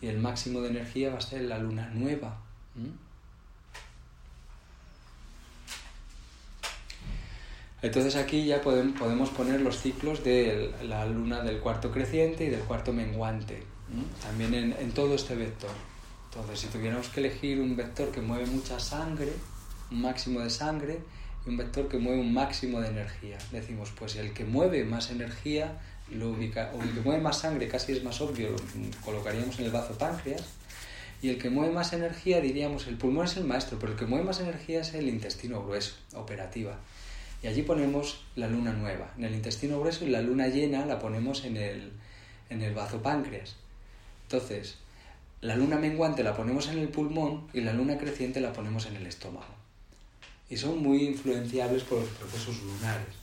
y 0.00 0.06
el 0.06 0.16
máximo 0.16 0.62
de 0.62 0.70
energía 0.70 1.10
va 1.10 1.16
a 1.16 1.18
estar 1.18 1.38
en 1.38 1.50
la 1.50 1.58
luna 1.58 1.90
nueva. 1.92 2.40
Entonces 7.80 8.16
aquí 8.16 8.44
ya 8.44 8.60
podem- 8.62 8.92
podemos 8.98 9.30
poner 9.30 9.60
los 9.60 9.80
ciclos 9.80 10.24
de 10.24 10.72
la 10.82 11.06
luna 11.06 11.42
del 11.42 11.58
cuarto 11.60 11.90
creciente 11.92 12.44
y 12.44 12.48
del 12.48 12.60
cuarto 12.60 12.92
menguante, 12.92 13.62
también 14.22 14.54
en, 14.54 14.72
en 14.78 14.90
todo 14.92 15.14
este 15.14 15.34
vector. 15.36 15.70
Entonces, 16.30 16.60
si 16.60 16.66
tuviéramos 16.66 17.08
que 17.08 17.20
elegir 17.20 17.60
un 17.60 17.76
vector 17.76 18.10
que 18.10 18.20
mueve 18.20 18.46
mucha 18.46 18.78
sangre, 18.80 19.32
un 19.90 20.02
máximo 20.02 20.40
de 20.40 20.50
sangre, 20.50 20.98
y 21.46 21.50
un 21.50 21.56
vector 21.56 21.88
que 21.88 21.98
mueve 21.98 22.20
un 22.20 22.34
máximo 22.34 22.80
de 22.80 22.88
energía, 22.88 23.38
decimos, 23.52 23.92
pues 23.98 24.16
el 24.16 24.32
que 24.32 24.44
mueve 24.44 24.84
más 24.84 25.10
energía, 25.10 25.78
lo 26.12 26.30
ubica, 26.30 26.72
o 26.74 26.82
el 26.82 26.90
que 26.92 27.00
mueve 27.00 27.22
más 27.22 27.38
sangre, 27.38 27.68
casi 27.68 27.92
es 27.92 28.02
más 28.04 28.20
obvio, 28.20 28.50
lo 28.50 28.56
colocaríamos 29.04 29.58
en 29.58 29.66
el 29.66 29.70
bazo 29.70 29.96
páncreas, 29.96 30.42
y 31.22 31.30
el 31.30 31.38
que 31.38 31.48
mueve 31.48 31.72
más 31.72 31.92
energía, 31.92 32.40
diríamos, 32.40 32.86
el 32.88 32.96
pulmón 32.96 33.24
es 33.24 33.36
el 33.36 33.44
maestro, 33.44 33.78
pero 33.78 33.92
el 33.92 33.98
que 33.98 34.06
mueve 34.06 34.24
más 34.24 34.40
energía 34.40 34.80
es 34.82 34.94
el 34.94 35.08
intestino 35.08 35.64
grueso, 35.64 35.94
operativa. 36.14 36.78
Y 37.42 37.46
allí 37.46 37.62
ponemos 37.62 38.24
la 38.36 38.48
luna 38.48 38.72
nueva, 38.72 39.12
en 39.16 39.24
el 39.24 39.34
intestino 39.34 39.78
grueso, 39.80 40.04
y 40.04 40.10
la 40.10 40.22
luna 40.22 40.48
llena 40.48 40.86
la 40.86 40.98
ponemos 40.98 41.44
en 41.44 41.56
el, 41.56 41.92
en 42.50 42.62
el 42.62 42.74
bazo 42.74 43.00
páncreas. 43.00 43.56
Entonces, 44.24 44.76
la 45.40 45.54
luna 45.54 45.76
menguante 45.76 46.24
la 46.24 46.36
ponemos 46.36 46.68
en 46.68 46.78
el 46.78 46.88
pulmón 46.88 47.46
y 47.52 47.60
la 47.60 47.72
luna 47.72 47.96
creciente 47.96 48.40
la 48.40 48.52
ponemos 48.52 48.86
en 48.86 48.96
el 48.96 49.06
estómago. 49.06 49.54
Y 50.50 50.56
son 50.56 50.82
muy 50.82 51.04
influenciables 51.04 51.84
por 51.84 52.00
los 52.00 52.08
procesos 52.08 52.60
lunares. 52.62 53.14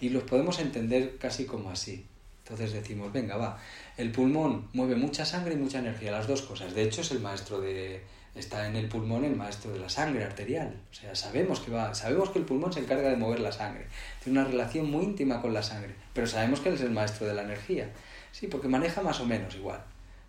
Y 0.00 0.08
los 0.08 0.22
podemos 0.22 0.58
entender 0.58 1.18
casi 1.18 1.44
como 1.44 1.70
así. 1.70 2.06
Entonces 2.44 2.72
decimos, 2.72 3.12
venga, 3.12 3.36
va, 3.36 3.58
el 3.96 4.10
pulmón 4.10 4.68
mueve 4.72 4.96
mucha 4.96 5.24
sangre 5.24 5.54
y 5.54 5.56
mucha 5.56 5.78
energía, 5.78 6.12
las 6.12 6.26
dos 6.26 6.42
cosas. 6.42 6.74
De 6.74 6.82
hecho, 6.82 7.00
es 7.00 7.10
el 7.10 7.20
maestro 7.20 7.60
de. 7.60 8.02
Está 8.34 8.66
en 8.66 8.74
el 8.74 8.88
pulmón 8.88 9.24
el 9.24 9.36
maestro 9.36 9.72
de 9.72 9.78
la 9.78 9.88
sangre 9.88 10.24
arterial. 10.24 10.74
O 10.90 10.94
sea, 10.94 11.14
sabemos 11.14 11.60
que 11.60 11.70
va, 11.70 11.94
sabemos 11.94 12.30
que 12.30 12.40
el 12.40 12.44
pulmón 12.44 12.72
se 12.72 12.80
encarga 12.80 13.08
de 13.08 13.16
mover 13.16 13.40
la 13.40 13.52
sangre. 13.52 13.86
Tiene 14.22 14.40
una 14.40 14.48
relación 14.48 14.90
muy 14.90 15.04
íntima 15.04 15.40
con 15.40 15.54
la 15.54 15.62
sangre. 15.62 15.94
Pero 16.12 16.26
sabemos 16.26 16.60
que 16.60 16.70
él 16.70 16.74
es 16.74 16.80
el 16.80 16.90
maestro 16.90 17.26
de 17.26 17.34
la 17.34 17.42
energía. 17.42 17.90
Sí, 18.32 18.48
porque 18.48 18.66
maneja 18.66 19.02
más 19.02 19.20
o 19.20 19.26
menos 19.26 19.54
igual. 19.54 19.80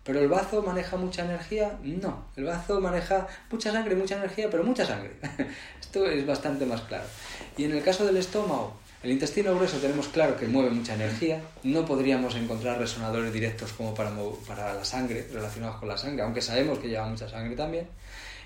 ¿Pero 0.04 0.20
el 0.20 0.28
bazo 0.28 0.62
maneja 0.62 0.96
mucha 0.96 1.24
energía? 1.24 1.76
No. 1.82 2.26
El 2.36 2.44
bazo 2.44 2.80
maneja 2.80 3.26
mucha 3.50 3.72
sangre, 3.72 3.96
mucha 3.96 4.16
energía, 4.16 4.48
pero 4.48 4.62
mucha 4.62 4.86
sangre. 4.86 5.16
Esto 5.80 6.06
es 6.06 6.24
bastante 6.24 6.64
más 6.64 6.82
claro. 6.82 7.06
Y 7.56 7.64
en 7.64 7.72
el 7.72 7.82
caso 7.82 8.06
del 8.06 8.16
estómago, 8.18 8.78
el 9.06 9.12
intestino 9.12 9.54
grueso 9.54 9.76
tenemos 9.76 10.08
claro 10.08 10.36
que 10.36 10.48
mueve 10.48 10.70
mucha 10.70 10.94
energía. 10.94 11.40
No 11.62 11.84
podríamos 11.84 12.34
encontrar 12.34 12.76
resonadores 12.76 13.32
directos 13.32 13.72
como 13.72 13.94
para, 13.94 14.10
para 14.48 14.74
la 14.74 14.84
sangre, 14.84 15.28
relacionados 15.32 15.76
con 15.76 15.88
la 15.88 15.96
sangre, 15.96 16.24
aunque 16.24 16.42
sabemos 16.42 16.80
que 16.80 16.88
lleva 16.88 17.06
mucha 17.06 17.28
sangre 17.28 17.54
también. 17.54 17.86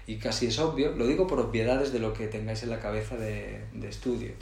Y 0.06 0.16
casi 0.16 0.48
es 0.48 0.58
obvio, 0.58 0.92
lo 0.92 1.06
digo 1.06 1.26
por 1.26 1.40
obviedades 1.40 1.94
de 1.94 1.98
lo 1.98 2.12
que 2.12 2.26
tengáis 2.26 2.62
en 2.62 2.68
la 2.68 2.78
cabeza 2.78 3.16
de, 3.16 3.64
estudio. 3.88 4.32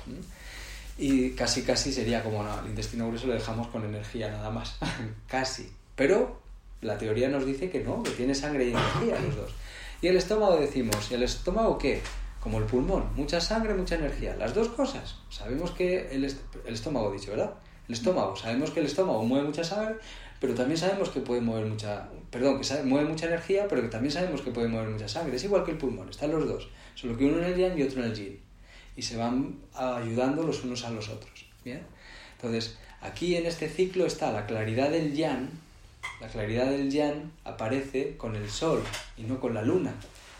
Y 0.98 1.30
casi 1.36 1.62
casi 1.62 1.92
sería 1.92 2.24
como, 2.24 2.42
no, 2.42 2.62
el 2.62 2.66
intestino 2.66 3.06
grueso 3.06 3.28
lo 3.28 3.34
dejamos 3.34 3.68
con 3.68 3.84
energía 3.84 4.28
nada 4.28 4.50
más. 4.50 4.76
casi. 5.28 5.70
Pero 5.94 6.40
la 6.80 6.98
teoría 6.98 7.28
nos 7.28 7.46
dice 7.46 7.70
que 7.70 7.78
no, 7.78 8.02
que 8.02 8.10
tiene 8.10 8.34
sangre 8.34 8.64
y 8.64 8.70
energía 8.70 9.20
los 9.24 9.36
dos. 9.36 9.54
Y 10.02 10.08
el 10.08 10.16
estómago 10.16 10.56
decimos, 10.56 11.12
¿y 11.12 11.14
el 11.14 11.22
estómago 11.22 11.78
qué? 11.78 12.02
Como 12.40 12.58
el 12.58 12.64
pulmón, 12.64 13.10
mucha 13.16 13.40
sangre, 13.40 13.74
mucha 13.74 13.96
energía. 13.96 14.36
Las 14.36 14.54
dos 14.54 14.68
cosas. 14.68 15.16
Sabemos 15.28 15.72
que 15.72 16.08
el, 16.12 16.24
est- 16.24 16.40
el 16.66 16.74
estómago, 16.74 17.10
dicho, 17.12 17.30
¿verdad? 17.32 17.54
El 17.88 17.94
estómago, 17.94 18.36
sabemos 18.36 18.70
que 18.70 18.80
el 18.80 18.86
estómago 18.86 19.24
mueve 19.24 19.46
mucha 19.46 19.64
sangre, 19.64 19.96
pero 20.40 20.54
también 20.54 20.78
sabemos 20.78 21.08
que 21.10 21.20
puede 21.20 21.40
mover 21.40 21.66
mucha, 21.66 22.08
perdón, 22.30 22.60
que 22.60 22.82
mueve 22.84 23.08
mucha 23.08 23.26
energía, 23.26 23.66
pero 23.68 23.82
que 23.82 23.88
también 23.88 24.12
sabemos 24.12 24.42
que 24.42 24.50
puede 24.50 24.68
mover 24.68 24.88
mucha 24.88 25.08
sangre. 25.08 25.36
Es 25.36 25.44
igual 25.44 25.64
que 25.64 25.72
el 25.72 25.78
pulmón, 25.78 26.08
están 26.08 26.30
los 26.30 26.46
dos, 26.46 26.68
solo 26.94 27.16
que 27.16 27.24
uno 27.26 27.38
en 27.38 27.44
el 27.44 27.56
yang 27.56 27.78
y 27.78 27.82
otro 27.82 28.04
en 28.04 28.10
el 28.10 28.14
yin. 28.14 28.40
Y 28.94 29.02
se 29.02 29.16
van 29.16 29.56
ayudando 29.74 30.42
los 30.42 30.62
unos 30.64 30.84
a 30.84 30.90
los 30.90 31.08
otros. 31.08 31.46
¿Bien? 31.64 31.82
Entonces, 32.36 32.78
aquí 33.00 33.34
en 33.36 33.46
este 33.46 33.68
ciclo 33.68 34.06
está 34.06 34.30
la 34.32 34.46
claridad 34.46 34.90
del 34.90 35.14
yang, 35.14 35.48
la 36.20 36.28
claridad 36.28 36.66
del 36.66 36.90
yang 36.90 37.32
aparece 37.44 38.16
con 38.16 38.36
el 38.36 38.48
sol 38.48 38.82
y 39.16 39.22
no 39.22 39.40
con 39.40 39.54
la 39.54 39.62
luna. 39.62 39.94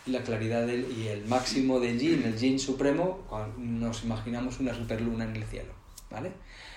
La 0.08 0.22
claridad 0.22 0.66
del, 0.66 0.86
y 0.96 1.08
el 1.08 1.24
máximo 1.26 1.80
del 1.80 1.98
yin, 1.98 2.22
el 2.24 2.36
yin 2.38 2.58
supremo, 2.58 3.26
nos 3.58 4.04
imaginamos 4.04 4.58
una 4.60 4.74
superluna 4.74 5.24
en 5.24 5.36
el 5.36 5.44
cielo. 5.44 5.72
¿Vale? 6.10 6.32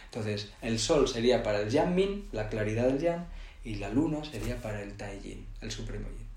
Entonces, 0.05 0.51
el 0.61 0.77
sol 0.77 1.07
sería 1.07 1.41
para 1.41 1.61
el 1.61 1.69
yang 1.69 1.95
min, 1.95 2.27
la 2.33 2.49
claridad 2.49 2.87
del 2.87 2.99
yang, 2.99 3.25
y 3.63 3.75
la 3.75 3.89
luna 3.89 4.23
sería 4.25 4.61
para 4.61 4.81
el 4.81 4.93
tai 4.97 5.19
yin, 5.21 5.45
el 5.61 5.71
supremo 5.71 6.07
yin. 6.09 6.27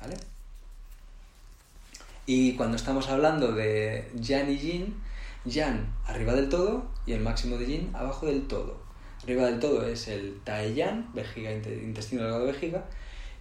¿Vale? 0.00 0.16
Y 2.26 2.54
cuando 2.54 2.76
estamos 2.76 3.08
hablando 3.08 3.52
de 3.52 4.10
Yan 4.14 4.50
y 4.50 4.56
Yin, 4.58 4.94
Yan 5.44 5.94
arriba 6.06 6.32
del 6.34 6.48
todo 6.48 6.90
y 7.06 7.12
el 7.12 7.20
máximo 7.20 7.58
de 7.58 7.66
Yin 7.66 7.90
abajo 7.94 8.26
del 8.26 8.46
todo. 8.48 8.82
Arriba 9.22 9.44
del 9.46 9.60
todo 9.60 9.86
es 9.86 10.08
el 10.08 10.40
Taeyan, 10.42 11.10
vejiga, 11.14 11.52
inte- 11.52 11.82
intestino 11.82 12.22
delgado 12.22 12.46
vejiga, 12.46 12.84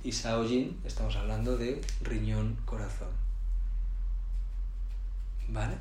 y 0.03 0.11
Sao 0.11 0.43
Yin, 0.45 0.79
estamos 0.85 1.15
hablando 1.15 1.57
de 1.57 1.81
riñón 2.01 2.57
corazón. 2.65 3.09
¿Vale? 5.47 5.75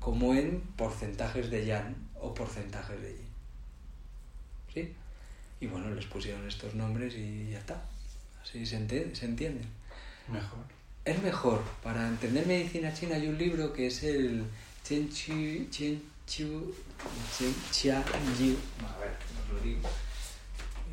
Como 0.00 0.34
en 0.34 0.60
porcentajes 0.76 1.50
de 1.50 1.66
Yan 1.66 1.94
o 2.20 2.32
porcentajes 2.32 3.00
de 3.00 3.10
Yin. 3.10 3.28
¿Sí? 4.72 4.94
Y 5.60 5.66
bueno, 5.66 5.90
les 5.90 6.06
pusieron 6.06 6.46
estos 6.48 6.74
nombres 6.74 7.14
y 7.14 7.50
ya 7.50 7.58
está. 7.58 7.82
Así 8.42 8.66
se, 8.66 8.78
se 9.14 9.24
entienden. 9.26 9.66
Mejor. 10.28 10.64
Es 11.04 11.22
mejor. 11.22 11.62
Para 11.82 12.08
entender 12.08 12.46
medicina 12.46 12.92
china 12.94 13.16
hay 13.16 13.28
un 13.28 13.36
libro 13.36 13.72
que 13.72 13.88
es 13.88 14.02
el 14.04 14.44
Chen 14.82 15.08
Chu, 15.10 15.68
Chen 15.70 16.02
Chu, 16.26 16.74
Chen 17.36 17.54
Chia 17.70 18.02
Yu. 18.38 18.56
A 18.86 18.98
ver, 18.98 19.16
os 19.42 19.54
lo 19.54 19.60
digo. 19.60 19.88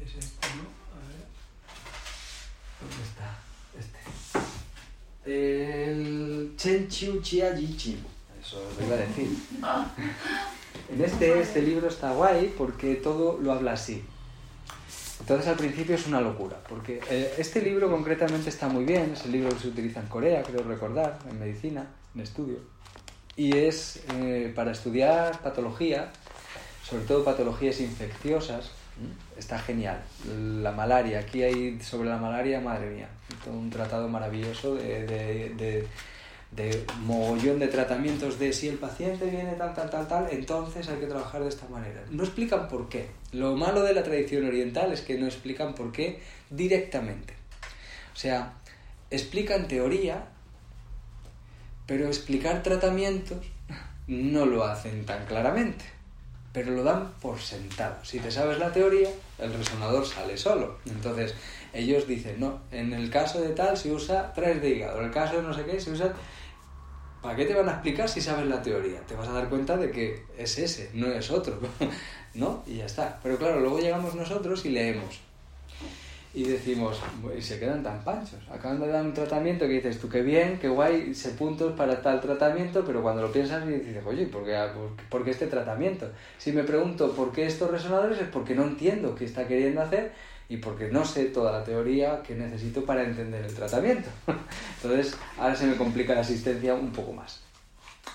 Es 0.06 0.16
este, 0.16 0.48
¿no? 0.58 0.81
A 2.82 4.40
ver. 5.26 5.34
el 5.34 6.54
Chen 6.58 6.88
Chiu 6.88 7.22
Chia 7.22 7.56
Yi 7.56 7.78
Chin. 7.78 8.04
Eso 8.42 8.62
lo 8.80 8.86
iba 8.86 8.96
a 8.96 9.00
decir. 9.00 9.28
En 10.94 11.02
este, 11.04 11.40
este 11.40 11.62
libro 11.62 11.88
está 11.88 12.12
guay 12.12 12.54
porque 12.58 12.96
todo 12.96 13.40
lo 13.40 13.54
habla 13.54 13.74
así. 13.74 14.04
Entonces 15.22 15.48
al 15.48 15.56
principio 15.56 15.96
es 15.96 16.08
una 16.08 16.20
locura, 16.20 16.58
porque 16.68 17.00
eh, 17.10 17.36
este 17.38 17.62
libro 17.62 17.92
concretamente 17.92 18.50
está 18.50 18.68
muy 18.68 18.84
bien, 18.86 19.12
es 19.14 19.24
el 19.24 19.32
libro 19.34 19.50
que 19.50 19.60
se 19.60 19.68
utiliza 19.68 20.00
en 20.00 20.08
Corea, 20.08 20.42
creo 20.42 20.64
recordar, 20.64 21.20
en 21.30 21.40
medicina, 21.40 21.86
en 22.16 22.22
estudio, 22.22 22.58
y 23.36 23.56
es 23.56 24.02
eh, 24.16 24.52
para 24.56 24.72
estudiar 24.72 25.40
patología, 25.42 26.12
sobre 26.84 27.06
todo 27.06 27.24
patologías 27.24 27.80
infecciosas, 27.80 28.72
está 29.38 29.58
genial. 29.60 30.02
La 30.28 30.72
malaria, 30.72 31.20
aquí 31.20 31.44
hay 31.44 31.80
sobre 31.82 32.10
la 32.10 32.18
malaria, 32.18 32.60
madre 32.60 32.90
mía, 32.90 33.10
un 33.48 33.70
tratado 33.70 34.08
maravilloso 34.08 34.76
de, 34.76 35.06
de, 35.06 35.50
de 35.56 35.88
de 36.52 36.86
mogollón 37.00 37.60
de 37.60 37.68
tratamientos 37.68 38.38
de 38.38 38.52
si 38.52 38.68
el 38.68 38.78
paciente 38.78 39.26
viene 39.26 39.54
tal, 39.54 39.74
tal, 39.74 39.90
tal, 39.90 40.08
tal, 40.08 40.28
entonces 40.32 40.88
hay 40.90 41.00
que 41.00 41.08
trabajar 41.08 41.42
de 41.42 41.50
esta 41.50 41.68
manera. 41.70 42.04
No 42.12 42.24
explican 42.24 42.68
por 42.68 42.90
qué. 42.90 43.10
Lo 43.32 43.56
malo 43.56 43.84
de 43.84 43.94
la 43.94 44.04
tradición 44.04 44.46
oriental 44.46 44.92
es 44.92 45.02
que 45.02 45.18
no 45.18 45.26
explican 45.26 45.74
por 45.74 45.94
qué 45.94 46.20
directamente. 46.50 47.34
O 48.14 48.18
sea, 48.18 48.54
explican 49.10 49.70
teoría, 49.70 50.26
pero 51.86 52.08
explicar 52.08 52.64
tratamientos 52.64 53.46
no 54.08 54.46
lo 54.46 54.66
hacen 54.66 55.06
tan 55.06 55.26
claramente. 55.26 55.86
Pero 56.54 56.72
lo 56.72 56.84
dan 56.84 57.14
por 57.22 57.40
sentado. 57.40 58.04
Si 58.04 58.20
te 58.20 58.30
sabes 58.30 58.60
la 58.60 58.72
teoría, 58.72 59.10
el 59.40 59.54
resonador 59.54 60.06
sale 60.06 60.38
solo. 60.38 60.80
Entonces, 60.86 61.34
ellos 61.74 62.08
dicen, 62.08 62.40
no, 62.40 62.60
en 62.72 62.94
el 62.94 63.10
caso 63.10 63.40
de 63.40 63.50
tal 63.50 63.78
se 63.78 63.92
usa 63.92 64.34
3 64.34 64.62
de 64.62 64.70
hígado, 64.70 65.00
en 65.00 65.06
el 65.06 65.12
caso 65.12 65.38
de 65.38 65.44
no 65.44 65.54
sé 65.54 65.64
qué 65.66 65.80
se 65.80 65.92
usa 65.92 66.14
¿Para 67.22 67.36
qué 67.36 67.46
te 67.46 67.54
van 67.54 67.70
a 67.70 67.74
explicar 67.74 68.10
si 68.10 68.20
sabes 68.20 68.48
la 68.48 68.64
teoría? 68.64 69.00
Te 69.02 69.16
vas 69.16 69.28
a 69.28 69.34
dar 69.34 69.48
cuenta 69.48 69.78
de 69.78 69.92
que 69.92 70.26
es 70.38 70.58
ese, 70.58 70.90
no 70.94 71.06
es 71.08 71.30
otro, 71.30 71.60
¿no? 72.34 72.64
Y 72.66 72.78
ya 72.78 72.86
está. 72.86 73.20
Pero 73.22 73.38
claro, 73.38 73.60
luego 73.60 73.80
llegamos 73.80 74.16
nosotros 74.16 74.66
y 74.66 74.70
leemos. 74.70 75.20
Y 76.34 76.44
decimos, 76.46 76.98
y 77.38 77.42
se 77.42 77.60
quedan 77.60 77.84
tan 77.84 78.02
panchos. 78.06 78.40
Acaban 78.50 78.80
de 78.80 78.88
dar 78.88 79.04
un 79.04 79.14
tratamiento 79.14 79.66
que 79.68 79.74
dices 79.74 80.00
tú, 80.00 80.08
qué 80.08 80.22
bien, 80.22 80.60
qué 80.60 80.70
guay, 80.70 81.14
se 81.14 81.32
puntos 81.32 81.74
para 81.74 82.02
tal 82.02 82.22
tratamiento, 82.22 82.86
pero 82.86 83.02
cuando 83.02 83.22
lo 83.22 83.32
piensas 83.34 83.66
y 83.68 83.72
dices, 83.72 84.04
oye, 84.06 84.28
¿por 84.28 84.46
qué, 84.46 84.58
¿por 85.10 85.26
qué 85.26 85.32
este 85.32 85.48
tratamiento? 85.48 86.10
Si 86.38 86.54
me 86.54 86.64
pregunto 86.64 87.12
por 87.12 87.34
qué 87.34 87.46
estos 87.46 87.70
resonadores 87.70 88.20
es 88.20 88.30
porque 88.30 88.56
no 88.56 88.64
entiendo 88.64 89.14
qué 89.14 89.26
está 89.26 89.46
queriendo 89.46 89.82
hacer 89.82 90.14
y 90.48 90.58
porque 90.58 90.90
no 90.90 91.04
sé 91.04 91.26
toda 91.26 91.52
la 91.52 91.64
teoría 91.66 92.24
que 92.24 92.36
necesito 92.36 92.86
para 92.86 93.04
entender 93.04 93.44
el 93.44 93.54
tratamiento. 93.54 94.10
Entonces, 94.84 95.18
ahora 95.38 95.56
se 95.56 95.66
me 95.66 95.76
complica 95.76 96.14
la 96.14 96.22
asistencia 96.22 96.76
un 96.76 96.92
poco 96.92 97.12
más. 97.12 97.42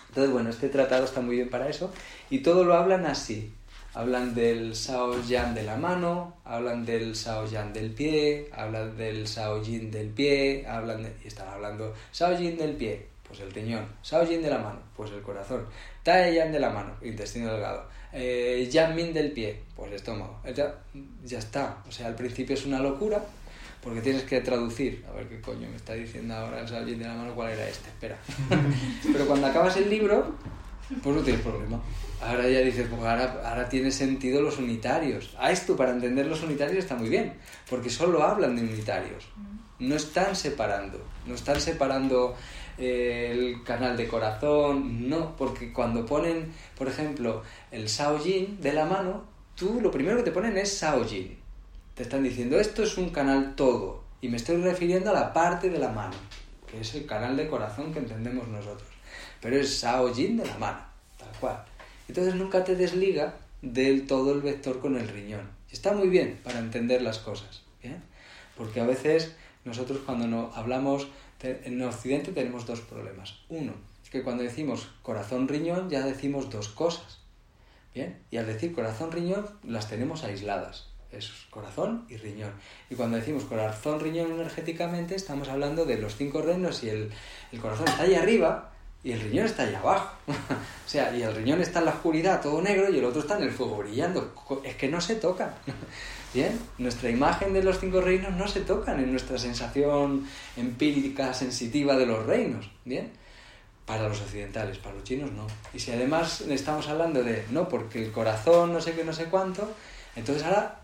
Entonces, 0.08 0.32
bueno, 0.32 0.48
este 0.48 0.70
tratado 0.70 1.04
está 1.04 1.20
muy 1.20 1.36
bien 1.36 1.50
para 1.50 1.68
eso 1.68 1.92
y 2.30 2.38
todo 2.38 2.64
lo 2.64 2.74
hablan 2.74 3.04
así. 3.04 3.52
Hablan 3.96 4.34
del 4.34 4.76
Sao 4.76 5.22
Yan 5.26 5.54
de 5.54 5.62
la 5.62 5.76
mano, 5.76 6.36
hablan 6.44 6.84
del 6.84 7.16
Sao 7.16 7.46
Yan 7.46 7.72
del 7.72 7.90
pie, 7.92 8.50
hablan 8.52 8.94
del 8.94 9.26
Sao 9.26 9.62
Yin 9.62 9.90
del 9.90 10.10
pie, 10.10 10.66
hablan 10.68 11.02
de, 11.02 11.16
y 11.24 11.28
están 11.28 11.48
hablando 11.48 11.94
Sao 12.12 12.38
Yin 12.38 12.58
del 12.58 12.76
pie, 12.76 13.06
pues 13.26 13.40
el 13.40 13.52
teñón, 13.54 13.86
Sao 14.02 14.22
Yin 14.24 14.42
de 14.42 14.50
la 14.50 14.58
mano, 14.58 14.80
pues 14.94 15.10
el 15.12 15.22
corazón, 15.22 15.64
Tai 16.02 16.34
Yan 16.34 16.52
de 16.52 16.60
la 16.60 16.68
mano, 16.68 16.92
intestino 17.00 17.50
delgado, 17.50 17.88
eh, 18.12 18.92
Min 18.94 19.12
del 19.12 19.32
pie, 19.32 19.62
pues 19.74 19.90
el 19.90 19.96
estómago. 19.96 20.40
Ya, 20.54 20.74
ya 21.24 21.38
está. 21.38 21.82
O 21.88 21.92
sea, 21.92 22.08
al 22.08 22.14
principio 22.14 22.54
es 22.54 22.64
una 22.66 22.80
locura 22.80 23.22
porque 23.82 24.00
tienes 24.00 24.24
que 24.24 24.40
traducir. 24.40 25.04
A 25.08 25.12
ver 25.12 25.28
qué 25.28 25.40
coño 25.40 25.68
me 25.68 25.76
está 25.76 25.94
diciendo 25.94 26.34
ahora 26.34 26.60
el 26.60 26.74
alguien 26.74 26.98
de 26.98 27.04
la 27.06 27.14
mano 27.14 27.34
cuál 27.34 27.50
era 27.52 27.68
este. 27.68 27.88
Espera. 27.88 28.16
Pero 29.12 29.26
cuando 29.26 29.46
acabas 29.46 29.76
el 29.76 29.90
libro, 29.90 30.34
pues 31.02 31.16
no 31.16 31.22
tienes 31.22 31.42
problema. 31.42 31.80
Ahora 32.20 32.48
ya 32.48 32.60
dices, 32.60 32.86
pues 32.88 33.02
ahora, 33.02 33.42
ahora 33.44 33.68
tiene 33.68 33.90
sentido 33.90 34.40
los 34.40 34.58
unitarios. 34.58 35.34
A 35.38 35.50
esto, 35.50 35.76
para 35.76 35.90
entender 35.92 36.26
los 36.26 36.42
unitarios 36.42 36.78
está 36.78 36.94
muy 36.94 37.08
bien, 37.08 37.34
porque 37.68 37.90
solo 37.90 38.22
hablan 38.22 38.56
de 38.56 38.62
unitarios. 38.62 39.24
No 39.78 39.96
están 39.96 40.34
separando, 40.34 41.04
no 41.26 41.34
están 41.34 41.60
separando 41.60 42.34
el 42.78 43.62
canal 43.64 43.96
de 43.96 44.06
corazón, 44.06 45.08
no, 45.08 45.36
porque 45.36 45.72
cuando 45.72 46.06
ponen, 46.06 46.52
por 46.76 46.88
ejemplo, 46.88 47.42
el 47.70 47.86
Shaojin 47.86 48.60
de 48.60 48.72
la 48.72 48.84
mano, 48.84 49.24
tú 49.54 49.80
lo 49.80 49.90
primero 49.90 50.18
que 50.18 50.24
te 50.24 50.32
ponen 50.32 50.56
es 50.56 50.80
Shaojin. 50.80 51.36
Te 51.94 52.02
están 52.02 52.22
diciendo, 52.22 52.58
esto 52.58 52.82
es 52.82 52.96
un 52.98 53.10
canal 53.10 53.54
todo, 53.56 54.04
y 54.20 54.28
me 54.28 54.36
estoy 54.36 54.56
refiriendo 54.56 55.10
a 55.10 55.14
la 55.14 55.32
parte 55.32 55.70
de 55.70 55.78
la 55.78 55.88
mano, 55.88 56.14
que 56.70 56.80
es 56.80 56.94
el 56.94 57.06
canal 57.06 57.36
de 57.36 57.48
corazón 57.48 57.92
que 57.92 57.98
entendemos 57.98 58.46
nosotros. 58.48 58.95
Pero 59.46 59.58
es 59.58 59.80
Shaojin 59.80 60.38
de 60.38 60.44
la 60.44 60.58
mano, 60.58 60.80
tal 61.16 61.28
cual. 61.38 61.64
Entonces 62.08 62.34
nunca 62.34 62.64
te 62.64 62.74
desliga 62.74 63.36
del 63.62 64.04
todo 64.04 64.32
el 64.32 64.40
vector 64.40 64.80
con 64.80 64.96
el 64.96 65.06
riñón. 65.06 65.48
Está 65.70 65.92
muy 65.92 66.08
bien 66.08 66.40
para 66.42 66.58
entender 66.58 67.00
las 67.00 67.20
cosas, 67.20 67.62
¿bien? 67.80 68.02
Porque 68.56 68.80
a 68.80 68.86
veces 68.86 69.36
nosotros 69.64 70.00
cuando 70.04 70.26
no 70.26 70.50
hablamos 70.56 71.06
en 71.40 71.80
Occidente 71.82 72.32
tenemos 72.32 72.66
dos 72.66 72.80
problemas. 72.80 73.36
Uno, 73.48 73.74
que 74.10 74.24
cuando 74.24 74.42
decimos 74.42 74.88
corazón-riñón 75.02 75.90
ya 75.90 76.04
decimos 76.04 76.50
dos 76.50 76.66
cosas. 76.66 77.20
¿Bien? 77.94 78.18
Y 78.32 78.38
al 78.38 78.48
decir 78.48 78.74
corazón-riñón 78.74 79.46
las 79.62 79.88
tenemos 79.88 80.24
aisladas. 80.24 80.88
Es 81.12 81.30
corazón 81.50 82.04
y 82.08 82.16
riñón. 82.16 82.50
Y 82.90 82.96
cuando 82.96 83.16
decimos 83.16 83.44
corazón-riñón 83.44 84.32
energéticamente 84.32 85.14
estamos 85.14 85.48
hablando 85.48 85.84
de 85.84 85.98
los 85.98 86.16
cinco 86.16 86.42
reinos 86.42 86.82
y 86.82 86.88
el, 86.88 87.12
el 87.52 87.60
corazón 87.60 87.86
está 87.86 88.02
ahí 88.02 88.16
arriba 88.16 88.72
y 89.06 89.12
el 89.12 89.20
riñón 89.20 89.46
está 89.46 89.62
ahí 89.62 89.72
abajo. 89.72 90.16
o 90.26 90.88
sea, 90.88 91.16
y 91.16 91.22
el 91.22 91.32
riñón 91.32 91.60
está 91.60 91.78
en 91.78 91.84
la 91.84 91.92
oscuridad, 91.92 92.42
todo 92.42 92.60
negro, 92.60 92.90
y 92.90 92.98
el 92.98 93.04
otro 93.04 93.20
está 93.20 93.36
en 93.36 93.44
el 93.44 93.52
fuego 93.52 93.78
brillando. 93.78 94.34
Es 94.64 94.74
que 94.74 94.88
no 94.88 95.00
se 95.00 95.14
tocan. 95.14 95.54
Bien, 96.34 96.58
nuestra 96.78 97.08
imagen 97.08 97.52
de 97.52 97.62
los 97.62 97.78
cinco 97.78 98.00
reinos 98.00 98.32
no 98.32 98.48
se 98.48 98.62
tocan 98.62 98.98
en 98.98 99.12
nuestra 99.12 99.38
sensación 99.38 100.26
empírica, 100.56 101.32
sensitiva 101.34 101.96
de 101.96 102.04
los 102.04 102.26
reinos. 102.26 102.68
Bien, 102.84 103.12
para 103.84 104.08
los 104.08 104.20
occidentales, 104.20 104.78
para 104.78 104.96
los 104.96 105.04
chinos 105.04 105.30
no. 105.30 105.46
Y 105.72 105.78
si 105.78 105.92
además 105.92 106.40
estamos 106.40 106.88
hablando 106.88 107.22
de 107.22 107.44
no, 107.52 107.68
porque 107.68 108.04
el 108.04 108.10
corazón 108.10 108.72
no 108.72 108.80
sé 108.80 108.94
qué, 108.94 109.04
no 109.04 109.12
sé 109.12 109.26
cuánto, 109.26 109.72
entonces 110.16 110.42
ahora 110.42 110.80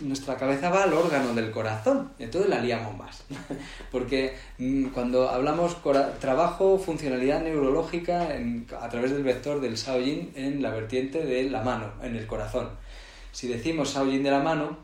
nuestra 0.00 0.36
cabeza 0.36 0.70
va 0.70 0.84
al 0.84 0.92
órgano 0.92 1.34
del 1.34 1.50
corazón, 1.50 2.12
entonces 2.18 2.50
la 2.50 2.60
liamos 2.60 2.96
más. 2.96 3.24
Porque 3.92 4.36
mm, 4.58 4.86
cuando 4.86 5.28
hablamos 5.28 5.76
trabajo, 6.20 6.78
funcionalidad 6.78 7.42
neurológica 7.42 8.28
a 8.80 8.88
través 8.88 9.12
del 9.12 9.22
vector 9.22 9.60
del 9.60 9.76
Shaojin 9.76 10.32
en 10.34 10.62
la 10.62 10.70
vertiente 10.70 11.24
de 11.24 11.50
la 11.50 11.62
mano, 11.62 11.92
en 12.02 12.16
el 12.16 12.26
corazón. 12.26 12.70
Si 13.32 13.48
decimos 13.48 13.94
Shaojin 13.94 14.22
de 14.22 14.30
la 14.30 14.40
mano, 14.40 14.78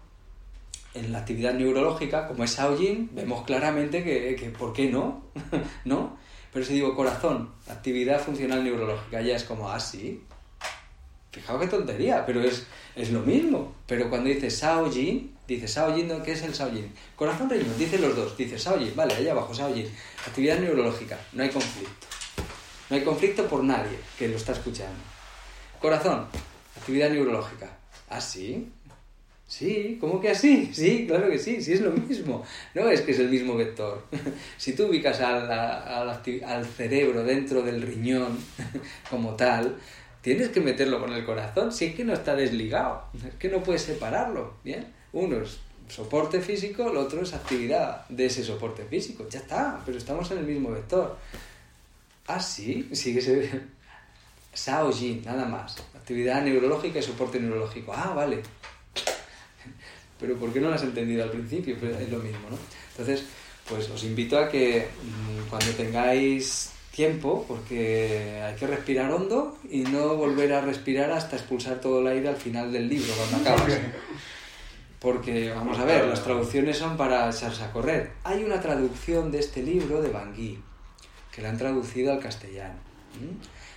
en 0.95 1.11
la 1.11 1.19
actividad 1.19 1.55
neurológica, 1.55 2.29
como 2.29 2.45
es 2.45 2.57
Shaojin, 2.57 3.11
vemos 3.13 3.45
claramente 3.45 4.05
que, 4.05 4.37
que 4.37 4.51
¿por 4.51 4.73
qué 4.73 4.91
no? 4.91 5.23
¿No? 5.85 6.17
Pero 6.53 6.67
si 6.67 6.75
digo 6.75 6.95
corazón, 6.95 7.51
actividad 7.69 8.21
funcional 8.21 8.63
neurológica, 8.63 9.23
ya 9.23 9.37
es 9.37 9.45
como, 9.45 9.71
ah, 9.71 9.81
sí. 9.81 10.23
Fijaos 11.33 11.61
qué 11.63 11.67
tontería, 11.67 12.27
pero 12.27 12.43
es, 12.43 12.67
es 12.95 13.11
lo 13.11 13.21
mismo. 13.21 13.75
Pero 13.87 14.11
cuando 14.11 14.29
dice 14.29 14.51
Shaojin, 14.51 15.35
dice 15.49 15.67
Shaojin, 15.67 16.23
¿qué 16.23 16.33
es 16.33 16.43
el 16.43 16.53
Shaojin? 16.53 16.93
Corazón 17.17 17.49
riñón, 17.49 17.77
dice 17.79 17.99
los 17.99 18.15
dos, 18.15 18.37
dice 18.37 18.59
Shaojin, 18.59 18.95
vale, 18.95 19.15
ahí 19.15 19.29
abajo, 19.29 19.55
Shaojin. 19.55 19.89
Actividad 20.27 20.59
neurológica, 20.59 21.19
no 21.33 21.43
hay 21.43 21.49
conflicto. 21.49 22.07
No 22.91 22.97
hay 22.97 23.03
conflicto 23.03 23.49
por 23.49 23.65
nadie 23.65 23.99
que 24.19 24.29
lo 24.29 24.37
está 24.37 24.53
escuchando. 24.53 25.01
Corazón, 25.81 26.27
actividad 26.77 27.09
neurológica. 27.09 27.79
¿Ah, 28.11 28.21
sí? 28.21 28.71
¿cómo 30.01 30.21
que 30.21 30.31
así? 30.31 30.71
Sí, 30.73 31.07
claro 31.07 31.31
que 31.31 31.39
sí, 31.39 31.61
sí 31.63 31.75
es 31.75 31.81
lo 31.81 31.91
mismo. 31.91 32.45
No 32.75 32.89
es 32.89 33.03
que 33.03 33.13
es 33.13 33.19
el 33.19 33.29
mismo 33.29 33.57
vector. 33.57 34.07
Si 34.57 34.75
tú 34.75 34.87
ubicas 34.87 35.21
al, 35.21 35.51
al, 35.51 36.67
cerebro 36.67 37.25
dentro 37.25 37.63
del 37.63 37.83
riñón 37.83 38.39
como 39.11 39.35
tal, 39.35 39.77
tienes 40.23 40.49
que 40.49 40.61
meterlo 40.61 41.01
con 41.01 41.13
el 41.13 41.25
corazón, 41.25 41.73
si 41.73 41.87
es 41.87 41.95
que 41.95 42.05
no 42.05 42.15
está 42.15 42.35
desligado, 42.35 43.05
es 43.15 43.35
que 43.35 43.49
no 43.49 43.63
puedes 43.63 43.83
separarlo, 43.83 44.55
¿bien? 44.65 44.87
Uno 45.13 45.43
es 45.43 45.59
soporte 45.89 46.41
físico, 46.41 46.91
el 46.91 46.97
otro 46.97 47.23
es 47.23 47.35
actividad 47.35 48.07
de 48.09 48.27
ese 48.27 48.43
soporte 48.43 48.85
físico, 48.85 49.27
ya 49.29 49.41
está, 49.41 49.83
pero 49.85 49.99
estamos 49.99 50.31
en 50.31 50.39
el 50.39 50.47
mismo 50.47 50.71
vector. 50.71 51.17
Ah, 52.27 52.41
sí, 52.41 52.89
sigue 52.93 53.19
ese... 53.19 53.61
Jin, 54.95 55.23
nada 55.25 55.47
más. 55.47 55.79
Actividad 55.95 56.43
neurológica 56.43 56.99
y 56.99 57.03
soporte 57.03 57.41
neurológico. 57.41 57.93
Ah, 57.95 58.13
vale 58.15 58.43
pero 60.23 60.37
¿por 60.37 60.53
qué 60.53 60.61
no 60.61 60.69
lo 60.69 60.75
has 60.75 60.85
entendido 60.85 61.25
al 61.25 61.31
principio? 61.31 61.77
Pues 61.79 62.01
es 62.01 62.09
lo 62.09 62.19
mismo, 62.21 62.49
¿no? 62.49 62.57
Entonces, 62.93 63.25
pues 63.69 63.91
os 63.91 64.05
invito 64.05 64.39
a 64.39 64.49
que 64.49 64.87
mm, 64.87 65.49
cuando 65.51 65.73
tengáis 65.73 66.71
tiempo, 66.93 67.45
porque 67.49 68.41
hay 68.45 68.55
que 68.55 68.67
respirar 68.67 69.11
hondo 69.11 69.57
y 69.69 69.81
no 69.81 70.15
volver 70.15 70.53
a 70.53 70.61
respirar 70.61 71.11
hasta 71.11 71.37
expulsar 71.37 71.81
todo 71.81 72.01
el 72.01 72.07
aire 72.07 72.29
al 72.29 72.37
final 72.37 72.71
del 72.71 72.89
libro, 72.89 73.13
cuando 73.15 73.51
acabas. 73.51 73.79
Porque, 75.01 75.51
vamos 75.51 75.79
a 75.79 75.85
ver, 75.85 76.05
las 76.07 76.23
traducciones 76.23 76.79
son 76.79 76.97
para 76.97 77.29
echarse 77.29 77.65
a 77.65 77.73
correr. 77.73 78.13
Hay 78.23 78.45
una 78.45 78.61
traducción 78.61 79.33
de 79.33 79.41
este 79.41 79.63
libro 79.63 80.01
de 80.01 80.11
Bangui, 80.11 80.63
que 81.35 81.43
la 81.43 81.49
han 81.49 81.59
traducido 81.59 82.13
al 82.13 82.21
castellano. 82.21 82.79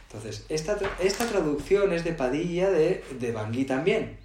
Entonces, 0.07 0.45
esta, 0.49 0.77
esta 0.99 1.25
traducción 1.25 1.93
es 1.93 2.03
de 2.03 2.11
Padilla 2.11 2.69
de, 2.69 3.03
de 3.19 3.31
Bangui 3.31 3.65
también, 3.65 4.17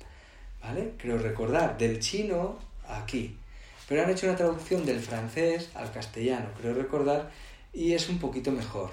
¿vale? 0.61 0.93
Creo 0.99 1.17
recordar, 1.17 1.79
del 1.79 2.01
chino 2.01 2.59
aquí. 2.87 3.37
Pero 3.89 4.03
han 4.03 4.11
hecho 4.11 4.27
una 4.27 4.37
traducción 4.37 4.85
del 4.85 5.01
francés 5.01 5.71
al 5.75 5.91
castellano, 5.91 6.47
creo 6.61 6.75
recordar, 6.75 7.31
y 7.73 7.93
es 7.93 8.09
un 8.09 8.19
poquito 8.19 8.51
mejor, 8.51 8.91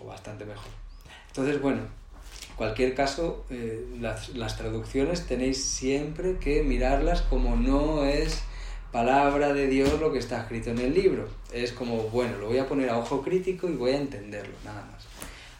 o 0.00 0.06
bastante 0.06 0.44
mejor. 0.44 0.70
Entonces, 1.28 1.60
bueno, 1.60 1.80
en 1.80 2.56
cualquier 2.56 2.94
caso, 2.94 3.44
eh, 3.50 3.86
las, 4.00 4.30
las 4.30 4.56
traducciones 4.56 5.26
tenéis 5.26 5.64
siempre 5.64 6.38
que 6.38 6.62
mirarlas 6.62 7.22
como 7.22 7.56
no 7.56 8.04
es 8.04 8.42
palabra 8.92 9.52
de 9.52 9.66
Dios 9.66 10.00
lo 10.00 10.12
que 10.12 10.18
está 10.18 10.40
escrito 10.40 10.70
en 10.70 10.78
el 10.78 10.94
libro. 10.94 11.28
Es 11.52 11.72
como, 11.72 12.04
bueno, 12.04 12.38
lo 12.38 12.48
voy 12.48 12.58
a 12.58 12.66
poner 12.66 12.90
a 12.90 12.98
ojo 12.98 13.22
crítico 13.22 13.68
y 13.68 13.74
voy 13.74 13.92
a 13.92 13.98
entenderlo, 13.98 14.54
nada 14.64 14.84
más. 14.90 15.06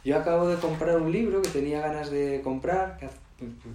Yo 0.05 0.17
acabo 0.17 0.49
de 0.49 0.57
comprar 0.57 0.99
un 0.99 1.13
libro 1.13 1.43
que 1.43 1.51
tenía 1.51 1.81
ganas 1.81 2.11
de 2.11 2.41
comprar, 2.43 2.99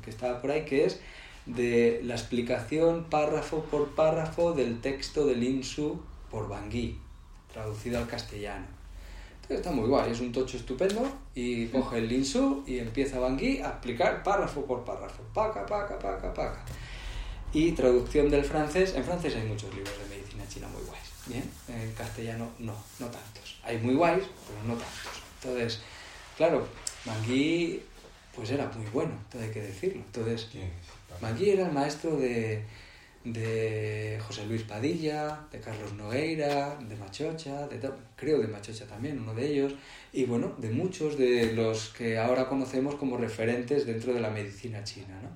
que 0.03 0.09
estaba 0.09 0.41
por 0.41 0.51
ahí, 0.51 0.65
que 0.65 0.85
es 0.85 0.99
de 1.45 2.01
la 2.03 2.15
explicación 2.15 3.05
párrafo 3.09 3.65
por 3.65 3.89
párrafo 3.95 4.53
del 4.53 4.81
texto 4.81 5.25
del 5.25 5.43
Insu 5.43 6.01
por 6.31 6.47
Bangui, 6.47 6.97
traducido 7.53 7.99
al 7.99 8.07
castellano. 8.07 8.65
Entonces 9.35 9.57
está 9.57 9.71
muy 9.71 9.87
guay, 9.87 10.11
es 10.11 10.19
un 10.19 10.31
tocho 10.31 10.57
estupendo 10.57 11.05
y 11.35 11.67
coge 11.67 11.97
el 11.99 12.07
Linsu 12.07 12.63
y 12.65 12.79
empieza 12.79 13.19
Bangui 13.19 13.59
a 13.59 13.69
explicar 13.69 14.23
párrafo 14.23 14.65
por 14.65 14.83
párrafo, 14.83 15.21
paca, 15.33 15.65
paca, 15.65 15.99
paca, 15.99 16.33
paca. 16.33 16.63
Y 17.51 17.73
traducción 17.73 18.29
del 18.29 18.43
francés, 18.43 18.93
en 18.95 19.03
francés 19.03 19.35
hay 19.35 19.43
muchos 19.43 19.73
libros 19.75 19.93
de 19.99 20.15
medicina 20.15 20.43
china 20.47 20.67
muy 20.69 20.81
guays, 20.83 21.03
¿bien? 21.27 21.43
En 21.67 21.91
castellano 21.91 22.49
no, 22.59 22.73
no 22.99 23.05
tantos. 23.07 23.59
Hay 23.63 23.77
muy 23.77 23.95
guays, 23.95 24.23
pero 24.47 24.63
no 24.65 24.73
tantos. 24.73 25.21
Entonces, 25.41 25.81
claro, 26.37 26.65
Bangui 27.05 27.81
pues 28.35 28.49
era 28.49 28.71
muy 28.75 28.87
bueno, 28.87 29.11
todo 29.31 29.43
hay 29.43 29.51
que 29.51 29.61
decirlo. 29.61 30.01
Entonces, 30.05 30.47
Bangui 31.21 31.49
era 31.49 31.67
el 31.67 31.73
maestro 31.73 32.15
de, 32.17 32.63
de 33.23 34.19
José 34.27 34.45
Luis 34.45 34.63
Padilla, 34.63 35.47
de 35.51 35.59
Carlos 35.59 35.93
Nogueira, 35.93 36.75
de 36.75 36.95
Machocha, 36.95 37.69
creo 38.15 38.39
de 38.39 38.47
Machocha 38.47 38.85
también, 38.85 39.19
uno 39.19 39.33
de 39.33 39.47
ellos, 39.47 39.73
y 40.11 40.25
bueno, 40.25 40.53
de 40.57 40.69
muchos 40.69 41.17
de 41.17 41.53
los 41.53 41.89
que 41.89 42.17
ahora 42.17 42.49
conocemos 42.49 42.95
como 42.95 43.17
referentes 43.17 43.85
dentro 43.85 44.13
de 44.13 44.19
la 44.19 44.29
medicina 44.29 44.83
china, 44.83 45.19
¿no? 45.21 45.29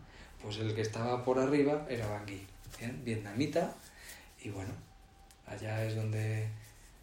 Pues 0.44 0.58
el 0.58 0.76
que 0.76 0.82
estaba 0.82 1.24
por 1.24 1.40
arriba 1.40 1.86
era 1.90 2.08
Bangui, 2.08 2.46
¿bien? 2.80 3.02
vietnamita, 3.06 3.74
y 4.44 4.50
bueno, 4.50 4.74
allá 5.46 5.86
es 5.86 5.96
donde, 5.96 6.48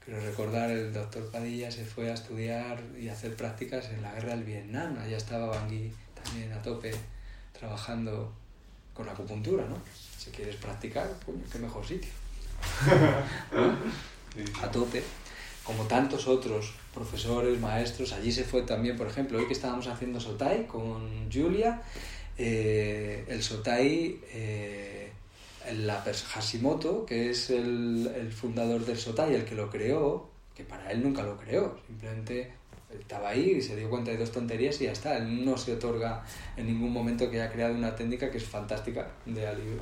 creo 0.05 0.21
recordar, 0.21 0.71
el 0.71 0.93
doctor 0.93 1.31
Padilla 1.31 1.71
se 1.71 1.85
fue 1.85 2.11
a 2.11 2.15
estudiar 2.15 2.83
y 3.01 3.09
a 3.09 3.13
hacer 3.13 3.35
prácticas 3.37 3.89
en 3.89 4.03
la 4.03 4.13
guerra 4.13 4.37
del 4.37 4.45
Vietnam, 4.45 4.99
allá 4.99 5.17
estaba 5.17 5.47
Bangui 5.47 5.91
también 6.23 6.53
a 6.53 6.61
tope 6.61 6.93
trabajando 7.59 8.33
con 8.93 9.09
acupuntura, 9.09 9.65
¿no? 9.65 9.77
Si 10.25 10.31
quieres 10.31 10.57
practicar, 10.57 11.07
coño, 11.27 11.45
qué 11.53 11.59
mejor 11.59 11.87
sitio. 11.87 12.11
¿No? 13.53 13.77
A 14.63 14.71
tope. 14.71 15.03
Como 15.63 15.85
tantos 15.85 16.27
otros 16.29 16.73
profesores, 16.95 17.61
maestros, 17.61 18.13
allí 18.15 18.33
se 18.33 18.45
fue 18.45 18.63
también, 18.63 18.97
por 18.97 19.07
ejemplo, 19.07 19.39
hoy 19.39 19.47
que 19.47 19.53
estábamos 19.53 19.87
haciendo 19.87 20.19
Sotai 20.21 20.67
con 20.67 21.31
Julia, 21.31 21.83
eh, 22.39 23.27
el 23.29 23.43
Sotai, 23.43 24.19
eh, 24.33 25.13
la 25.77 26.03
Hashimoto, 26.03 27.05
que 27.05 27.31
es 27.31 27.51
el, 27.51 28.11
el 28.17 28.33
fundador 28.33 28.85
del 28.87 28.97
Sotai, 28.97 29.35
el 29.35 29.45
que 29.45 29.55
lo 29.55 29.69
creó, 29.69 30.31
que 30.55 30.65
para 30.65 30.91
él 30.91 31.03
nunca 31.03 31.23
lo 31.23 31.37
creó, 31.37 31.79
simplemente 31.87 32.53
estaba 32.99 33.31
ahí 33.31 33.57
y 33.59 33.63
se 33.63 33.77
dio 33.77 33.91
cuenta 33.91 34.11
de 34.11 34.19
dos 34.19 34.33
tonterías 34.33 34.81
y 34.81 34.85
ya 34.85 34.93
está. 34.93 35.19
Él 35.19 35.45
no 35.45 35.59
se 35.59 35.75
otorga 35.75 36.25
en 36.57 36.67
ningún 36.67 36.93
momento 36.93 37.31
que 37.31 37.41
haya 37.41 37.53
creado 37.53 37.75
una 37.75 37.95
técnica 37.95 38.31
que 38.31 38.39
es 38.39 38.45
fantástica 38.45 39.11
de 39.27 39.47
alivio. 39.47 39.81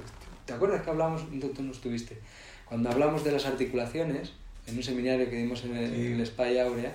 ¿Te 0.53 0.57
acuerdas 0.57 0.83
que 0.83 0.91
hablamos, 0.91 1.23
tú 1.57 1.63
no 1.63 1.73
estuviste, 1.73 2.19
cuando 2.67 2.91
hablamos 2.91 3.25
de 3.25 3.33
las 3.33 3.47
articulaciones, 3.47 4.33
en 4.67 4.77
un 4.77 4.83
seminario 4.83 5.31
que 5.31 5.37
dimos 5.37 5.65
en 5.65 5.75
el, 5.79 5.91
Sí. 5.91 6.07
en 6.09 6.21
el 6.21 6.27
Spy 6.27 6.59
Aurea, 6.59 6.95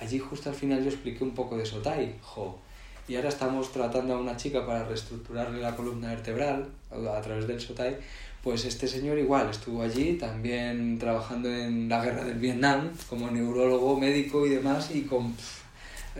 allí 0.00 0.18
justo 0.18 0.50
al 0.50 0.56
final 0.56 0.82
yo 0.82 0.90
expliqué 0.90 1.22
un 1.22 1.30
poco 1.30 1.56
de 1.56 1.64
Sotai, 1.64 2.16
jo. 2.20 2.58
Y 3.06 3.14
ahora 3.14 3.28
estamos 3.28 3.70
tratando 3.70 4.14
a 4.14 4.18
una 4.18 4.36
chica 4.36 4.66
para 4.66 4.84
reestructurarle 4.84 5.60
la 5.60 5.76
columna 5.76 6.08
vertebral 6.08 6.66
a 6.90 7.20
través 7.20 7.46
del 7.46 7.60
Sotai. 7.60 7.96
Pues 8.42 8.64
este 8.64 8.88
señor 8.88 9.18
igual 9.18 9.50
estuvo 9.50 9.82
allí 9.82 10.14
también 10.14 10.98
trabajando 10.98 11.48
en 11.48 11.88
la 11.88 12.04
guerra 12.04 12.24
del 12.24 12.38
Vietnam 12.38 12.90
como 13.08 13.30
neurólogo, 13.30 14.00
médico 14.00 14.46
y 14.46 14.50
demás 14.50 14.90
y 14.92 15.02
con, 15.02 15.34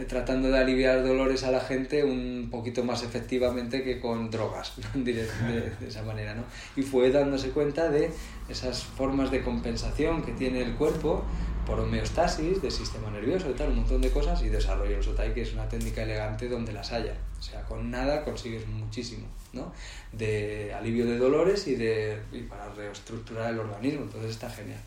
tratando 0.09 0.49
de 0.51 0.59
aliviar 0.59 1.03
dolores 1.05 1.43
a 1.45 1.51
la 1.51 1.61
gente 1.61 2.05
un 2.05 2.49
poquito 2.51 2.85
más 2.85 3.03
efectivamente 3.03 3.83
que 3.83 4.01
con 4.01 4.31
drogas, 4.31 4.75
¿no? 4.95 5.03
de, 5.05 5.13
de- 5.15 5.71
de 5.81 5.89
esa 5.89 6.03
manera. 6.03 6.35
¿no? 6.35 6.43
Y 6.77 6.83
fue 6.83 7.11
dándose 7.11 7.51
cuenta 7.51 7.89
de 7.89 8.11
esas 8.49 8.83
formas 8.85 9.31
de 9.31 9.43
compensación 9.43 10.23
que 10.23 10.33
tiene 10.33 10.63
el 10.63 10.75
cuerpo 10.75 11.25
por 11.67 11.79
homeostasis 11.81 12.61
del 12.63 12.73
sistema 12.73 13.11
nervioso 13.11 13.49
y 13.51 13.53
tal, 13.55 13.69
un 13.69 13.77
montón 13.77 14.01
de 14.01 14.11
cosas, 14.11 14.43
y 14.43 14.49
desarrolló 14.49 14.97
el 14.97 15.03
Sotai, 15.05 15.33
que 15.35 15.43
es 15.43 15.53
una 15.53 15.69
técnica 15.69 16.03
elegante 16.03 16.49
donde 16.49 16.73
las 16.73 16.91
haya. 16.91 17.15
O 17.39 17.43
sea, 17.43 17.63
con 17.63 17.91
nada 17.91 18.25
consigues 18.25 18.67
muchísimo, 18.67 19.27
¿no? 19.53 19.73
De 20.13 20.73
alivio 20.75 21.07
de 21.07 21.17
dolores 21.19 21.69
y, 21.69 21.77
de, 21.77 22.19
y 22.33 22.41
para 22.43 22.71
reestructurar 22.75 23.53
el 23.53 23.61
organismo, 23.61 24.03
entonces 24.03 24.31
está 24.33 24.51
genial. 24.51 24.81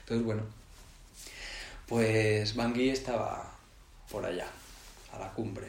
Entonces, 0.00 0.24
bueno, 0.26 0.42
pues 1.86 2.54
Bangui 2.56 2.90
estaba 2.90 3.52
por 4.10 4.24
allá, 4.24 4.46
a 5.12 5.18
la 5.18 5.30
cumbre. 5.32 5.68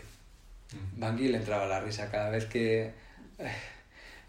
Bangui 0.97 1.27
le 1.29 1.37
entraba 1.37 1.65
la 1.65 1.79
risa 1.79 2.09
cada 2.11 2.29
vez 2.29 2.45
que... 2.45 2.91
eh, 3.39 3.51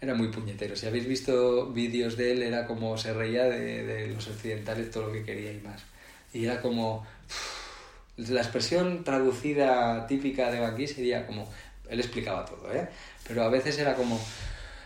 Era 0.01 0.15
muy 0.15 0.29
puñetero. 0.29 0.75
Si 0.75 0.87
habéis 0.87 1.07
visto 1.07 1.67
vídeos 1.67 2.17
de 2.17 2.31
él, 2.31 2.41
era 2.43 2.65
como 2.65 2.97
se 2.97 3.13
reía 3.13 3.43
de, 3.43 3.83
de 3.85 4.07
los 4.07 4.27
occidentales 4.27 4.89
todo 4.89 5.07
lo 5.07 5.13
que 5.13 5.23
quería 5.23 5.51
y 5.51 5.61
más. 5.61 5.83
Y 6.33 6.45
era 6.45 6.59
como... 6.61 7.05
La 8.17 8.41
expresión 8.41 9.03
traducida 9.03 10.05
típica 10.07 10.51
de 10.51 10.59
Bangui 10.59 10.87
sería 10.87 11.25
como... 11.27 11.47
Él 11.89 11.99
explicaba 11.99 12.45
todo, 12.45 12.71
¿eh? 12.73 12.87
Pero 13.27 13.43
a 13.43 13.49
veces 13.49 13.77
era 13.77 13.93
como, 13.95 14.19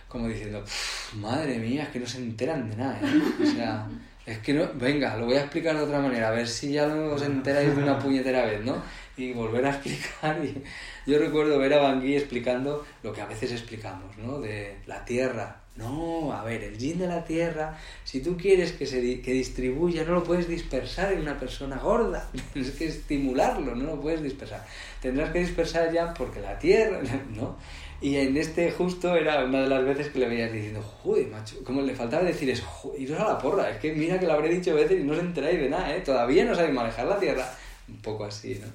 como 0.07 0.27
diciendo, 0.27 0.61
"Pff, 0.63 1.13
madre 1.15 1.59
mía, 1.59 1.83
es 1.83 1.89
que 1.89 1.99
no 1.99 2.07
se 2.07 2.17
enteran 2.17 2.69
de 2.69 2.75
nada, 2.75 2.99
¿eh? 3.01 3.43
O 3.43 3.45
sea, 3.55 3.87
es 4.25 4.39
que 4.39 4.53
no... 4.53 4.67
Venga, 4.73 5.15
lo 5.17 5.25
voy 5.27 5.35
a 5.35 5.41
explicar 5.41 5.75
de 5.77 5.83
otra 5.83 5.99
manera, 5.99 6.27
a 6.29 6.31
ver 6.31 6.47
si 6.47 6.71
ya 6.73 6.87
no 6.87 7.13
os 7.13 7.21
enteráis 7.21 7.75
de 7.75 7.83
una 7.83 7.97
puñetera 7.99 8.45
vez, 8.45 8.63
¿no? 8.65 8.83
Y 9.17 9.31
volver 9.33 9.65
a 9.65 9.69
explicar. 9.75 10.39
Y 10.43 10.61
yo 11.09 11.19
recuerdo 11.19 11.57
ver 11.59 11.73
a 11.73 11.79
Bangui 11.79 12.15
explicando 12.15 12.85
lo 13.03 13.13
que 13.13 13.21
a 13.21 13.25
veces 13.25 13.51
explicamos, 13.51 14.17
¿no? 14.17 14.39
De 14.39 14.77
la 14.87 15.03
Tierra. 15.05 15.61
No, 15.77 16.31
a 16.31 16.41
ver, 16.45 16.63
el 16.63 16.77
yin 16.77 16.99
de 16.99 17.07
la 17.07 17.25
Tierra, 17.25 17.77
si 18.05 18.21
tú 18.21 18.37
quieres 18.37 18.71
que 18.71 18.85
se 18.85 19.01
di- 19.01 19.17
que 19.21 19.33
distribuya, 19.33 20.05
no 20.05 20.13
lo 20.13 20.23
puedes 20.23 20.47
dispersar 20.47 21.11
en 21.11 21.19
una 21.19 21.37
persona 21.37 21.77
gorda. 21.77 22.29
Tienes 22.53 22.71
que 22.71 22.85
estimularlo, 22.87 23.75
no 23.75 23.83
lo 23.95 23.99
puedes 24.01 24.23
dispersar. 24.23 24.65
Tendrás 25.01 25.31
que 25.31 25.39
dispersar 25.39 25.91
ya 25.91 26.13
porque 26.13 26.39
la 26.39 26.57
Tierra, 26.57 27.01
¿no? 27.35 27.57
Y 28.01 28.15
en 28.17 28.35
este 28.37 28.71
justo 28.71 29.15
era 29.15 29.43
una 29.43 29.61
de 29.61 29.67
las 29.69 29.83
veces 29.83 30.09
que 30.09 30.19
le 30.19 30.27
veías 30.27 30.51
diciendo, 30.51 30.81
joder, 30.81 31.27
macho, 31.27 31.61
como 31.63 31.81
le 31.81 31.95
faltaba 31.95 32.23
decir 32.23 32.49
es, 32.49 32.61
"Joder, 32.61 33.01
iros 33.01 33.19
a 33.19 33.27
la 33.29 33.37
porra, 33.37 33.69
es 33.69 33.77
que 33.77 33.93
mira 33.93 34.19
que 34.19 34.27
lo 34.27 34.33
habré 34.33 34.49
dicho 34.49 34.75
veces 34.75 34.99
y 34.99 35.03
no 35.03 35.13
os 35.13 35.19
enteráis 35.19 35.59
de 35.59 35.69
nada, 35.69 35.93
¿eh? 35.95 36.01
Todavía 36.01 36.43
no 36.45 36.53
sabéis 36.55 36.73
manejar 36.73 37.05
la 37.07 37.19
Tierra. 37.19 37.49
Un 37.89 37.97
poco 38.01 38.25
así, 38.25 38.59
¿no? 38.61 38.67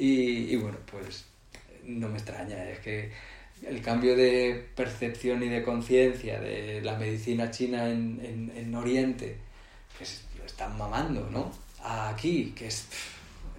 Y, 0.00 0.52
y 0.54 0.56
bueno, 0.56 0.78
pues 0.90 1.26
no 1.84 2.08
me 2.08 2.16
extraña, 2.16 2.64
es 2.70 2.78
que 2.80 3.12
el 3.66 3.82
cambio 3.82 4.16
de 4.16 4.66
percepción 4.74 5.42
y 5.42 5.48
de 5.48 5.62
conciencia 5.62 6.40
de 6.40 6.80
la 6.82 6.96
medicina 6.96 7.50
china 7.50 7.86
en, 7.90 8.18
en, 8.24 8.52
en 8.56 8.74
Oriente, 8.74 9.36
que 9.98 10.04
es- 10.04 10.24
lo 10.38 10.44
están 10.46 10.76
mamando, 10.78 11.28
¿no? 11.30 11.52
Aquí, 11.84 12.52
que 12.56 12.68
es, 12.68 12.86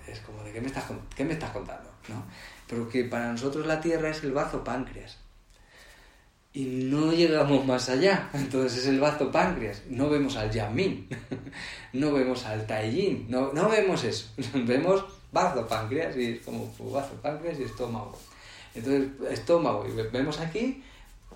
es 0.07 0.19
como 0.21 0.43
de, 0.43 0.51
¿qué 0.51 0.61
me, 0.61 0.67
estás, 0.67 0.85
¿qué 1.15 1.23
me 1.23 1.33
estás 1.33 1.51
contando? 1.51 1.89
¿no? 2.09 2.25
Pero 2.67 2.89
que 2.89 3.03
para 3.03 3.31
nosotros 3.31 3.67
la 3.67 3.79
Tierra 3.79 4.09
es 4.09 4.23
el 4.23 4.31
bazo 4.31 4.63
páncreas. 4.63 5.17
Y 6.53 6.65
no 6.65 7.13
llegamos 7.13 7.65
más 7.65 7.87
allá. 7.89 8.29
Entonces 8.33 8.79
es 8.79 8.87
el 8.87 8.99
bazo 8.99 9.31
páncreas. 9.31 9.83
No 9.89 10.09
vemos 10.09 10.35
al 10.37 10.51
Yamin. 10.51 11.07
No 11.93 12.11
vemos 12.13 12.45
al 12.45 12.65
Taijin. 12.65 13.25
No, 13.29 13.53
no 13.53 13.69
vemos 13.69 14.03
eso. 14.03 14.31
Vemos 14.53 15.03
bazo 15.31 15.67
páncreas 15.67 16.15
y 16.17 16.33
es 16.33 16.39
como 16.41 16.65
pues, 16.77 16.91
bazo 16.91 17.13
páncreas 17.21 17.59
y 17.59 17.63
estómago. 17.63 18.17
Entonces, 18.75 19.09
estómago. 19.31 19.85
Y 19.87 19.91
ve- 19.95 20.09
vemos 20.11 20.39
aquí 20.39 20.83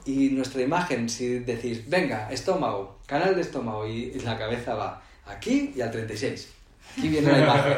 y 0.06 0.30
nuestra 0.30 0.62
imagen, 0.62 1.10
si 1.10 1.40
decís, 1.40 1.90
venga, 1.90 2.30
estómago, 2.32 3.00
canal 3.06 3.36
de 3.36 3.42
estómago, 3.42 3.88
y 3.88 4.12
la 4.24 4.38
cabeza 4.38 4.76
va 4.76 5.02
aquí 5.26 5.74
y 5.76 5.82
al 5.82 5.92
36. 5.92 6.50
Aquí 6.98 7.10
viene 7.10 7.32
la 7.32 7.40
imagen. 7.40 7.74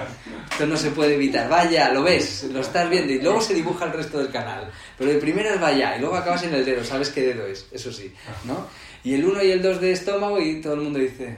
Esto 0.52 0.66
no 0.68 0.78
se 0.78 0.92
puede 0.92 1.16
evitar. 1.16 1.50
Vaya, 1.50 1.92
lo 1.92 2.04
ves, 2.04 2.44
lo 2.52 2.60
estás 2.60 2.88
viendo 2.90 3.12
y 3.14 3.20
luego 3.22 3.42
se 3.42 3.54
dibuja 3.56 3.86
el 3.86 3.94
resto 3.94 4.20
del 4.20 4.30
canal. 4.32 4.70
Pero 4.98 5.12
de 5.12 5.18
primeras 5.18 5.60
vaya 5.60 5.96
y 5.96 6.02
luego 6.02 6.16
acabas 6.18 6.44
en 6.44 6.54
el 6.54 6.66
dedo, 6.66 6.84
sabes 6.84 7.10
qué 7.10 7.22
dedo 7.22 7.48
es, 7.48 7.68
eso 7.72 7.92
sí, 7.92 8.14
¿no? 8.44 8.68
Y 9.04 9.14
el 9.14 9.26
1 9.26 9.44
y 9.44 9.52
el 9.52 9.62
2 9.62 9.80
de 9.82 9.92
estómago 9.94 10.40
y 10.42 10.62
todo 10.62 10.74
el 10.74 10.82
mundo 10.82 11.00
dice, 11.00 11.36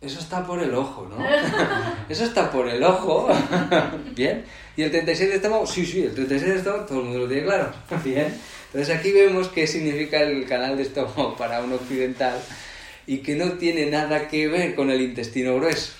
Eso 0.00 0.20
está 0.20 0.46
por 0.46 0.62
el 0.62 0.74
ojo, 0.74 1.08
¿no? 1.08 1.16
Eso 2.08 2.24
está 2.24 2.50
por 2.50 2.68
el 2.68 2.82
ojo. 2.82 3.28
Bien. 4.14 4.44
¿Y 4.76 4.82
el 4.82 4.90
36 4.90 5.30
de 5.30 5.36
estómago? 5.36 5.66
Sí, 5.66 5.86
sí, 5.86 6.02
el 6.02 6.14
36 6.14 6.52
de 6.52 6.58
estómago 6.58 6.84
todo 6.84 6.98
el 6.98 7.04
mundo 7.04 7.18
lo 7.20 7.28
tiene 7.28 7.44
claro. 7.44 7.72
Bien. 8.04 8.34
Entonces 8.66 8.94
aquí 8.94 9.12
vemos 9.12 9.48
qué 9.48 9.66
significa 9.66 10.20
el 10.20 10.46
canal 10.46 10.76
de 10.76 10.82
estómago 10.82 11.34
para 11.36 11.62
un 11.62 11.72
occidental 11.72 12.38
y 13.06 13.18
que 13.18 13.36
no 13.36 13.52
tiene 13.52 13.86
nada 13.86 14.28
que 14.28 14.48
ver 14.48 14.74
con 14.74 14.90
el 14.90 15.00
intestino 15.00 15.56
grueso. 15.56 15.94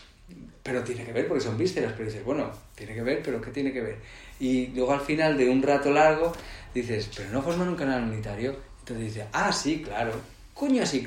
Pero 0.62 0.82
tiene 0.82 1.04
que 1.04 1.12
ver 1.12 1.26
porque 1.26 1.44
son 1.44 1.56
vísceras. 1.56 1.94
Pero 1.96 2.10
dices, 2.10 2.24
bueno, 2.24 2.50
tiene 2.74 2.94
que 2.94 3.02
ver, 3.02 3.22
pero 3.24 3.40
¿qué 3.40 3.50
tiene 3.50 3.72
que 3.72 3.80
ver? 3.80 3.96
Y 4.38 4.66
luego 4.68 4.92
al 4.92 5.00
final 5.00 5.38
de 5.38 5.48
un 5.48 5.62
rato 5.62 5.90
largo 5.90 6.32
dices, 6.74 7.08
pero 7.16 7.30
no 7.30 7.40
forman 7.40 7.68
un 7.68 7.76
canal 7.76 8.02
unitario. 8.02 8.56
Entonces 8.80 9.06
dices, 9.06 9.24
ah, 9.32 9.50
sí, 9.52 9.82
claro. 9.82 10.12
Coño, 10.52 10.84
sí. 10.84 11.06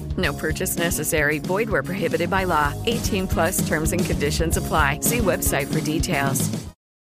No 0.21 0.33
purchase 0.33 0.77
necessary. 0.77 1.39
Void 1.39 1.69
where 1.69 1.83
prohibited 1.83 2.29
by 2.29 2.45
law. 2.45 2.73
18 2.85 3.27
plus 3.27 3.67
terms 3.67 3.91
and 3.91 4.05
conditions 4.05 4.55
apply. 4.55 4.99
See 5.01 5.17
website 5.17 5.67
for 5.67 5.81
details. 5.81 6.49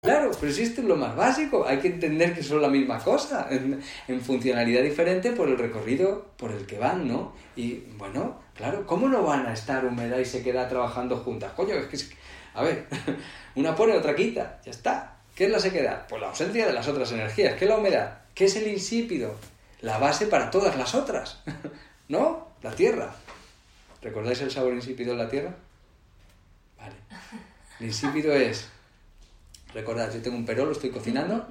Claro, 0.01 0.31
pero 0.41 0.53
si 0.53 0.63
esto 0.63 0.81
es 0.81 0.87
lo 0.87 0.95
más 0.95 1.17
básico, 1.17 1.67
hay 1.67 1.81
que 1.81 1.89
entender 1.89 2.33
que 2.33 2.45
son 2.45 2.63
la 2.63 2.69
misma 2.69 3.01
cosa, 3.01 3.49
en, 3.51 3.83
en, 4.07 4.21
funcionalidad 4.21 4.83
diferente 4.85 5.33
por 5.33 5.49
el 5.49 5.59
recorrido 5.59 6.27
por 6.37 6.53
el 6.53 6.67
que 6.67 6.79
van, 6.79 7.09
¿no? 7.09 7.35
Y 7.57 7.81
bueno, 7.99 8.41
claro, 8.55 8.87
¿cómo 8.87 9.09
no 9.09 9.25
van 9.25 9.47
a 9.47 9.53
estar 9.53 9.85
humedad 9.85 10.19
y 10.19 10.25
se 10.25 10.45
queda 10.45 10.69
trabajando 10.69 11.17
juntas? 11.17 11.53
Coño, 11.55 11.75
es 11.75 11.87
que, 11.89 11.97
es, 11.97 12.11
a 12.55 12.63
ver, 12.63 12.87
una 13.57 13.75
pone, 13.75 13.95
otra 13.95 14.15
quita, 14.15 14.61
ya 14.65 14.71
está. 14.71 15.17
¿Qué 15.35 15.47
es 15.47 15.51
la 15.51 15.59
sequedad? 15.59 16.07
Pues 16.09 16.21
la 16.21 16.29
ausencia 16.29 16.69
de 16.69 16.73
las 16.73 16.87
otras 16.87 17.11
energías. 17.11 17.55
¿Qué 17.55 17.65
es 17.65 17.71
la 17.71 17.79
humedad? 17.79 18.19
¿Qué 18.35 18.45
es 18.45 18.55
el 18.55 18.69
insípido? 18.69 19.35
La 19.81 19.99
base 19.99 20.27
para 20.27 20.51
todas 20.53 20.77
las 20.77 20.95
otras, 20.95 21.43
¿no? 22.09 22.48
La 22.63 22.73
tierra. 22.73 23.15
¿Recordáis 24.03 24.41
el 24.41 24.51
sabor 24.51 24.75
insípido 24.75 25.13
de 25.13 25.25
la 25.25 25.29
tierra? 25.29 25.55
Vale. 26.77 26.95
El 27.81 27.87
insípido 27.87 28.33
es 28.33 28.69
Recordad, 29.75 30.13
yo 30.13 30.23
tengo 30.23 30.37
un 30.37 30.47
perol, 30.47 30.69
lo 30.69 30.73
estoy 30.73 30.91
cocinando, 30.91 31.47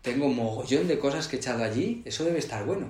tengo 0.00 0.26
un 0.26 0.36
mogollón 0.36 0.86
de 0.86 0.98
cosas 0.98 1.26
que 1.26 1.36
he 1.36 1.38
echado 1.38 1.64
allí, 1.64 2.02
eso 2.04 2.24
debe 2.24 2.38
estar 2.38 2.64
bueno. 2.64 2.86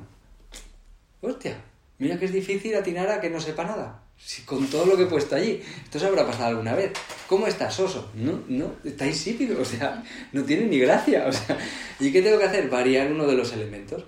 Hostia, 1.23 1.57
mira 1.99 2.19
que 2.19 2.27
es 2.27 2.33
difícil 2.33 2.75
atinar 2.77 3.09
a 3.09 3.21
que 3.21 3.31
no 3.31 3.41
sepa 3.41 3.65
nada. 3.65 4.03
Si 4.19 4.43
con 4.43 4.67
todo 4.67 4.87
lo 4.87 4.97
que 4.97 5.05
he 5.05 5.07
puesto 5.07 5.35
allí, 5.35 5.63
esto 5.85 5.99
se 5.99 6.07
habrá 6.07 6.27
pasado 6.27 6.49
alguna 6.49 6.75
vez. 6.75 6.93
¿Cómo 7.27 7.47
está 7.47 7.71
soso? 7.71 8.11
No, 8.15 8.43
no, 8.49 8.73
está 8.85 9.07
insípido, 9.07 9.61
o 9.61 9.65
sea, 9.65 10.03
no 10.33 10.43
tiene 10.45 10.67
ni 10.67 10.79
gracia, 10.79 11.27
o 11.27 11.33
sea, 11.33 11.59
¿y 11.99 12.13
qué 12.13 12.23
tengo 12.23 12.39
que 12.39 12.45
hacer? 12.45 12.69
Variar 12.69 13.11
uno 13.11 13.27
de 13.27 13.35
los 13.35 13.53
elementos. 13.53 14.05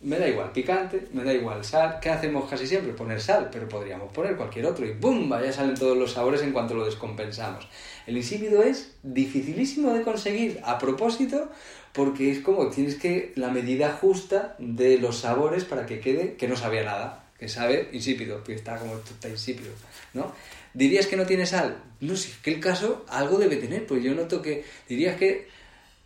Me 0.00 0.18
da 0.18 0.28
igual 0.28 0.52
picante, 0.52 1.08
me 1.14 1.24
da 1.24 1.32
igual 1.32 1.64
sal. 1.64 1.98
¿Qué 2.02 2.10
hacemos 2.10 2.48
casi 2.50 2.66
siempre? 2.66 2.92
Poner 2.92 3.18
sal, 3.18 3.48
pero 3.50 3.66
podríamos 3.66 4.12
poner 4.12 4.36
cualquier 4.36 4.66
otro 4.66 4.84
y 4.84 4.92
¡bum! 4.92 5.30
Ya 5.30 5.52
salen 5.52 5.74
todos 5.74 5.96
los 5.96 6.12
sabores 6.12 6.42
en 6.42 6.52
cuanto 6.52 6.74
lo 6.74 6.84
descompensamos. 6.84 7.66
El 8.06 8.18
insípido 8.18 8.62
es 8.62 8.94
dificilísimo 9.02 9.94
de 9.94 10.02
conseguir 10.02 10.60
a 10.64 10.78
propósito 10.78 11.50
porque 11.94 12.30
es 12.30 12.40
como 12.40 12.68
tienes 12.68 12.96
que 12.96 13.32
la 13.36 13.48
medida 13.48 13.90
justa 13.90 14.54
de 14.58 14.98
los 14.98 15.20
sabores 15.20 15.64
para 15.64 15.86
que 15.86 15.98
quede 16.00 16.34
que 16.34 16.46
no 16.46 16.56
sabía 16.56 16.84
nada, 16.84 17.24
que 17.38 17.48
sabe 17.48 17.88
insípido, 17.92 18.44
que 18.44 18.52
está 18.52 18.76
como 18.76 18.96
está 18.96 19.30
insípido, 19.30 19.70
¿no? 20.12 20.30
¿Dirías 20.74 21.06
que 21.06 21.16
no 21.16 21.24
tiene 21.24 21.46
sal? 21.46 21.82
No 22.00 22.16
sé, 22.16 22.32
que 22.42 22.52
el 22.52 22.60
caso 22.60 23.06
algo 23.08 23.38
debe 23.38 23.56
tener, 23.56 23.86
pues 23.86 24.04
yo 24.04 24.14
noto 24.14 24.42
que 24.42 24.62
dirías 24.86 25.16
que 25.16 25.48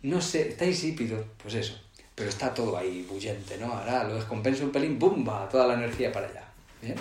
no 0.01 0.21
sé, 0.21 0.47
está 0.47 0.65
insípido, 0.65 1.25
pues 1.43 1.55
eso 1.55 1.77
pero 2.15 2.29
está 2.29 2.53
todo 2.53 2.77
ahí 2.77 3.05
bullente, 3.09 3.57
¿no? 3.57 3.73
Ahora 3.73 4.03
lo 4.03 4.15
descompenso 4.15 4.63
un 4.63 4.71
pelín, 4.71 4.99
¡bum! 4.99 5.27
va 5.27 5.47
toda 5.49 5.67
la 5.67 5.73
energía 5.75 6.11
para 6.11 6.27
allá. 6.27 6.43
¿Bien? 6.81 6.95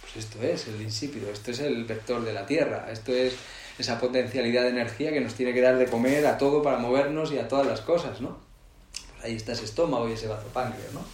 Pues 0.00 0.24
esto 0.24 0.42
es 0.42 0.68
el 0.68 0.80
insípido, 0.82 1.30
esto 1.30 1.50
es 1.50 1.60
el 1.60 1.84
vector 1.84 2.24
de 2.24 2.32
la 2.32 2.44
Tierra, 2.44 2.90
esto 2.90 3.12
es 3.12 3.34
esa 3.78 3.98
potencialidad 3.98 4.62
de 4.62 4.70
energía 4.70 5.12
que 5.12 5.20
nos 5.20 5.34
tiene 5.34 5.54
que 5.54 5.60
dar 5.60 5.76
de 5.76 5.86
comer 5.86 6.26
a 6.26 6.38
todo 6.38 6.62
para 6.62 6.78
movernos 6.78 7.32
y 7.32 7.38
a 7.38 7.48
todas 7.48 7.66
las 7.66 7.80
cosas, 7.80 8.20
¿no? 8.20 8.36
Pues 9.12 9.24
ahí 9.24 9.36
está 9.36 9.52
ese 9.52 9.64
estómago 9.64 10.08
y 10.08 10.12
ese 10.12 10.28
vasopáncreas, 10.28 10.92
¿no? 10.92 11.04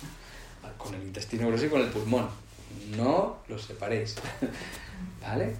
Con 0.77 0.95
el 0.95 1.03
intestino 1.03 1.47
grueso 1.49 1.66
y 1.66 1.69
con 1.69 1.81
el 1.81 1.89
pulmón. 1.89 2.29
No 2.97 3.39
los 3.49 3.62
separéis, 3.62 4.16
¿vale? 5.23 5.55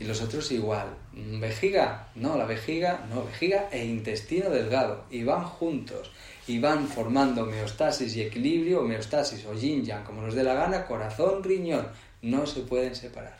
Y 0.00 0.04
los 0.04 0.20
otros 0.22 0.50
igual. 0.50 0.88
¿Vejiga? 1.12 2.08
No, 2.16 2.36
la 2.36 2.46
vejiga, 2.46 3.06
no, 3.10 3.24
vejiga 3.26 3.68
e 3.70 3.84
intestino 3.84 4.50
delgado. 4.50 5.04
Y 5.10 5.22
van 5.22 5.44
juntos 5.44 6.10
y 6.46 6.58
van 6.58 6.88
formando 6.88 7.42
homeostasis 7.42 8.16
y 8.16 8.22
equilibrio, 8.22 8.80
homeostasis 8.80 9.44
o 9.46 9.54
yin 9.54 9.84
yang, 9.84 10.02
como 10.02 10.22
nos 10.22 10.34
dé 10.34 10.42
la 10.42 10.54
gana, 10.54 10.86
corazón, 10.86 11.44
riñón, 11.44 11.86
no 12.22 12.46
se 12.46 12.62
pueden 12.62 12.96
separar. 12.96 13.38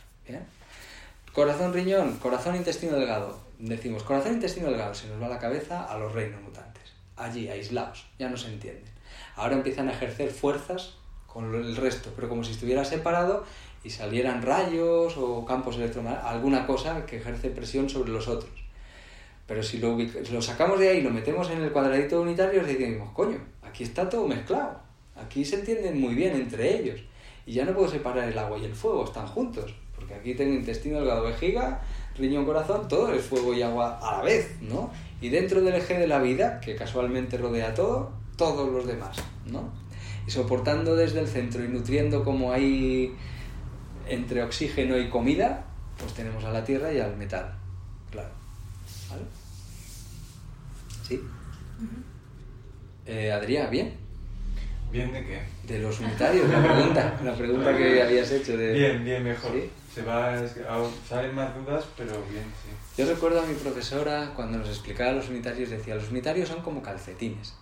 Corazón, 1.32 1.72
riñón, 1.72 2.18
corazón, 2.18 2.56
intestino 2.56 2.96
delgado. 2.96 3.40
Decimos, 3.58 4.02
corazón, 4.02 4.34
intestino 4.34 4.68
delgado, 4.68 4.94
se 4.94 5.08
nos 5.08 5.20
va 5.20 5.28
la 5.28 5.38
cabeza 5.38 5.84
a 5.84 5.98
los 5.98 6.12
reinos 6.12 6.42
mutantes. 6.42 6.92
Allí, 7.16 7.48
aislados, 7.48 8.06
ya 8.18 8.28
no 8.28 8.36
se 8.36 8.48
entienden. 8.48 8.92
Ahora 9.34 9.54
empiezan 9.54 9.88
a 9.88 9.92
ejercer 9.92 10.30
fuerzas 10.30 10.94
con 11.26 11.54
el 11.54 11.76
resto, 11.76 12.12
pero 12.14 12.28
como 12.28 12.44
si 12.44 12.52
estuviera 12.52 12.84
separado 12.84 13.44
y 13.82 13.90
salieran 13.90 14.42
rayos 14.42 15.16
o 15.16 15.44
campos 15.44 15.76
electromagnéticos, 15.76 16.30
alguna 16.30 16.66
cosa 16.66 17.06
que 17.06 17.16
ejerce 17.16 17.50
presión 17.50 17.88
sobre 17.88 18.10
los 18.10 18.28
otros. 18.28 18.60
Pero 19.50 19.62
si 19.64 19.78
lo, 19.78 20.42
sacamos 20.42 20.78
de 20.78 20.90
ahí 20.90 20.98
y 20.98 21.02
lo 21.02 21.10
metemos 21.10 21.50
en 21.50 21.60
el 21.60 21.72
cuadradito 21.72 22.20
unitario, 22.22 22.62
decimos, 22.62 23.10
coño, 23.12 23.38
aquí 23.62 23.82
está 23.82 24.08
todo 24.08 24.28
mezclado. 24.28 24.78
Aquí 25.16 25.44
se 25.44 25.56
entienden 25.56 26.00
muy 26.00 26.14
bien 26.14 26.36
entre 26.36 26.78
ellos. 26.78 27.00
Y 27.46 27.54
ya 27.54 27.64
no 27.64 27.74
puedo 27.74 27.88
separar 27.88 28.28
el 28.28 28.38
agua 28.38 28.58
y 28.58 28.64
el 28.64 28.74
fuego, 28.74 29.04
están 29.04 29.26
juntos. 29.26 29.74
Porque 29.96 30.14
aquí 30.14 30.34
tengo 30.34 30.54
intestino, 30.54 30.98
delgado, 30.98 31.24
vejiga, 31.24 31.80
riñón, 32.16 32.44
corazón, 32.44 32.86
todo 32.86 33.12
es 33.12 33.22
fuego 33.24 33.52
y 33.52 33.62
agua 33.62 33.98
a 34.00 34.18
la 34.18 34.22
vez, 34.22 34.56
¿no? 34.60 34.92
Y 35.20 35.30
dentro 35.30 35.60
del 35.62 35.74
eje 35.74 35.98
de 35.98 36.06
la 36.06 36.20
vida, 36.20 36.60
que 36.60 36.76
casualmente 36.76 37.36
rodea 37.36 37.74
todo, 37.74 38.12
todos 38.36 38.70
los 38.70 38.86
demás, 38.86 39.16
¿no? 39.46 39.68
Y 40.28 40.30
soportando 40.30 40.94
desde 40.94 41.18
el 41.18 41.26
centro 41.26 41.64
y 41.64 41.68
nutriendo 41.68 42.22
como 42.22 42.52
hay 42.52 43.16
entre 44.10 44.42
oxígeno 44.42 44.98
y 44.98 45.08
comida, 45.08 45.64
pues 45.98 46.12
tenemos 46.14 46.44
a 46.44 46.50
la 46.50 46.64
tierra 46.64 46.92
y 46.92 46.98
al 46.98 47.16
metal, 47.16 47.54
claro. 48.10 48.30
¿Vale? 49.08 49.22
¿Sí? 51.06 51.20
eh, 53.06 53.32
Adrián, 53.32 53.70
¿bien? 53.70 53.94
¿Bien 54.90 55.12
de 55.12 55.24
qué? 55.24 55.42
De 55.66 55.78
los 55.78 56.00
unitarios, 56.00 56.48
la 56.48 56.62
pregunta, 56.62 57.20
la 57.22 57.34
pregunta 57.34 57.76
que 57.76 58.02
habías 58.02 58.30
hecho. 58.32 58.56
De... 58.56 58.72
Bien, 58.72 59.04
bien, 59.04 59.22
mejor. 59.22 59.52
¿Sí? 59.52 59.70
Se 59.94 60.02
va, 60.02 60.36
salen 61.08 61.34
más 61.34 61.54
dudas, 61.56 61.84
pero 61.96 62.12
bien, 62.30 62.44
sí. 62.44 63.02
Yo 63.02 63.08
recuerdo 63.08 63.40
a 63.40 63.46
mi 63.46 63.54
profesora 63.54 64.32
cuando 64.34 64.58
nos 64.58 64.68
explicaba 64.68 65.12
los 65.12 65.28
unitarios, 65.28 65.70
decía, 65.70 65.94
los 65.94 66.10
unitarios 66.10 66.48
son 66.48 66.62
como 66.62 66.82
calcetines. 66.82 67.54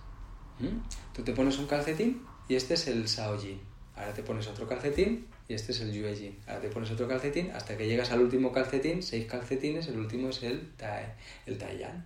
¿Mm? 0.59 0.78
Tú 1.14 1.22
te 1.22 1.32
pones 1.32 1.59
un 1.59 1.66
calcetín 1.66 2.22
y 2.49 2.57
este 2.57 2.74
es 2.74 2.86
el 2.86 3.09
Saojin. 3.09 3.61
Ahora 3.94 4.12
te 4.14 4.22
pones 4.22 4.46
otro 4.46 4.66
calcetín 4.66 5.26
y 5.49 5.55
este 5.55 5.72
es 5.72 5.80
el 5.80 5.92
Yuejin. 5.92 6.38
Ahora 6.46 6.61
te 6.61 6.68
pones 6.68 6.90
otro 6.90 7.09
calcetín 7.09 7.51
hasta 7.53 7.76
que 7.76 7.86
llegas 7.86 8.11
al 8.12 8.20
último 8.20 8.53
calcetín, 8.53 9.03
seis 9.03 9.26
calcetines, 9.26 9.88
el 9.88 9.99
último 9.99 10.28
es 10.28 10.42
el, 10.42 10.72
tai, 10.76 11.07
el 11.46 11.57
Taiyan. 11.57 12.05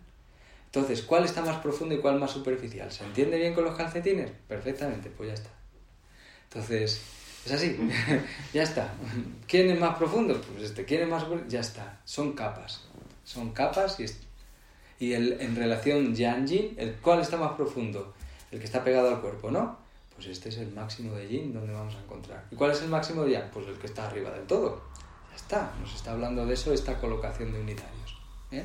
Entonces, 0.66 1.02
¿cuál 1.02 1.24
está 1.24 1.42
más 1.42 1.58
profundo 1.58 1.94
y 1.94 1.98
cuál 1.98 2.18
más 2.18 2.30
superficial? 2.30 2.90
¿Se 2.90 3.04
entiende 3.04 3.36
bien 3.36 3.52
con 3.52 3.64
los 3.64 3.76
calcetines? 3.76 4.30
Perfectamente, 4.48 5.10
pues 5.10 5.28
ya 5.28 5.34
está. 5.34 5.50
Entonces, 6.44 7.02
es 7.44 7.52
así, 7.52 7.76
ya 8.54 8.62
está. 8.62 8.94
¿Quién 9.48 9.70
es 9.70 9.78
más 9.78 9.98
profundo? 9.98 10.40
Pues 10.40 10.70
este, 10.70 10.84
¿quién 10.84 11.02
es 11.02 11.08
más 11.08 11.24
Ya 11.48 11.60
está, 11.60 12.00
son 12.04 12.32
capas. 12.32 12.84
Son 13.24 13.52
capas 13.52 13.98
y, 14.00 14.06
y 15.04 15.12
el, 15.14 15.40
en 15.40 15.56
relación 15.56 16.14
Yang-Yin, 16.14 16.76
cuál 17.02 17.20
está 17.20 17.36
más 17.36 17.52
profundo, 17.52 18.14
el 18.52 18.60
que 18.60 18.64
está 18.64 18.84
pegado 18.84 19.08
al 19.08 19.20
cuerpo, 19.20 19.50
¿no? 19.50 19.81
Pues 20.22 20.38
este 20.38 20.50
es 20.50 20.58
el 20.58 20.72
máximo 20.72 21.16
de 21.16 21.26
Yin 21.26 21.52
donde 21.52 21.72
vamos 21.72 21.96
a 21.96 21.98
encontrar. 21.98 22.46
¿Y 22.48 22.54
cuál 22.54 22.70
es 22.70 22.80
el 22.80 22.88
máximo 22.88 23.24
de 23.24 23.32
Yang? 23.32 23.50
Pues 23.50 23.66
el 23.66 23.76
que 23.76 23.88
está 23.88 24.06
arriba 24.06 24.30
del 24.30 24.46
todo. 24.46 24.80
Ya 25.30 25.34
está, 25.34 25.74
nos 25.80 25.92
está 25.92 26.12
hablando 26.12 26.46
de 26.46 26.54
eso 26.54 26.72
esta 26.72 27.00
colocación 27.00 27.52
de 27.52 27.60
unitarios. 27.60 28.16
¿eh? 28.52 28.64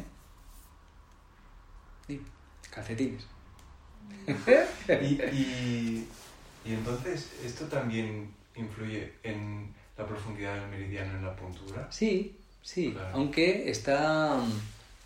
calcetines. 2.69 3.25
y, 5.01 5.05
y, 5.35 6.07
y, 6.63 6.73
entonces, 6.73 7.31
¿esto 7.43 7.65
también 7.65 8.31
influye 8.55 9.13
en 9.23 9.73
la 9.97 10.05
profundidad 10.05 10.53
del 10.59 10.69
meridiano 10.69 11.17
en 11.17 11.25
la 11.25 11.35
puntura? 11.35 11.87
Sí, 11.91 12.37
sí, 12.61 12.91
claro. 12.91 13.15
aunque 13.15 13.71
está... 13.71 14.39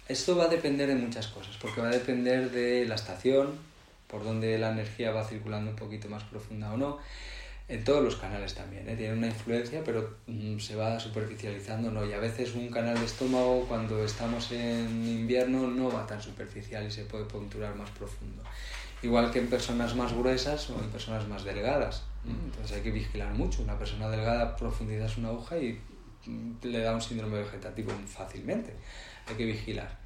Esto 0.10 0.36
va 0.36 0.46
a 0.46 0.50
depender 0.50 0.90
de 0.90 0.96
muchas 0.96 1.28
cosas, 1.28 1.56
porque 1.62 1.80
va 1.80 1.88
a 1.88 1.92
depender 1.92 2.52
de 2.52 2.86
la 2.86 2.96
estación, 2.96 3.71
por 4.12 4.24
donde 4.24 4.58
la 4.60 4.72
energía 4.72 5.12
va 5.12 5.24
circulando 5.24 5.72
un 5.72 5.78
poquito 5.78 6.10
más 6.10 6.24
profunda 6.26 6.74
o 6.74 6.78
no. 6.78 7.00
En 7.70 7.86
todos 7.86 8.04
los 8.04 8.18
canales 8.18 8.54
también, 8.54 8.90
¿eh? 8.90 8.98
tiene 8.98 9.14
una 9.14 9.28
influencia, 9.28 9.82
pero 9.86 10.18
mm, 10.28 10.58
se 10.60 10.76
va 10.76 11.00
superficializando, 11.00 11.90
¿no? 11.90 12.06
Y 12.06 12.12
a 12.12 12.20
veces 12.20 12.54
un 12.54 12.70
canal 12.70 13.00
de 13.00 13.06
estómago, 13.06 13.66
cuando 13.66 14.04
estamos 14.04 14.52
en 14.52 15.08
invierno, 15.08 15.68
no 15.68 15.90
va 15.90 16.06
tan 16.06 16.22
superficial 16.22 16.86
y 16.86 16.92
se 16.92 17.06
puede 17.06 17.24
punturar 17.24 17.74
más 17.76 17.90
profundo. 17.92 18.44
Igual 19.02 19.32
que 19.32 19.40
en 19.40 19.48
personas 19.48 19.96
más 19.96 20.14
gruesas 20.14 20.70
o 20.70 20.80
en 20.84 20.90
personas 20.90 21.26
más 21.30 21.46
delgadas. 21.46 22.04
Entonces 22.26 22.76
hay 22.76 22.84
que 22.84 22.92
vigilar 22.92 23.34
mucho. 23.34 23.64
Una 23.64 23.80
persona 23.80 24.10
delgada 24.10 24.56
profundiza 24.58 25.08
una 25.18 25.30
aguja 25.30 25.58
y 25.58 25.80
mm, 26.26 26.58
le 26.64 26.80
da 26.82 26.94
un 26.94 27.02
síndrome 27.02 27.40
vegetativo 27.40 27.94
fácilmente. 28.06 28.74
Hay 29.28 29.36
que 29.36 29.46
vigilar. 29.46 30.01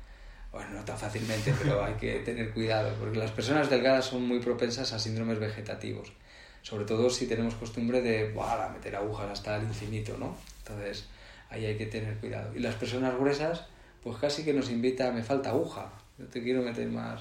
Bueno, 0.55 0.69
no 0.69 0.85
tan 0.85 0.97
fácilmente, 0.97 1.53
pero 1.61 1.83
hay 1.83 1.95
que 1.95 2.19
tener 2.19 2.53
cuidado, 2.53 2.95
porque 2.97 3.19
las 3.19 3.31
personas 3.31 3.69
delgadas 3.69 4.05
son 4.05 4.25
muy 4.25 4.39
propensas 4.39 4.93
a 4.93 4.99
síndromes 4.99 5.37
vegetativos. 5.37 6.13
Sobre 6.61 6.85
todo 6.85 7.09
si 7.09 7.27
tenemos 7.27 7.55
costumbre 7.55 8.01
de 8.01 8.31
¡buah! 8.31 8.69
meter 8.69 8.95
agujas 8.95 9.29
hasta 9.29 9.57
el 9.57 9.63
infinito, 9.63 10.15
¿no? 10.17 10.37
Entonces 10.59 11.07
ahí 11.49 11.65
hay 11.65 11.75
que 11.75 11.87
tener 11.87 12.15
cuidado. 12.19 12.55
Y 12.55 12.59
las 12.59 12.75
personas 12.75 13.17
gruesas, 13.19 13.65
pues 14.01 14.15
casi 14.17 14.45
que 14.45 14.53
nos 14.53 14.69
invita, 14.69 15.11
me 15.11 15.23
falta 15.23 15.49
aguja, 15.49 15.91
yo 16.17 16.25
te 16.27 16.41
quiero 16.41 16.61
meter 16.61 16.87
más. 16.87 17.19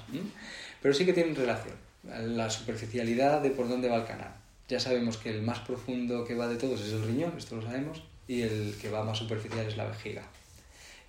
Pero 0.80 0.94
sí 0.94 1.04
que 1.04 1.12
tienen 1.12 1.34
relación. 1.34 1.74
La 2.04 2.48
superficialidad 2.48 3.42
de 3.42 3.50
por 3.50 3.68
dónde 3.68 3.88
va 3.88 3.96
el 3.96 4.04
canal. 4.04 4.32
Ya 4.68 4.78
sabemos 4.78 5.16
que 5.16 5.30
el 5.30 5.42
más 5.42 5.58
profundo 5.58 6.24
que 6.24 6.36
va 6.36 6.46
de 6.46 6.54
todos 6.54 6.80
es 6.80 6.92
el 6.92 7.04
riñón, 7.04 7.34
esto 7.36 7.56
lo 7.56 7.62
sabemos, 7.62 8.04
y 8.28 8.42
el 8.42 8.76
que 8.80 8.90
va 8.90 9.02
más 9.02 9.18
superficial 9.18 9.66
es 9.66 9.76
la 9.76 9.86
vejiga. 9.86 10.22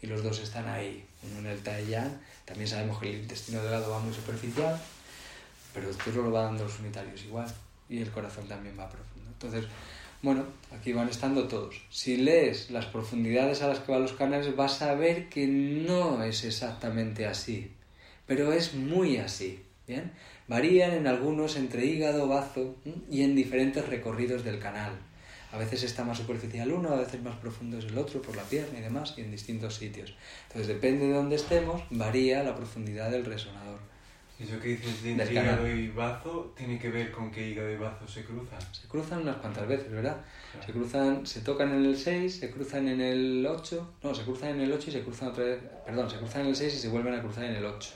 Y 0.01 0.07
los 0.07 0.23
dos 0.23 0.39
están 0.39 0.67
ahí, 0.67 1.05
en 1.39 1.45
el 1.45 1.59
Taiyang. 1.61 2.19
También 2.45 2.67
sabemos 2.67 2.99
que 2.99 3.09
el 3.09 3.21
intestino 3.21 3.61
delgado 3.61 3.91
va 3.91 3.99
muy 3.99 4.13
superficial, 4.13 4.79
pero 5.73 5.89
el 5.89 6.15
lo 6.15 6.31
va 6.31 6.43
dando 6.43 6.63
los 6.63 6.79
unitarios 6.79 7.23
igual. 7.23 7.47
Y 7.89 8.01
el 8.01 8.11
corazón 8.11 8.47
también 8.47 8.77
va 8.77 8.89
profundo. 8.89 9.29
Entonces, 9.31 9.65
bueno, 10.21 10.43
aquí 10.75 10.93
van 10.93 11.09
estando 11.09 11.47
todos. 11.47 11.75
Si 11.89 12.17
lees 12.17 12.71
las 12.71 12.85
profundidades 12.85 13.61
a 13.61 13.67
las 13.67 13.79
que 13.79 13.91
van 13.91 14.01
los 14.01 14.13
canales, 14.13 14.55
vas 14.55 14.81
a 14.81 14.95
ver 14.95 15.29
que 15.29 15.45
no 15.45 16.23
es 16.23 16.43
exactamente 16.43 17.27
así, 17.27 17.71
pero 18.25 18.51
es 18.51 18.73
muy 18.73 19.17
así. 19.17 19.63
¿bien? 19.87 20.11
Varían 20.47 20.93
en 20.93 21.07
algunos 21.07 21.55
entre 21.55 21.85
hígado, 21.85 22.27
bazo 22.27 22.75
y 23.09 23.21
en 23.21 23.35
diferentes 23.35 23.87
recorridos 23.87 24.43
del 24.43 24.59
canal. 24.59 24.93
A 25.55 25.57
veces 25.57 25.83
está 25.83 26.03
más 26.03 26.17
superficial 26.17 26.69
uno, 26.69 26.89
a 26.89 26.97
veces 26.97 27.23
más 27.23 27.37
profundo 27.37 27.77
es 27.77 27.85
el 27.85 27.97
otro 27.97 28.21
por 28.21 28.35
la 28.35 28.43
pierna 28.43 28.77
y 28.77 28.81
demás, 28.81 29.13
y 29.15 29.21
en 29.21 29.31
distintos 29.31 29.75
sitios. 29.75 30.13
Entonces, 30.47 30.67
depende 30.67 31.07
de 31.07 31.13
dónde 31.13 31.37
estemos, 31.37 31.81
varía 31.91 32.43
la 32.43 32.53
profundidad 32.53 33.09
del 33.09 33.23
resonador. 33.23 33.79
Eso 34.37 34.59
que 34.59 34.75
dices 34.75 35.01
de 35.01 35.11
entre 35.13 35.31
hígado 35.31 35.65
y 35.65 35.87
bazo 35.87 36.53
tiene 36.57 36.77
que 36.77 36.89
ver 36.89 37.09
con 37.09 37.31
que 37.31 37.47
hígado 37.47 37.71
y 37.71 37.77
bazo 37.77 38.05
se 38.05 38.25
cruzan. 38.25 38.59
Se 38.73 38.85
cruzan 38.89 39.21
unas 39.21 39.37
cuantas 39.37 39.65
veces, 39.65 39.89
¿verdad? 39.89 40.17
Se 40.65 40.73
cruzan, 40.73 41.25
se 41.25 41.39
tocan 41.39 41.71
en 41.71 41.85
el 41.85 41.97
6, 41.97 42.35
se 42.35 42.51
cruzan 42.51 42.89
en 42.89 42.99
el 42.99 43.47
8, 43.49 43.93
no, 44.03 44.13
se 44.13 44.23
cruzan 44.23 44.49
en 44.55 44.61
el 44.61 44.73
8 44.73 44.89
y 44.89 44.91
se 44.91 45.03
cruzan 45.03 45.29
otra 45.29 45.45
vez, 45.45 45.59
perdón, 45.85 46.09
se 46.09 46.17
cruzan 46.17 46.41
en 46.41 46.47
el 46.47 46.55
6 46.57 46.73
y 46.73 46.77
se 46.77 46.89
vuelven 46.89 47.13
a 47.13 47.21
cruzar 47.21 47.45
en 47.45 47.55
el 47.55 47.65
8. 47.65 47.91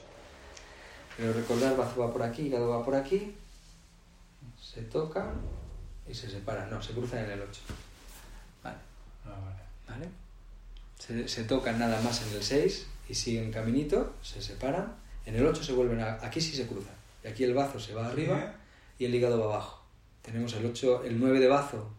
Pero 1.18 1.34
recordar, 1.34 1.76
bazo 1.76 2.00
va 2.00 2.14
por 2.14 2.24
aquí, 2.24 2.44
hígado 2.44 2.70
va 2.70 2.86
por 2.86 2.96
aquí, 2.96 3.36
se 4.58 4.84
tocan 4.84 5.59
y 6.10 6.14
se 6.14 6.30
separan, 6.30 6.70
no, 6.70 6.82
se 6.82 6.94
cruzan 6.94 7.26
en 7.26 7.32
el 7.32 7.42
8. 7.42 7.62
Vale. 8.64 8.78
Ah, 9.26 9.30
vale. 9.30 10.00
¿Vale? 10.00 10.12
Se, 10.98 11.28
se 11.28 11.44
tocan 11.44 11.80
nada 11.80 12.02
más 12.02 12.22
en 12.28 12.36
el 12.36 12.44
6 12.44 12.88
y 13.10 13.14
siguen 13.14 13.52
caminito, 13.52 14.16
se 14.22 14.42
separan 14.42 14.96
en 15.30 15.36
el 15.36 15.46
8 15.46 15.64
se 15.64 15.74
vuelven 15.74 16.00
a... 16.02 16.18
Aquí 16.22 16.42
sí 16.42 16.56
se 16.56 16.66
cruzan. 16.66 16.96
Y 17.24 17.28
aquí 17.28 17.44
el 17.44 17.54
bazo 17.54 17.80
se 17.80 17.94
va 17.94 18.08
arriba 18.08 18.56
y 18.98 19.06
el 19.06 19.14
hígado 19.14 19.40
va 19.40 19.46
abajo. 19.46 19.84
Tenemos 20.24 20.54
el 20.56 20.66
8, 20.66 21.04
el 21.06 21.20
9 21.20 21.40
de 21.40 21.48
bazo, 21.48 21.90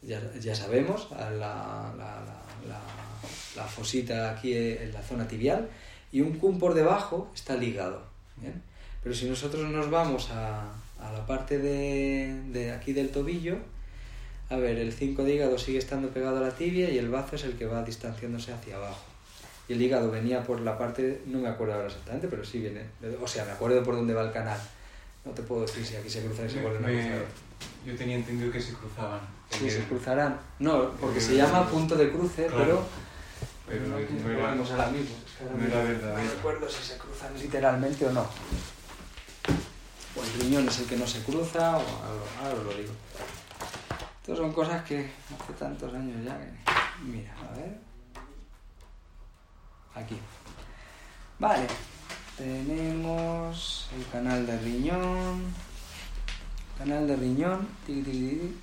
ya, 0.00 0.20
ya 0.40 0.54
sabemos, 0.54 1.08
la, 1.10 1.30
la, 1.30 1.92
la, 1.96 2.80
la, 3.56 3.64
fosita 3.64 4.30
aquí 4.30 4.56
en 4.56 4.92
la 4.92 5.02
zona 5.02 5.26
tibial, 5.28 5.68
y 6.10 6.20
un 6.20 6.38
cum 6.38 6.58
por 6.58 6.74
debajo 6.74 7.30
está 7.34 7.54
el 7.54 7.64
hígado. 7.64 8.02
¿bien? 8.36 8.62
Pero 9.02 9.14
si 9.14 9.28
nosotros 9.28 9.68
nos 9.68 9.90
vamos 9.90 10.30
a, 10.30 10.72
a 11.02 11.12
la 11.12 11.26
parte 11.26 11.58
de, 11.58 12.40
de, 12.52 12.72
aquí 12.72 12.92
del 12.92 13.10
tobillo, 13.10 13.56
a 14.50 14.56
ver, 14.56 14.78
el 14.78 14.92
5 14.92 15.24
de 15.24 15.34
hígado 15.34 15.58
sigue 15.58 15.78
estando 15.78 16.08
pegado 16.10 16.38
a 16.38 16.40
la 16.40 16.50
tibia 16.50 16.90
y 16.90 16.98
el 16.98 17.08
bazo 17.10 17.36
es 17.36 17.44
el 17.44 17.54
que 17.54 17.66
va 17.66 17.82
distanciándose 17.82 18.52
hacia 18.52 18.76
abajo 18.76 19.12
y 19.68 19.74
el 19.74 19.82
hígado 19.82 20.10
venía 20.10 20.42
por 20.42 20.60
la 20.60 20.76
parte, 20.76 21.22
no 21.26 21.38
me 21.38 21.48
acuerdo 21.48 21.74
ahora 21.74 21.86
exactamente, 21.86 22.28
pero 22.28 22.44
sí 22.44 22.58
viene, 22.58 22.82
o 23.20 23.26
sea, 23.26 23.44
me 23.44 23.52
acuerdo 23.52 23.82
por 23.82 23.94
dónde 23.94 24.14
va 24.14 24.22
el 24.22 24.32
canal. 24.32 24.58
No 25.24 25.30
te 25.30 25.42
puedo 25.42 25.62
decir 25.62 25.86
si 25.86 25.94
aquí 25.94 26.10
se 26.10 26.24
cruzan 26.24 26.46
y 26.46 26.50
se 26.50 26.60
vuelven 26.60 26.84
a 26.84 26.88
cruzar. 26.88 27.24
Yo 27.86 27.94
tenía 27.94 28.16
entendido 28.16 28.50
que 28.50 28.60
se 28.60 28.72
cruzaban. 28.72 29.20
Sí, 29.50 29.70
se 29.70 29.84
cruzarán. 29.84 30.36
No, 30.58 30.90
porque 31.00 31.20
se 31.20 31.36
llama 31.36 31.68
punto 31.68 31.94
de 31.94 32.10
cruce, 32.10 32.48
pero... 32.50 32.84
Pero 33.68 33.86
no, 33.86 33.96
no, 33.96 34.30
era, 34.30 34.52
ahora 34.52 34.88
mismo. 34.88 35.14
no 35.56 35.64
era 35.64 35.84
verdad. 35.84 36.16
No 36.16 36.30
recuerdo 36.30 36.68
si 36.68 36.82
se 36.82 36.98
cruzan 36.98 37.32
literalmente 37.38 38.04
o 38.04 38.12
no. 38.12 38.26
O 40.16 40.22
el 40.22 40.32
riñón 40.40 40.68
es 40.68 40.78
el 40.80 40.86
que 40.86 40.96
no 40.96 41.06
se 41.06 41.22
cruza, 41.22 41.78
o 41.78 41.84
ahora 42.42 42.62
lo 42.62 42.74
digo. 42.74 42.92
Estas 44.20 44.38
son 44.38 44.52
cosas 44.52 44.84
que 44.84 45.10
hace 45.40 45.52
tantos 45.54 45.92
años 45.94 46.24
ya 46.24 46.38
que... 46.38 46.52
Mira, 47.04 47.34
a 47.38 47.56
ver. 47.56 47.78
Aquí. 49.94 50.16
Vale, 51.38 51.66
tenemos 52.36 53.88
el 53.94 54.06
canal 54.08 54.46
de 54.46 54.58
riñón, 54.58 55.52
canal 56.78 57.06
de 57.06 57.16
riñón, 57.16 57.68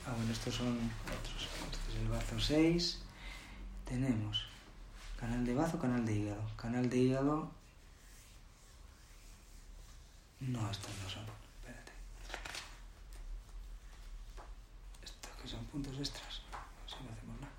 ah 0.05 0.13
bueno, 0.15 0.31
estos 0.31 0.55
son 0.55 0.77
otros, 1.05 1.47
entonces 1.65 1.95
el 2.01 2.07
bazo 2.07 2.39
6, 2.39 2.99
tenemos 3.85 4.47
canal 5.19 5.45
de 5.45 5.53
bazo, 5.53 5.77
canal 5.79 6.05
de 6.05 6.15
hígado, 6.15 6.41
canal 6.55 6.89
de 6.89 6.97
hígado, 6.97 7.51
no, 10.39 10.71
estos 10.71 10.91
no 11.03 11.09
son, 11.09 11.23
espérate, 11.59 11.91
estos 15.03 15.31
que 15.38 15.38
son 15.49 15.65
puntos 15.65 15.97
extras, 15.97 16.41
si 16.85 17.03
no 17.03 17.09
hacemos 17.11 17.41
nada. 17.41 17.53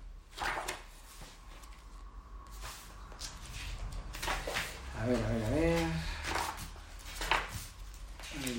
A 4.97 5.05
ver, 5.05 5.25
a 5.25 5.29
ver, 5.29 5.43
a 5.43 5.49
ver. 5.49 5.87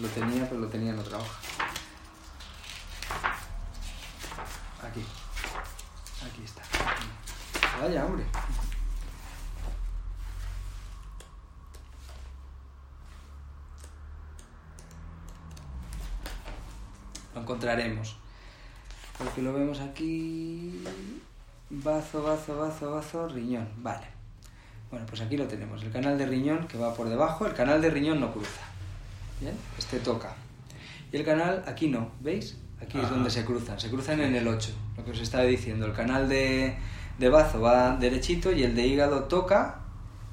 Lo 0.03 0.09
tenía, 0.09 0.47
pero 0.47 0.61
lo 0.61 0.69
tenía 0.69 0.91
en 0.91 0.99
otra 0.99 1.17
hoja. 1.17 1.41
Aquí. 4.83 5.05
Aquí 6.27 6.45
está. 6.45 6.63
Vaya, 7.81 8.05
hombre. 8.05 8.27
Lo 17.35 17.41
encontraremos. 17.41 18.22
Porque 19.23 19.43
lo 19.43 19.53
vemos 19.53 19.81
aquí. 19.81 20.83
Bazo, 21.71 22.23
bazo, 22.23 22.59
bazo, 22.59 22.91
bazo, 22.91 23.29
riñón. 23.29 23.69
Vale. 23.79 24.07
Bueno, 24.93 25.07
pues 25.07 25.23
aquí 25.23 25.39
lo 25.39 25.47
tenemos, 25.47 25.83
el 25.83 25.91
canal 25.91 26.19
de 26.19 26.27
riñón 26.27 26.69
que 26.69 26.77
va 26.77 26.93
por 26.93 27.09
debajo, 27.09 27.47
el 27.47 27.55
canal 27.55 27.81
de 27.81 27.89
riñón 27.89 28.21
no 28.21 28.31
cruza. 28.31 28.61
¿Bien? 29.41 29.55
Este 29.79 29.99
toca. 30.01 30.35
Y 31.11 31.17
el 31.17 31.25
canal 31.25 31.65
aquí 31.67 31.89
no, 31.89 32.11
¿veis? 32.21 32.59
Aquí 32.79 32.99
es 32.99 33.09
donde 33.09 33.31
se 33.31 33.43
cruzan, 33.43 33.81
se 33.81 33.89
cruzan 33.89 34.21
en 34.21 34.35
el 34.35 34.47
8, 34.47 34.71
lo 34.99 35.05
que 35.05 35.13
os 35.13 35.21
estaba 35.21 35.45
diciendo. 35.45 35.87
El 35.87 35.95
canal 35.95 36.29
de, 36.29 36.77
de 37.19 37.29
bazo 37.31 37.63
va 37.63 37.97
derechito 37.97 38.53
y 38.53 38.65
el 38.65 38.75
de 38.75 38.87
hígado 38.87 39.25
toca 39.25 39.81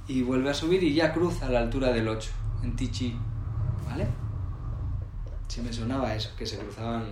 y 0.09 0.23
vuelve 0.23 0.49
a 0.49 0.53
subir 0.53 0.83
y 0.83 0.93
ya 0.93 1.13
cruza 1.13 1.45
a 1.45 1.49
la 1.49 1.59
altura 1.59 1.93
del 1.93 2.09
8, 2.09 2.29
en 2.63 2.75
Tichi. 2.75 3.15
¿Vale? 3.87 4.07
Si 5.47 5.61
me 5.61 5.71
sonaba 5.71 6.13
eso, 6.15 6.31
que 6.35 6.45
se 6.45 6.57
cruzaban, 6.57 7.05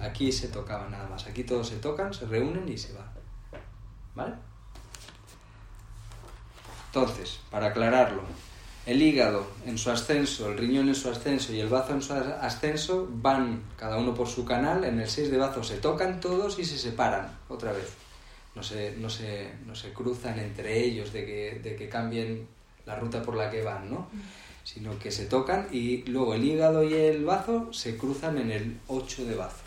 aquí 0.00 0.32
se 0.32 0.48
tocaban 0.48 0.90
nada 0.90 1.08
más. 1.08 1.26
Aquí 1.26 1.44
todos 1.44 1.68
se 1.68 1.76
tocan, 1.76 2.12
se 2.12 2.26
reúnen 2.26 2.68
y 2.68 2.78
se 2.78 2.92
van. 2.92 3.10
¿Vale? 4.14 4.34
Entonces, 6.86 7.40
para 7.50 7.68
aclararlo, 7.68 8.22
el 8.86 9.00
hígado 9.00 9.46
en 9.66 9.78
su 9.78 9.90
ascenso, 9.90 10.50
el 10.50 10.58
riñón 10.58 10.88
en 10.88 10.94
su 10.94 11.10
ascenso 11.10 11.52
y 11.52 11.60
el 11.60 11.68
bazo 11.68 11.94
en 11.94 12.02
su 12.02 12.12
ascenso 12.12 13.08
van 13.10 13.64
cada 13.76 13.96
uno 13.96 14.14
por 14.14 14.28
su 14.28 14.44
canal, 14.44 14.84
en 14.84 15.00
el 15.00 15.08
6 15.08 15.30
de 15.30 15.38
bazo 15.38 15.64
se 15.64 15.78
tocan 15.78 16.20
todos 16.20 16.58
y 16.58 16.64
se 16.64 16.78
separan 16.78 17.36
otra 17.48 17.72
vez. 17.72 17.94
No 18.54 18.62
se, 18.62 18.94
no 18.98 19.10
se, 19.10 19.54
no 19.66 19.74
se 19.74 19.92
cruzan 19.92 20.38
entre 20.38 20.84
ellos 20.84 21.12
de 21.12 21.26
que, 21.26 21.60
de 21.62 21.74
que 21.74 21.88
cambien 21.88 22.46
la 22.86 22.96
ruta 22.96 23.22
por 23.22 23.36
la 23.36 23.50
que 23.50 23.62
van, 23.62 23.90
¿no? 23.90 24.08
Sino 24.62 24.98
que 24.98 25.10
se 25.10 25.26
tocan 25.26 25.68
y 25.72 26.04
luego 26.04 26.34
el 26.34 26.44
hígado 26.44 26.84
y 26.84 26.94
el 26.94 27.24
bazo 27.24 27.72
se 27.72 27.96
cruzan 27.96 28.38
en 28.38 28.52
el 28.52 28.80
8 28.86 29.24
de 29.24 29.34
bazo. 29.34 29.63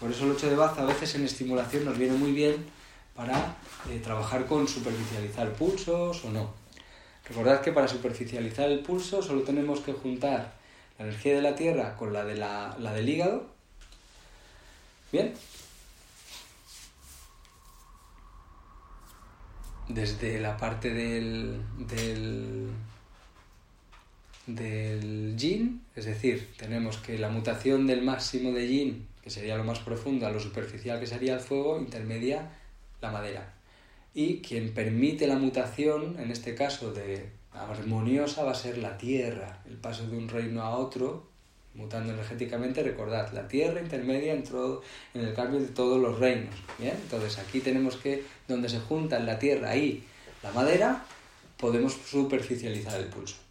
Por 0.00 0.10
eso 0.10 0.24
el 0.24 0.32
8 0.32 0.50
de 0.50 0.56
bazo 0.56 0.80
a 0.80 0.84
veces 0.84 1.14
en 1.16 1.24
estimulación 1.24 1.84
nos 1.84 1.98
viene 1.98 2.16
muy 2.16 2.32
bien 2.32 2.66
para 3.16 3.56
eh, 3.90 3.98
trabajar 4.02 4.46
con 4.46 4.68
superficializar 4.68 5.52
pulsos 5.54 6.24
o 6.24 6.30
no. 6.30 6.54
Recordad 7.28 7.60
que 7.60 7.72
para 7.72 7.88
superficializar 7.88 8.70
el 8.70 8.80
pulso 8.80 9.22
solo 9.22 9.42
tenemos 9.42 9.80
que 9.80 9.92
juntar 9.92 10.54
la 10.98 11.04
energía 11.04 11.34
de 11.34 11.42
la 11.42 11.54
tierra 11.54 11.96
con 11.96 12.12
la, 12.12 12.24
de 12.24 12.36
la, 12.36 12.76
la 12.78 12.92
del 12.92 13.08
hígado. 13.08 13.46
Bien. 15.12 15.34
Desde 19.88 20.38
la 20.38 20.56
parte 20.56 20.92
del, 20.92 21.62
del, 21.78 22.70
del 24.48 25.36
yin, 25.36 25.82
es 25.94 26.06
decir, 26.06 26.48
tenemos 26.56 26.96
que 26.96 27.18
la 27.18 27.28
mutación 27.28 27.86
del 27.86 28.02
máximo 28.02 28.52
de 28.52 28.66
yin, 28.66 29.06
que 29.22 29.30
sería 29.30 29.58
lo 29.58 29.64
más 29.64 29.78
profundo, 29.80 30.26
a 30.26 30.30
lo 30.30 30.40
superficial 30.40 30.98
que 30.98 31.06
sería 31.06 31.34
el 31.34 31.40
fuego, 31.40 31.78
intermedia 31.78 32.50
la 33.02 33.12
madera. 33.12 33.52
Y 34.14 34.38
quien 34.38 34.72
permite 34.72 35.26
la 35.26 35.36
mutación, 35.36 36.18
en 36.18 36.30
este 36.30 36.54
caso 36.54 36.92
de 36.92 37.28
armoniosa, 37.52 38.42
va 38.42 38.52
a 38.52 38.54
ser 38.54 38.78
la 38.78 38.96
tierra, 38.96 39.60
el 39.68 39.76
paso 39.76 40.06
de 40.08 40.16
un 40.16 40.28
reino 40.28 40.62
a 40.62 40.78
otro, 40.78 41.28
mutando 41.74 42.14
energéticamente, 42.14 42.82
recordad, 42.82 43.30
la 43.32 43.46
tierra 43.46 43.80
intermedia 43.80 44.32
entró 44.32 44.82
en 45.12 45.26
el 45.26 45.34
cambio 45.34 45.60
de 45.60 45.68
todos 45.68 46.00
los 46.00 46.18
reinos. 46.18 46.54
¿bien? 46.78 46.94
Entonces 47.02 47.38
aquí 47.38 47.60
tenemos 47.60 47.96
que, 47.96 48.24
donde 48.48 48.70
se 48.70 48.80
juntan 48.80 49.26
la 49.26 49.38
tierra 49.38 49.76
y 49.76 50.02
la 50.42 50.52
madera, 50.52 51.04
podemos 51.58 51.92
superficializar 51.92 52.98
el 52.98 53.08
pulso. 53.08 53.47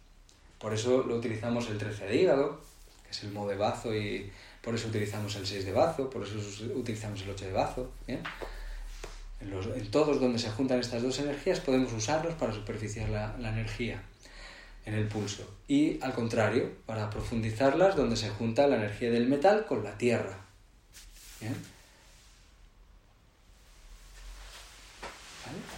Por 0.58 0.74
eso 0.74 1.04
lo 1.04 1.16
utilizamos 1.16 1.68
el 1.68 1.78
13 1.78 2.06
de 2.06 2.16
hígado, 2.16 2.60
que 3.04 3.10
es 3.10 3.22
el 3.22 3.30
mo 3.30 3.46
de 3.48 3.56
bazo, 3.56 3.94
y 3.94 4.30
por 4.62 4.74
eso 4.74 4.88
utilizamos 4.88 5.34
el 5.36 5.46
6 5.46 5.64
de 5.64 5.72
bazo, 5.72 6.10
por 6.10 6.24
eso 6.24 6.36
utilizamos 6.74 7.22
el 7.22 7.30
8 7.30 7.46
de 7.46 7.52
bazo. 7.52 7.90
En, 8.06 8.22
todos 9.90 10.20
donde 10.20 10.38
se 10.38 10.50
juntan 10.50 10.80
estas 10.80 11.02
dos 11.02 11.18
energías 11.20 11.60
podemos 11.60 11.92
usarlos 11.92 12.34
para 12.34 12.52
superficiar 12.52 13.08
la, 13.08 13.34
energía 13.38 14.02
en 14.84 14.94
el 14.94 15.06
pulso. 15.06 15.48
Y 15.68 16.02
al 16.02 16.12
contrario, 16.12 16.72
para 16.86 17.08
profundizarlas 17.08 17.94
donde 17.94 18.16
se 18.16 18.30
junta 18.30 18.66
la 18.66 18.76
energía 18.76 19.10
del 19.10 19.28
metal 19.28 19.64
con 19.66 19.84
la 19.84 19.96
tierra. 19.96 20.38
¿Vale? 25.46 25.77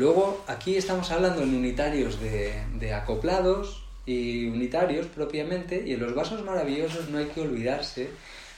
Luego, 0.00 0.42
aquí 0.46 0.76
estamos 0.76 1.10
hablando 1.10 1.42
en 1.42 1.54
unitarios 1.54 2.18
de, 2.22 2.94
acoplados 2.94 3.84
y 4.06 4.46
unitarios 4.46 5.06
propiamente, 5.06 5.84
y 5.86 5.92
en 5.92 6.00
los 6.00 6.14
vasos 6.14 6.42
maravillosos 6.42 7.10
no 7.10 7.18
hay 7.18 7.26
que 7.26 7.42
olvidarse 7.42 8.08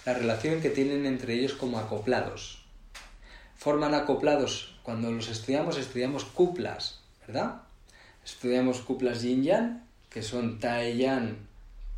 la 0.06 0.14
relación 0.14 0.60
que 0.60 0.70
tienen 0.70 1.04
entre 1.04 1.34
ellos 1.34 1.54
como 1.54 1.80
acoplados 1.80 2.62
forman 3.56 3.92
acoplados. 3.94 4.76
Cuando 4.84 5.10
los 5.10 5.28
estudiamos, 5.28 5.78
estudiamos 5.78 6.24
cuplas, 6.24 7.00
¿verdad? 7.26 7.62
Estudiamos 8.24 8.80
cuplas 8.80 9.22
yin-yang, 9.22 9.82
que 10.10 10.22
son 10.22 10.60
tai-yang 10.60 11.38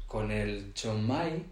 con 0.07 0.31
el 0.31 0.73
chon-mai. 0.73 1.43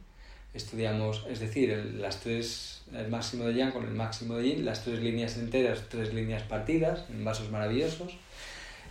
Estudiamos, 0.55 1.26
es 1.28 1.40
decir, 1.40 1.95
las 1.99 2.20
tres, 2.20 2.82
el 2.95 3.09
máximo 3.09 3.45
de 3.45 3.55
yang 3.55 3.72
con 3.72 3.84
el 3.84 3.95
máximo 3.95 4.36
de 4.36 4.45
yin, 4.45 4.64
las 4.64 4.84
tres 4.84 5.01
líneas 5.01 5.36
enteras, 5.36 5.84
tres 5.88 6.12
líneas 6.12 6.43
partidas, 6.43 7.05
en 7.11 7.24
vasos 7.24 7.51
maravillosos. 7.51 8.16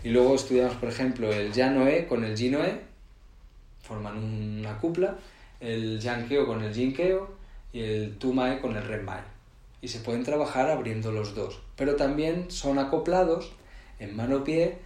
Y 0.04 0.10
luego 0.10 0.36
estudiamos, 0.36 0.76
por 0.76 0.90
ejemplo, 0.90 1.32
el 1.32 1.54
yang-noe 1.54 2.08
con 2.08 2.24
el 2.24 2.36
yin-noe, 2.36 2.80
forman 3.82 4.18
una 4.18 4.78
cupla, 4.78 5.16
el 5.60 6.00
yang-keo 6.00 6.46
con 6.48 6.64
el 6.64 6.74
yin-keo 6.74 7.30
y 7.74 7.82
el 7.82 8.18
tu-mai 8.18 8.60
con 8.60 8.76
el 8.76 8.84
ren-mai 8.84 9.22
y 9.82 9.88
se 9.88 10.00
pueden 10.00 10.24
trabajar 10.24 10.70
abriendo 10.70 11.12
los 11.12 11.36
dos. 11.36 11.60
Pero 11.76 11.96
también 11.96 12.50
son 12.50 12.80
acoplados 12.80 13.52
en 14.00 14.16
mano-pie 14.16 14.78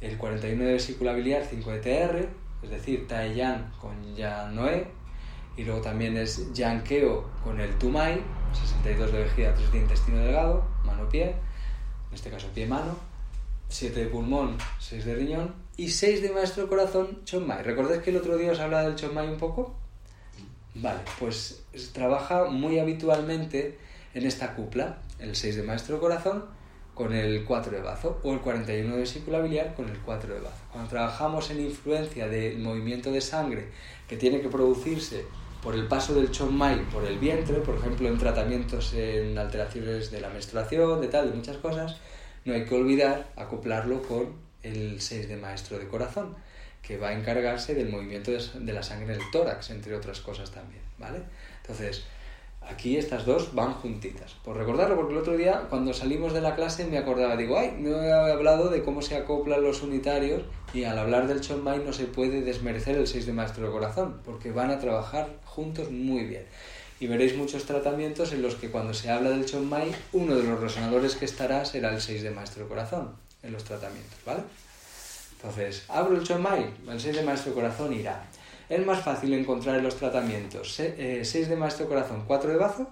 el 0.00 0.16
49 0.16 0.64
de 0.64 0.72
vesícula 0.74 1.12
biliar 1.12 1.44
5 1.44 1.70
de 1.72 1.78
TR, 1.80 2.28
es 2.62 2.70
decir, 2.70 3.06
Tai 3.06 3.34
Yan 3.34 3.72
con 3.80 4.14
Yan 4.14 4.54
Noé, 4.54 4.86
y 5.56 5.64
luego 5.64 5.80
también 5.80 6.16
es 6.16 6.52
Yan 6.52 6.82
Keo 6.84 7.28
con 7.42 7.60
el 7.60 7.76
Tumai, 7.78 8.20
62 8.54 9.12
de 9.12 9.18
vejiga, 9.24 9.54
3 9.54 9.72
de 9.72 9.78
intestino 9.78 10.18
delgado, 10.18 10.64
mano-pie, 10.84 11.30
en 11.30 12.14
este 12.14 12.30
caso 12.30 12.48
pie-mano, 12.54 12.96
7 13.68 14.04
de 14.04 14.06
pulmón, 14.06 14.56
6 14.78 15.04
de 15.04 15.14
riñón, 15.14 15.54
y 15.76 15.88
6 15.90 16.22
de 16.22 16.30
maestro 16.30 16.68
corazón, 16.68 17.24
Chonmai. 17.24 17.62
¿Recordáis 17.62 18.02
que 18.02 18.10
el 18.10 18.16
otro 18.16 18.36
día 18.36 18.52
os 18.52 18.60
hablaba 18.60 18.84
del 18.84 18.94
Chonmai 18.94 19.28
un 19.28 19.38
poco? 19.38 19.74
Vale, 20.74 21.00
pues 21.18 21.64
trabaja 21.92 22.44
muy 22.44 22.78
habitualmente 22.78 23.78
en 24.14 24.26
esta 24.26 24.54
cupla, 24.54 24.98
el 25.18 25.34
6 25.34 25.56
de 25.56 25.62
maestro 25.62 26.00
corazón 26.00 26.44
con 26.94 27.12
el 27.12 27.44
4 27.44 27.72
de 27.72 27.82
bazo 27.82 28.20
o 28.22 28.32
el 28.32 28.40
41 28.40 28.94
de 28.94 29.00
vesícula 29.00 29.40
biliar 29.40 29.74
con 29.74 29.88
el 29.88 29.98
4 29.98 30.34
de 30.34 30.40
bazo. 30.40 30.62
Cuando 30.70 30.90
trabajamos 30.90 31.50
en 31.50 31.60
influencia 31.60 32.28
del 32.28 32.58
movimiento 32.58 33.10
de 33.10 33.20
sangre 33.20 33.68
que 34.08 34.16
tiene 34.16 34.40
que 34.40 34.48
producirse 34.48 35.26
por 35.64 35.74
el 35.74 35.88
paso 35.88 36.14
del 36.14 36.30
chonmai 36.30 36.84
por 36.90 37.06
el 37.06 37.18
vientre, 37.18 37.56
por 37.60 37.76
ejemplo 37.76 38.06
en 38.06 38.18
tratamientos 38.18 38.92
en 38.92 39.38
alteraciones 39.38 40.10
de 40.10 40.20
la 40.20 40.28
menstruación, 40.28 41.00
de 41.00 41.08
tal, 41.08 41.30
de 41.30 41.36
muchas 41.36 41.56
cosas, 41.56 41.96
no 42.44 42.52
hay 42.52 42.66
que 42.66 42.74
olvidar 42.74 43.32
acoplarlo 43.34 44.02
con 44.02 44.34
el 44.62 45.00
6 45.00 45.26
de 45.26 45.36
maestro 45.36 45.78
de 45.78 45.88
corazón, 45.88 46.36
que 46.82 46.98
va 46.98 47.08
a 47.08 47.12
encargarse 47.14 47.74
del 47.74 47.88
movimiento 47.88 48.30
de 48.30 48.72
la 48.74 48.82
sangre 48.82 49.14
en 49.14 49.20
el 49.22 49.30
tórax, 49.30 49.70
entre 49.70 49.96
otras 49.96 50.20
cosas 50.20 50.50
también, 50.50 50.82
¿vale? 50.98 51.22
Entonces, 51.62 52.04
Aquí 52.68 52.96
estas 52.96 53.26
dos 53.26 53.54
van 53.54 53.74
juntitas. 53.74 54.34
Por 54.42 54.56
recordarlo, 54.56 54.96
porque 54.96 55.12
el 55.12 55.18
otro 55.18 55.36
día 55.36 55.66
cuando 55.68 55.92
salimos 55.92 56.32
de 56.32 56.40
la 56.40 56.54
clase 56.54 56.86
me 56.86 56.96
acordaba, 56.96 57.36
digo, 57.36 57.58
ay, 57.58 57.76
no 57.78 58.02
he 58.02 58.12
hablado 58.12 58.70
de 58.70 58.82
cómo 58.82 59.02
se 59.02 59.16
acoplan 59.16 59.62
los 59.62 59.82
unitarios 59.82 60.42
y 60.72 60.84
al 60.84 60.98
hablar 60.98 61.26
del 61.26 61.40
Chonmai 61.40 61.84
no 61.84 61.92
se 61.92 62.06
puede 62.06 62.40
desmerecer 62.40 62.96
el 62.96 63.06
6 63.06 63.26
de 63.26 63.32
maestro 63.32 63.66
de 63.66 63.72
corazón, 63.72 64.20
porque 64.24 64.50
van 64.50 64.70
a 64.70 64.78
trabajar 64.78 65.28
juntos 65.44 65.90
muy 65.90 66.24
bien. 66.24 66.44
Y 67.00 67.06
veréis 67.06 67.36
muchos 67.36 67.64
tratamientos 67.64 68.32
en 68.32 68.40
los 68.40 68.54
que 68.54 68.70
cuando 68.70 68.94
se 68.94 69.10
habla 69.10 69.30
del 69.30 69.44
Chonmai, 69.44 69.94
uno 70.12 70.34
de 70.34 70.44
los 70.44 70.58
resonadores 70.58 71.16
que 71.16 71.26
estará 71.26 71.64
será 71.64 71.92
el 71.92 72.00
6 72.00 72.22
de 72.22 72.30
maestro 72.30 72.62
de 72.62 72.68
corazón 72.68 73.10
en 73.42 73.52
los 73.52 73.64
tratamientos, 73.64 74.18
¿vale? 74.24 74.40
Entonces, 75.36 75.84
abro 75.88 76.16
el 76.16 76.24
Chonmai, 76.24 76.72
el 76.88 77.00
6 77.00 77.16
de 77.16 77.22
maestro 77.22 77.50
de 77.50 77.56
corazón 77.56 77.92
irá 77.92 78.26
es 78.74 78.86
más 78.86 79.02
fácil 79.02 79.32
encontrar 79.34 79.76
en 79.76 79.84
los 79.84 79.96
tratamientos 79.96 80.74
6 80.74 80.94
eh, 80.98 81.46
de 81.46 81.56
maestro 81.56 81.88
corazón, 81.88 82.24
4 82.26 82.50
de 82.50 82.56
bazo, 82.56 82.90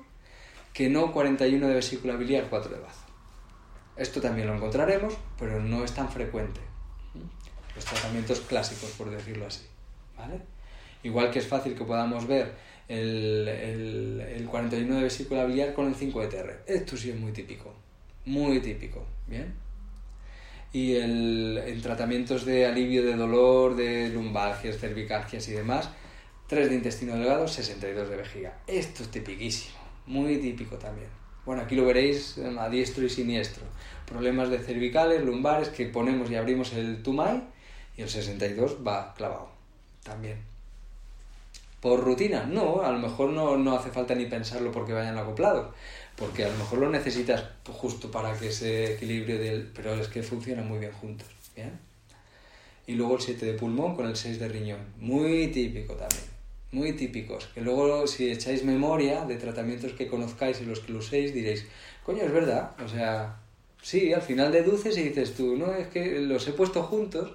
que 0.73 0.89
no 0.89 1.13
41 1.13 1.69
de 1.69 1.75
vesícula 1.75 2.15
biliar, 2.17 2.47
4 2.49 2.75
de 2.75 2.81
bazo. 2.81 3.01
Esto 3.97 4.21
también 4.21 4.47
lo 4.47 4.55
encontraremos, 4.55 5.15
pero 5.39 5.61
no 5.61 5.85
es 5.85 5.93
tan 5.93 6.09
frecuente. 6.09 6.61
Los 7.75 7.85
tratamientos 7.85 8.41
clásicos, 8.41 8.91
por 8.91 9.11
decirlo 9.11 9.47
así. 9.47 9.67
¿vale? 10.17 10.41
Igual 11.03 11.31
que 11.31 11.41
es 11.41 11.47
fácil 11.47 11.75
que 11.75 11.85
podamos 11.85 12.27
ver 12.27 12.53
el, 12.89 13.49
el, 13.49 14.21
el 14.21 14.47
41 14.47 14.97
de 14.97 15.03
vesícula 15.03 15.45
biliar 15.45 15.75
con 15.75 15.89
el 15.89 15.95
5 15.95 16.21
de 16.21 16.29
TR. 16.29 16.63
Esto 16.67 16.97
sí 16.97 17.11
es 17.11 17.17
muy 17.19 17.33
típico. 17.33 17.75
Muy 18.25 18.61
típico. 18.61 19.05
¿Bien? 19.27 19.55
Y 20.73 20.95
el, 20.95 21.63
en 21.67 21.83
tratamientos 21.83 22.45
de 22.45 22.67
alivio 22.67 23.05
de 23.05 23.15
dolor, 23.15 23.77
de 23.77 24.09
lumbalgias, 24.09 24.79
cervicalgias 24.79 25.49
y 25.49 25.53
demás, 25.53 25.91
3 26.47 26.71
de 26.71 26.75
intestino 26.75 27.15
delgado, 27.15 27.47
62 27.47 28.09
de 28.09 28.17
vejiga. 28.17 28.59
Esto 28.67 29.03
es 29.03 29.11
tipiquísimo, 29.11 29.79
muy 30.07 30.39
típico 30.39 30.77
también. 30.77 31.09
Bueno, 31.45 31.63
aquí 31.63 31.75
lo 31.75 31.85
veréis 31.85 32.39
a 32.59 32.69
diestro 32.69 33.05
y 33.05 33.11
siniestro. 33.11 33.65
Problemas 34.07 34.49
de 34.49 34.59
cervicales, 34.59 35.25
lumbares, 35.25 35.69
que 35.69 35.87
ponemos 35.87 36.31
y 36.31 36.37
abrimos 36.37 36.73
el 36.73 37.03
tumai 37.03 37.43
y 37.97 38.03
el 38.03 38.09
62 38.09 38.79
va 38.87 39.13
clavado 39.15 39.51
también. 40.05 40.52
¿Por 41.83 42.01
rutina? 42.01 42.47
No, 42.47 42.81
a 42.83 42.91
lo 42.93 42.99
mejor 42.99 43.31
no, 43.31 43.59
no 43.59 43.77
hace 43.77 43.91
falta 43.91 44.15
ni 44.15 44.25
pensarlo 44.25 44.73
porque 44.73 44.95
vayan 44.95 45.19
acoplados 45.19 45.75
porque 46.17 46.45
a 46.45 46.49
lo 46.49 46.59
mejor 46.59 46.79
lo 46.79 46.91
necesitas 46.91 47.45
justo 47.67 48.11
para 48.11 48.37
que 48.39 48.49
ese 48.49 48.95
equilibrio 48.95 49.39
del... 49.39 49.71
pero 49.75 49.95
es 49.95 50.09
que 50.09 50.23
funcionan 50.23 50.69
muy 50.69 50.79
bien 50.79 50.93
juntos, 50.93 51.29
¿bien? 51.57 51.73
Y 52.87 52.95
luego 52.95 53.17
el 53.17 53.23
7 53.23 53.47
de 53.47 53.55
pulmón 53.55 53.97
con 53.97 54.07
el 54.07 54.17
6 54.17 54.39
de 54.39 54.49
riñón, 54.49 54.81
muy 54.99 55.49
típico 55.49 55.95
también, 55.95 56.25
muy 56.73 56.93
típicos, 56.93 57.47
que 57.55 57.61
luego 57.61 58.07
si 58.07 58.31
echáis 58.31 58.65
memoria 58.65 59.25
de 59.25 59.37
tratamientos 59.37 59.93
que 59.93 60.09
conozcáis 60.09 60.61
y 60.61 60.65
los 60.65 60.81
que 60.81 60.93
lo 60.93 60.99
uséis 60.99 61.33
diréis, 61.33 61.67
coño, 62.05 62.23
es 62.23 62.33
verdad, 62.33 62.73
o 62.85 62.89
sea, 62.89 63.41
sí, 63.81 64.13
al 64.13 64.23
final 64.23 64.53
deduces 64.53 64.97
y 64.99 65.03
dices 65.05 65.35
tú, 65.35 65.57
no, 65.57 65.73
es 65.73 65.87
que 65.89 66.21
los 66.21 66.47
he 66.49 66.53
puesto 66.53 66.83
juntos, 66.83 67.35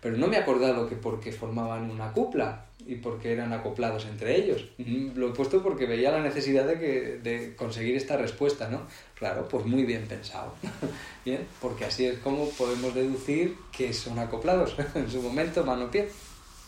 pero 0.00 0.16
no 0.16 0.26
me 0.26 0.36
he 0.36 0.40
acordado 0.40 0.88
que 0.88 0.96
porque 0.96 1.32
formaban 1.32 1.90
una 1.90 2.12
cupla, 2.12 2.66
y 2.86 2.96
porque 2.96 3.32
eran 3.32 3.52
acoplados 3.52 4.06
entre 4.06 4.36
ellos. 4.36 4.68
Lo 5.14 5.28
he 5.28 5.32
puesto 5.32 5.62
porque 5.62 5.86
veía 5.86 6.10
la 6.10 6.20
necesidad 6.20 6.66
de, 6.66 6.78
que, 6.78 7.18
de 7.22 7.54
conseguir 7.56 7.96
esta 7.96 8.16
respuesta, 8.16 8.68
¿no? 8.68 8.86
Claro, 9.14 9.48
pues 9.48 9.66
muy 9.66 9.84
bien 9.84 10.06
pensado. 10.06 10.54
bien, 11.24 11.46
porque 11.60 11.84
así 11.84 12.06
es 12.06 12.18
como 12.18 12.48
podemos 12.50 12.94
deducir 12.94 13.56
que 13.70 13.92
son 13.92 14.18
acoplados 14.18 14.74
en 14.94 15.10
su 15.10 15.22
momento 15.22 15.64
mano-pie, 15.64 16.08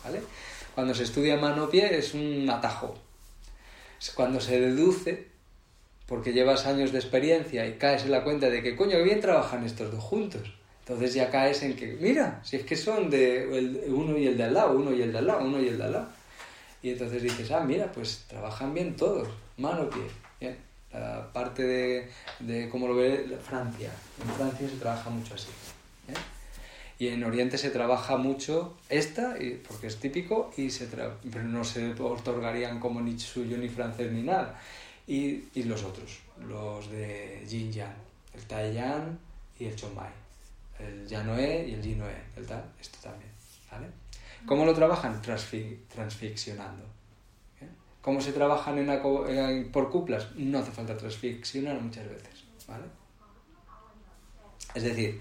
¿vale? 0.04 0.20
Cuando 0.74 0.94
se 0.94 1.04
estudia 1.04 1.36
mano-pie 1.36 1.98
es 1.98 2.14
un 2.14 2.48
atajo. 2.50 2.94
Cuando 4.14 4.40
se 4.40 4.60
deduce, 4.60 5.28
porque 6.06 6.32
llevas 6.32 6.66
años 6.66 6.92
de 6.92 6.98
experiencia 6.98 7.66
y 7.66 7.74
caes 7.74 8.04
en 8.04 8.10
la 8.10 8.24
cuenta 8.24 8.50
de 8.50 8.62
que, 8.62 8.76
coño, 8.76 9.02
bien 9.02 9.20
trabajan 9.20 9.64
estos 9.64 9.90
dos 9.90 10.02
juntos 10.02 10.52
entonces 10.86 11.14
ya 11.14 11.30
caes 11.30 11.62
en 11.62 11.76
que, 11.76 11.96
mira, 11.98 12.42
si 12.44 12.56
es 12.56 12.64
que 12.64 12.76
son 12.76 13.08
de 13.08 13.56
el, 13.56 13.84
uno 13.88 14.18
y 14.18 14.26
el 14.26 14.36
de 14.36 14.44
al 14.44 14.52
lado, 14.52 14.76
uno 14.76 14.92
y 14.92 15.00
el 15.00 15.12
de 15.12 15.18
al 15.18 15.26
lado, 15.26 15.42
uno 15.42 15.58
y 15.58 15.68
el 15.68 15.78
de 15.78 15.84
al 15.84 15.92
lado. 15.92 16.08
y 16.82 16.90
entonces 16.90 17.22
dices, 17.22 17.50
ah, 17.52 17.60
mira, 17.60 17.90
pues 17.90 18.24
trabajan 18.28 18.74
bien 18.74 18.94
todos, 18.94 19.28
mano, 19.56 19.88
pie. 19.88 20.02
Bien. 20.38 20.58
La 20.92 21.32
parte 21.32 21.62
de, 21.62 22.10
de 22.40 22.68
cómo 22.68 22.86
lo 22.86 22.96
ve 22.96 23.26
Francia. 23.42 23.90
En 24.22 24.30
Francia 24.34 24.68
se 24.68 24.76
trabaja 24.76 25.08
mucho 25.08 25.34
así. 25.34 25.48
¿eh? 26.08 26.14
Y 26.98 27.08
en 27.08 27.24
Oriente 27.24 27.56
se 27.56 27.70
trabaja 27.70 28.18
mucho 28.18 28.76
esta, 28.90 29.36
porque 29.66 29.86
es 29.86 29.96
típico, 29.96 30.52
y 30.58 30.68
se 30.68 30.86
pero 30.86 31.44
no 31.44 31.64
se 31.64 31.92
otorgarían 31.92 32.78
como 32.78 33.00
ni 33.00 33.18
suyo, 33.18 33.56
ni 33.56 33.70
francés, 33.70 34.12
ni 34.12 34.22
nada. 34.22 34.60
Y, 35.06 35.44
y 35.54 35.62
los 35.62 35.82
otros, 35.82 36.18
los 36.46 36.90
de 36.90 37.42
Yin 37.48 37.72
Yang, 37.72 37.96
el 38.34 38.42
Tai 38.44 38.74
Yang 38.74 39.18
y 39.58 39.64
el 39.64 39.76
El 40.86 41.06
Yanoe 41.06 41.66
y 41.68 41.74
el 41.74 41.82
Jinoe, 41.82 42.14
el 42.36 42.46
tal, 42.46 42.64
esto 42.80 42.98
también. 43.02 43.30
¿vale? 43.70 43.86
¿Cómo 44.46 44.64
lo 44.66 44.74
trabajan? 44.74 45.20
Transfi- 45.22 45.78
transficcionando. 45.88 46.82
¿eh? 47.60 47.68
¿Cómo 48.02 48.20
se 48.20 48.32
trabajan 48.32 48.78
en 48.78 48.88
en- 48.90 49.70
por 49.72 49.90
cuplas? 49.90 50.34
No 50.36 50.58
hace 50.58 50.70
falta 50.72 50.96
transficcionar 50.96 51.80
muchas 51.80 52.08
veces. 52.08 52.44
¿vale? 52.68 52.84
Es 54.74 54.82
decir, 54.82 55.20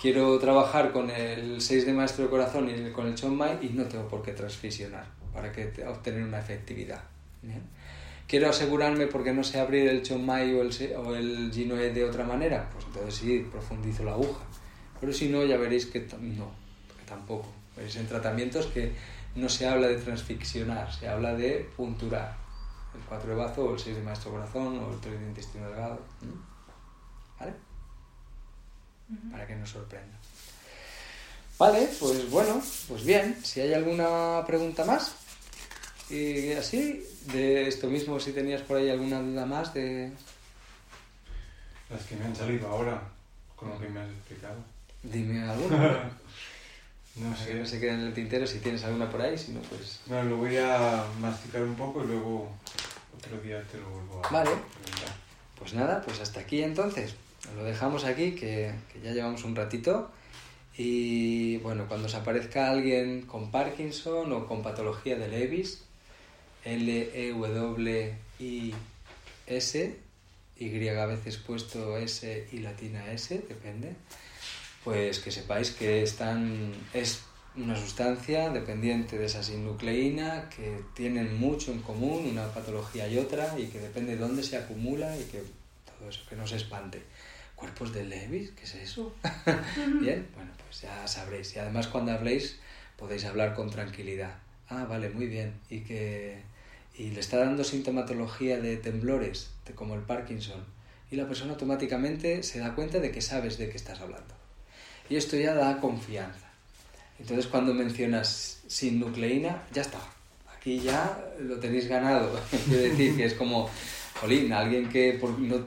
quiero 0.00 0.38
trabajar 0.38 0.92
con 0.92 1.10
el 1.10 1.60
6 1.60 1.84
de 1.86 1.92
maestro 1.92 2.24
de 2.24 2.30
corazón 2.30 2.68
y 2.70 2.90
con 2.92 3.06
el 3.06 3.14
Chon 3.14 3.36
Mai 3.36 3.58
y 3.62 3.70
no 3.70 3.84
tengo 3.84 4.06
por 4.08 4.22
qué 4.22 4.32
transfisionar 4.32 5.06
para 5.32 5.52
que 5.52 5.66
te- 5.66 5.86
obtener 5.86 6.22
una 6.22 6.38
efectividad. 6.38 7.02
¿bien? 7.42 7.62
Quiero 8.26 8.50
asegurarme 8.50 9.06
porque 9.06 9.32
no 9.32 9.42
sé 9.42 9.58
abrir 9.58 9.88
el 9.88 10.02
Chon 10.02 10.24
Mai 10.24 10.54
o 10.54 10.62
el, 10.62 10.70
o 10.96 11.14
el 11.14 11.50
Jinoe 11.52 11.92
de 11.92 12.04
otra 12.04 12.24
manera, 12.24 12.68
pues 12.72 12.84
entonces 12.86 13.14
sí, 13.14 13.46
profundizo 13.50 14.04
la 14.04 14.12
aguja. 14.12 14.40
Pero 15.00 15.12
si 15.12 15.28
no, 15.28 15.44
ya 15.44 15.56
veréis 15.56 15.86
que 15.86 16.00
no, 16.00 16.50
que 16.98 17.04
tampoco. 17.06 17.52
Veréis 17.76 17.96
en 17.96 18.06
tratamientos 18.06 18.66
que 18.66 18.92
no 19.36 19.48
se 19.48 19.68
habla 19.68 19.88
de 19.88 19.96
transficcionar, 19.96 20.92
se 20.92 21.08
habla 21.08 21.34
de 21.34 21.68
punturar. 21.76 22.36
El 22.94 23.00
4 23.08 23.30
de 23.30 23.36
bazo 23.36 23.64
o 23.64 23.74
el 23.74 23.78
6 23.78 23.96
de 23.96 24.02
maestro 24.02 24.32
corazón 24.32 24.78
o 24.78 24.92
el 24.92 25.00
3 25.00 25.20
de 25.20 25.26
intestino 25.26 25.66
delgado. 25.68 26.00
¿Vale? 27.38 27.68
para 29.30 29.46
que 29.46 29.56
nos 29.56 29.70
sorprenda. 29.70 30.16
Vale, 31.58 31.88
pues 31.98 32.30
bueno, 32.30 32.62
pues 32.86 33.04
bien, 33.04 33.36
si 33.42 33.60
hay 33.60 33.74
alguna 33.74 34.44
pregunta 34.46 34.84
más, 34.84 35.14
y 36.08 36.52
así, 36.52 37.04
de 37.32 37.68
esto 37.68 37.88
mismo, 37.88 38.20
si 38.20 38.32
tenías 38.32 38.62
por 38.62 38.76
ahí 38.76 38.90
alguna 38.90 39.20
duda 39.20 39.44
más 39.44 39.74
de... 39.74 40.12
Las 41.90 42.04
que 42.04 42.16
me 42.16 42.26
han 42.26 42.36
salido 42.36 42.68
ahora, 42.68 43.02
con 43.56 43.70
lo 43.70 43.78
que 43.78 43.88
me 43.88 44.00
has 44.00 44.08
explicado. 44.08 44.56
Dime 45.02 45.42
alguna. 45.42 46.10
No 47.16 47.30
que 47.36 47.44
sé. 47.44 47.54
no 47.54 47.66
se 47.66 47.80
quede 47.80 47.94
en 47.94 48.00
el 48.00 48.14
tintero 48.14 48.46
si 48.46 48.60
tienes 48.60 48.84
alguna 48.84 49.10
por 49.10 49.20
ahí, 49.20 49.36
si 49.36 49.50
no, 49.50 49.60
pues... 49.62 49.98
No, 50.06 50.22
lo 50.22 50.36
voy 50.36 50.56
a 50.56 51.04
masticar 51.20 51.62
un 51.64 51.74
poco 51.74 52.04
y 52.04 52.06
luego 52.06 52.48
otro 53.16 53.36
día 53.40 53.60
te 53.64 53.76
lo 53.78 53.90
vuelvo 53.90 54.22
a 54.24 54.30
Vale. 54.30 54.50
preguntar. 54.50 55.16
Pues 55.58 55.74
nada, 55.74 56.00
pues 56.02 56.20
hasta 56.20 56.38
aquí 56.38 56.62
entonces. 56.62 57.16
Lo 57.56 57.64
dejamos 57.64 58.04
aquí, 58.04 58.36
que, 58.36 58.72
que 58.92 59.00
ya 59.02 59.10
llevamos 59.10 59.42
un 59.42 59.56
ratito. 59.56 60.12
Y 60.76 61.56
bueno, 61.56 61.86
cuando 61.88 62.06
os 62.06 62.14
aparezca 62.14 62.70
alguien 62.70 63.22
con 63.22 63.50
Parkinson 63.50 64.32
o 64.32 64.46
con 64.46 64.62
patología 64.62 65.16
de 65.16 65.26
Levis, 65.26 65.82
L-E-W-I-S, 68.38 69.96
Y 70.60 70.88
a 70.88 71.06
veces 71.06 71.36
puesto 71.38 71.96
S 71.96 72.48
y 72.52 72.58
latina 72.58 73.10
S, 73.12 73.42
depende, 73.48 73.94
pues 74.84 75.18
que 75.20 75.30
sepáis 75.30 75.70
que 75.70 76.02
están, 76.02 76.72
es 76.92 77.22
una 77.56 77.76
sustancia 77.76 78.50
dependiente 78.50 79.18
de 79.18 79.26
esa 79.26 79.42
sinucleína, 79.42 80.48
que 80.48 80.82
tienen 80.94 81.38
mucho 81.38 81.72
en 81.72 81.80
común, 81.80 82.26
una 82.26 82.52
patología 82.52 83.08
y 83.08 83.18
otra, 83.18 83.58
y 83.58 83.66
que 83.66 83.80
depende 83.80 84.12
de 84.12 84.18
dónde 84.18 84.42
se 84.42 84.56
acumula 84.56 85.16
y 85.16 85.24
que 85.24 85.42
todo 85.84 86.08
eso, 86.08 86.20
que 86.28 86.36
no 86.36 86.46
se 86.46 86.56
espante. 86.56 87.02
¿Cuerpos 87.56 87.92
de 87.92 88.04
Levis? 88.04 88.52
¿Qué 88.52 88.64
es 88.64 88.74
eso? 88.76 89.12
Bien, 90.00 90.28
bueno, 90.34 90.52
pues 90.64 90.82
ya 90.82 91.06
sabréis. 91.08 91.56
Y 91.56 91.58
además 91.58 91.88
cuando 91.88 92.12
habléis 92.12 92.60
podéis 92.96 93.24
hablar 93.24 93.54
con 93.54 93.68
tranquilidad. 93.70 94.38
Ah, 94.68 94.84
vale, 94.84 95.10
muy 95.10 95.26
bien. 95.26 95.54
Y 95.68 95.80
que 95.80 96.42
y 96.96 97.10
le 97.10 97.20
está 97.20 97.38
dando 97.38 97.64
sintomatología 97.64 98.60
de 98.60 98.76
temblores, 98.76 99.50
de- 99.66 99.74
como 99.74 99.94
el 99.94 100.02
Parkinson. 100.02 100.64
Y 101.10 101.16
la 101.16 101.26
persona 101.26 101.52
automáticamente 101.52 102.42
se 102.44 102.58
da 102.60 102.74
cuenta 102.74 102.98
de 103.00 103.10
que 103.10 103.22
sabes 103.22 103.56
de 103.58 103.68
qué 103.70 103.76
estás 103.76 104.00
hablando. 104.00 104.34
Y 105.08 105.16
esto 105.16 105.36
ya 105.36 105.54
da 105.54 105.80
confianza. 105.80 106.48
Entonces 107.18 107.46
cuando 107.46 107.74
mencionas 107.74 108.62
sin 108.66 109.00
nucleína, 109.00 109.62
ya 109.72 109.82
está. 109.82 109.98
Aquí 110.56 110.80
ya 110.80 111.18
lo 111.40 111.58
tenéis 111.58 111.88
ganado. 111.88 112.38
Quiero 112.66 112.82
decir 112.82 113.16
que 113.16 113.24
es 113.24 113.34
como, 113.34 113.68
jolín, 114.20 114.52
alguien 114.52 114.88
que 114.88 115.20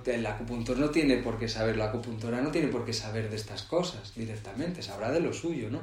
el 0.06 0.26
acupuntor 0.26 0.78
no 0.78 0.90
tiene 0.90 1.18
por 1.18 1.40
qué 1.40 1.48
saber, 1.48 1.78
la 1.78 1.86
acupuntora 1.86 2.42
no 2.42 2.52
tiene 2.52 2.68
por 2.68 2.86
qué 2.86 2.94
saber 2.94 3.30
de 3.30 3.36
estas 3.36 3.64
cosas 3.64 4.14
directamente, 4.16 4.82
sabrá 4.82 5.12
de 5.12 5.20
lo 5.20 5.34
suyo, 5.34 5.70
¿no? 5.70 5.82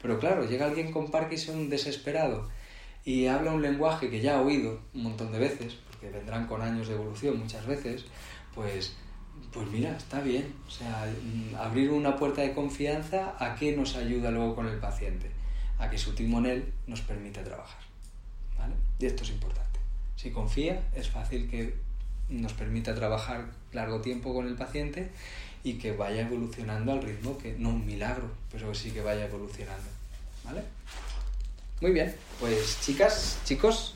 Pero 0.00 0.18
claro, 0.18 0.48
llega 0.48 0.66
alguien 0.66 0.92
con 0.92 1.10
Parkinson 1.10 1.68
desesperado 1.68 2.48
y 3.04 3.26
habla 3.26 3.52
un 3.52 3.62
lenguaje 3.62 4.10
que 4.10 4.20
ya 4.20 4.36
ha 4.36 4.42
oído 4.42 4.80
un 4.94 5.02
montón 5.02 5.32
de 5.32 5.38
veces, 5.38 5.74
porque 5.88 6.10
vendrán 6.10 6.46
con 6.46 6.62
años 6.62 6.88
de 6.88 6.94
evolución 6.94 7.38
muchas 7.38 7.66
veces, 7.66 8.04
pues, 8.54 8.94
pues 9.52 9.68
mira, 9.70 9.96
está 9.96 10.20
bien. 10.20 10.54
O 10.66 10.70
sea, 10.70 11.12
mm, 11.22 11.56
abrir 11.56 11.90
una 11.90 12.16
puerta 12.16 12.42
de 12.42 12.52
confianza 12.52 13.34
a 13.38 13.54
qué 13.56 13.76
nos 13.76 13.96
ayuda 13.96 14.30
luego 14.30 14.54
con 14.54 14.68
el 14.68 14.78
paciente, 14.78 15.30
a 15.78 15.90
que 15.90 15.98
su 15.98 16.14
timonel 16.14 16.72
nos 16.86 17.00
permite 17.00 17.42
trabajar. 17.42 17.80
¿vale? 18.58 18.74
Y 18.98 19.06
esto 19.06 19.24
es 19.24 19.30
importante. 19.30 19.80
Si 20.16 20.30
confía, 20.30 20.82
es 20.94 21.08
fácil 21.08 21.48
que 21.48 21.74
nos 22.28 22.52
permita 22.52 22.94
trabajar 22.94 23.46
largo 23.72 24.00
tiempo 24.00 24.32
con 24.32 24.46
el 24.46 24.54
paciente 24.54 25.10
y 25.64 25.74
que 25.74 25.92
vaya 25.92 26.22
evolucionando 26.22 26.92
al 26.92 27.02
ritmo 27.02 27.36
que 27.38 27.56
no 27.58 27.70
un 27.70 27.86
milagro, 27.86 28.30
pero 28.52 28.74
sí 28.74 28.90
que 28.92 29.02
vaya 29.02 29.24
evolucionando. 29.26 29.88
¿Vale? 30.44 30.62
Muy 31.80 31.92
bien, 31.92 32.14
pues 32.38 32.78
chicas, 32.82 33.38
chicos, 33.44 33.94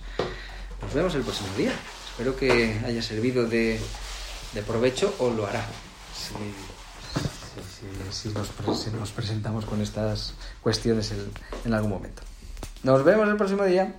nos 0.83 0.95
vemos 0.95 1.15
el 1.15 1.23
próximo 1.23 1.55
día. 1.57 1.73
Espero 2.11 2.37
que 2.37 2.81
haya 2.85 3.03
servido 3.03 3.47
de, 3.47 3.79
de 4.55 4.63
provecho 4.63 5.15
o 5.19 5.31
lo 5.31 5.47
hará. 5.47 5.65
Si 8.11 8.29
nos 8.91 9.11
presentamos 9.13 9.65
con 9.65 9.81
estas 9.81 10.35
cuestiones 10.63 11.11
en- 11.13 11.31
en 11.65 11.75
algún 11.75 11.91
momento. 11.91 12.23
Nos 12.83 13.05
vemos 13.05 13.29
el 13.29 13.37
próximo 13.37 13.65
día. 13.65 13.95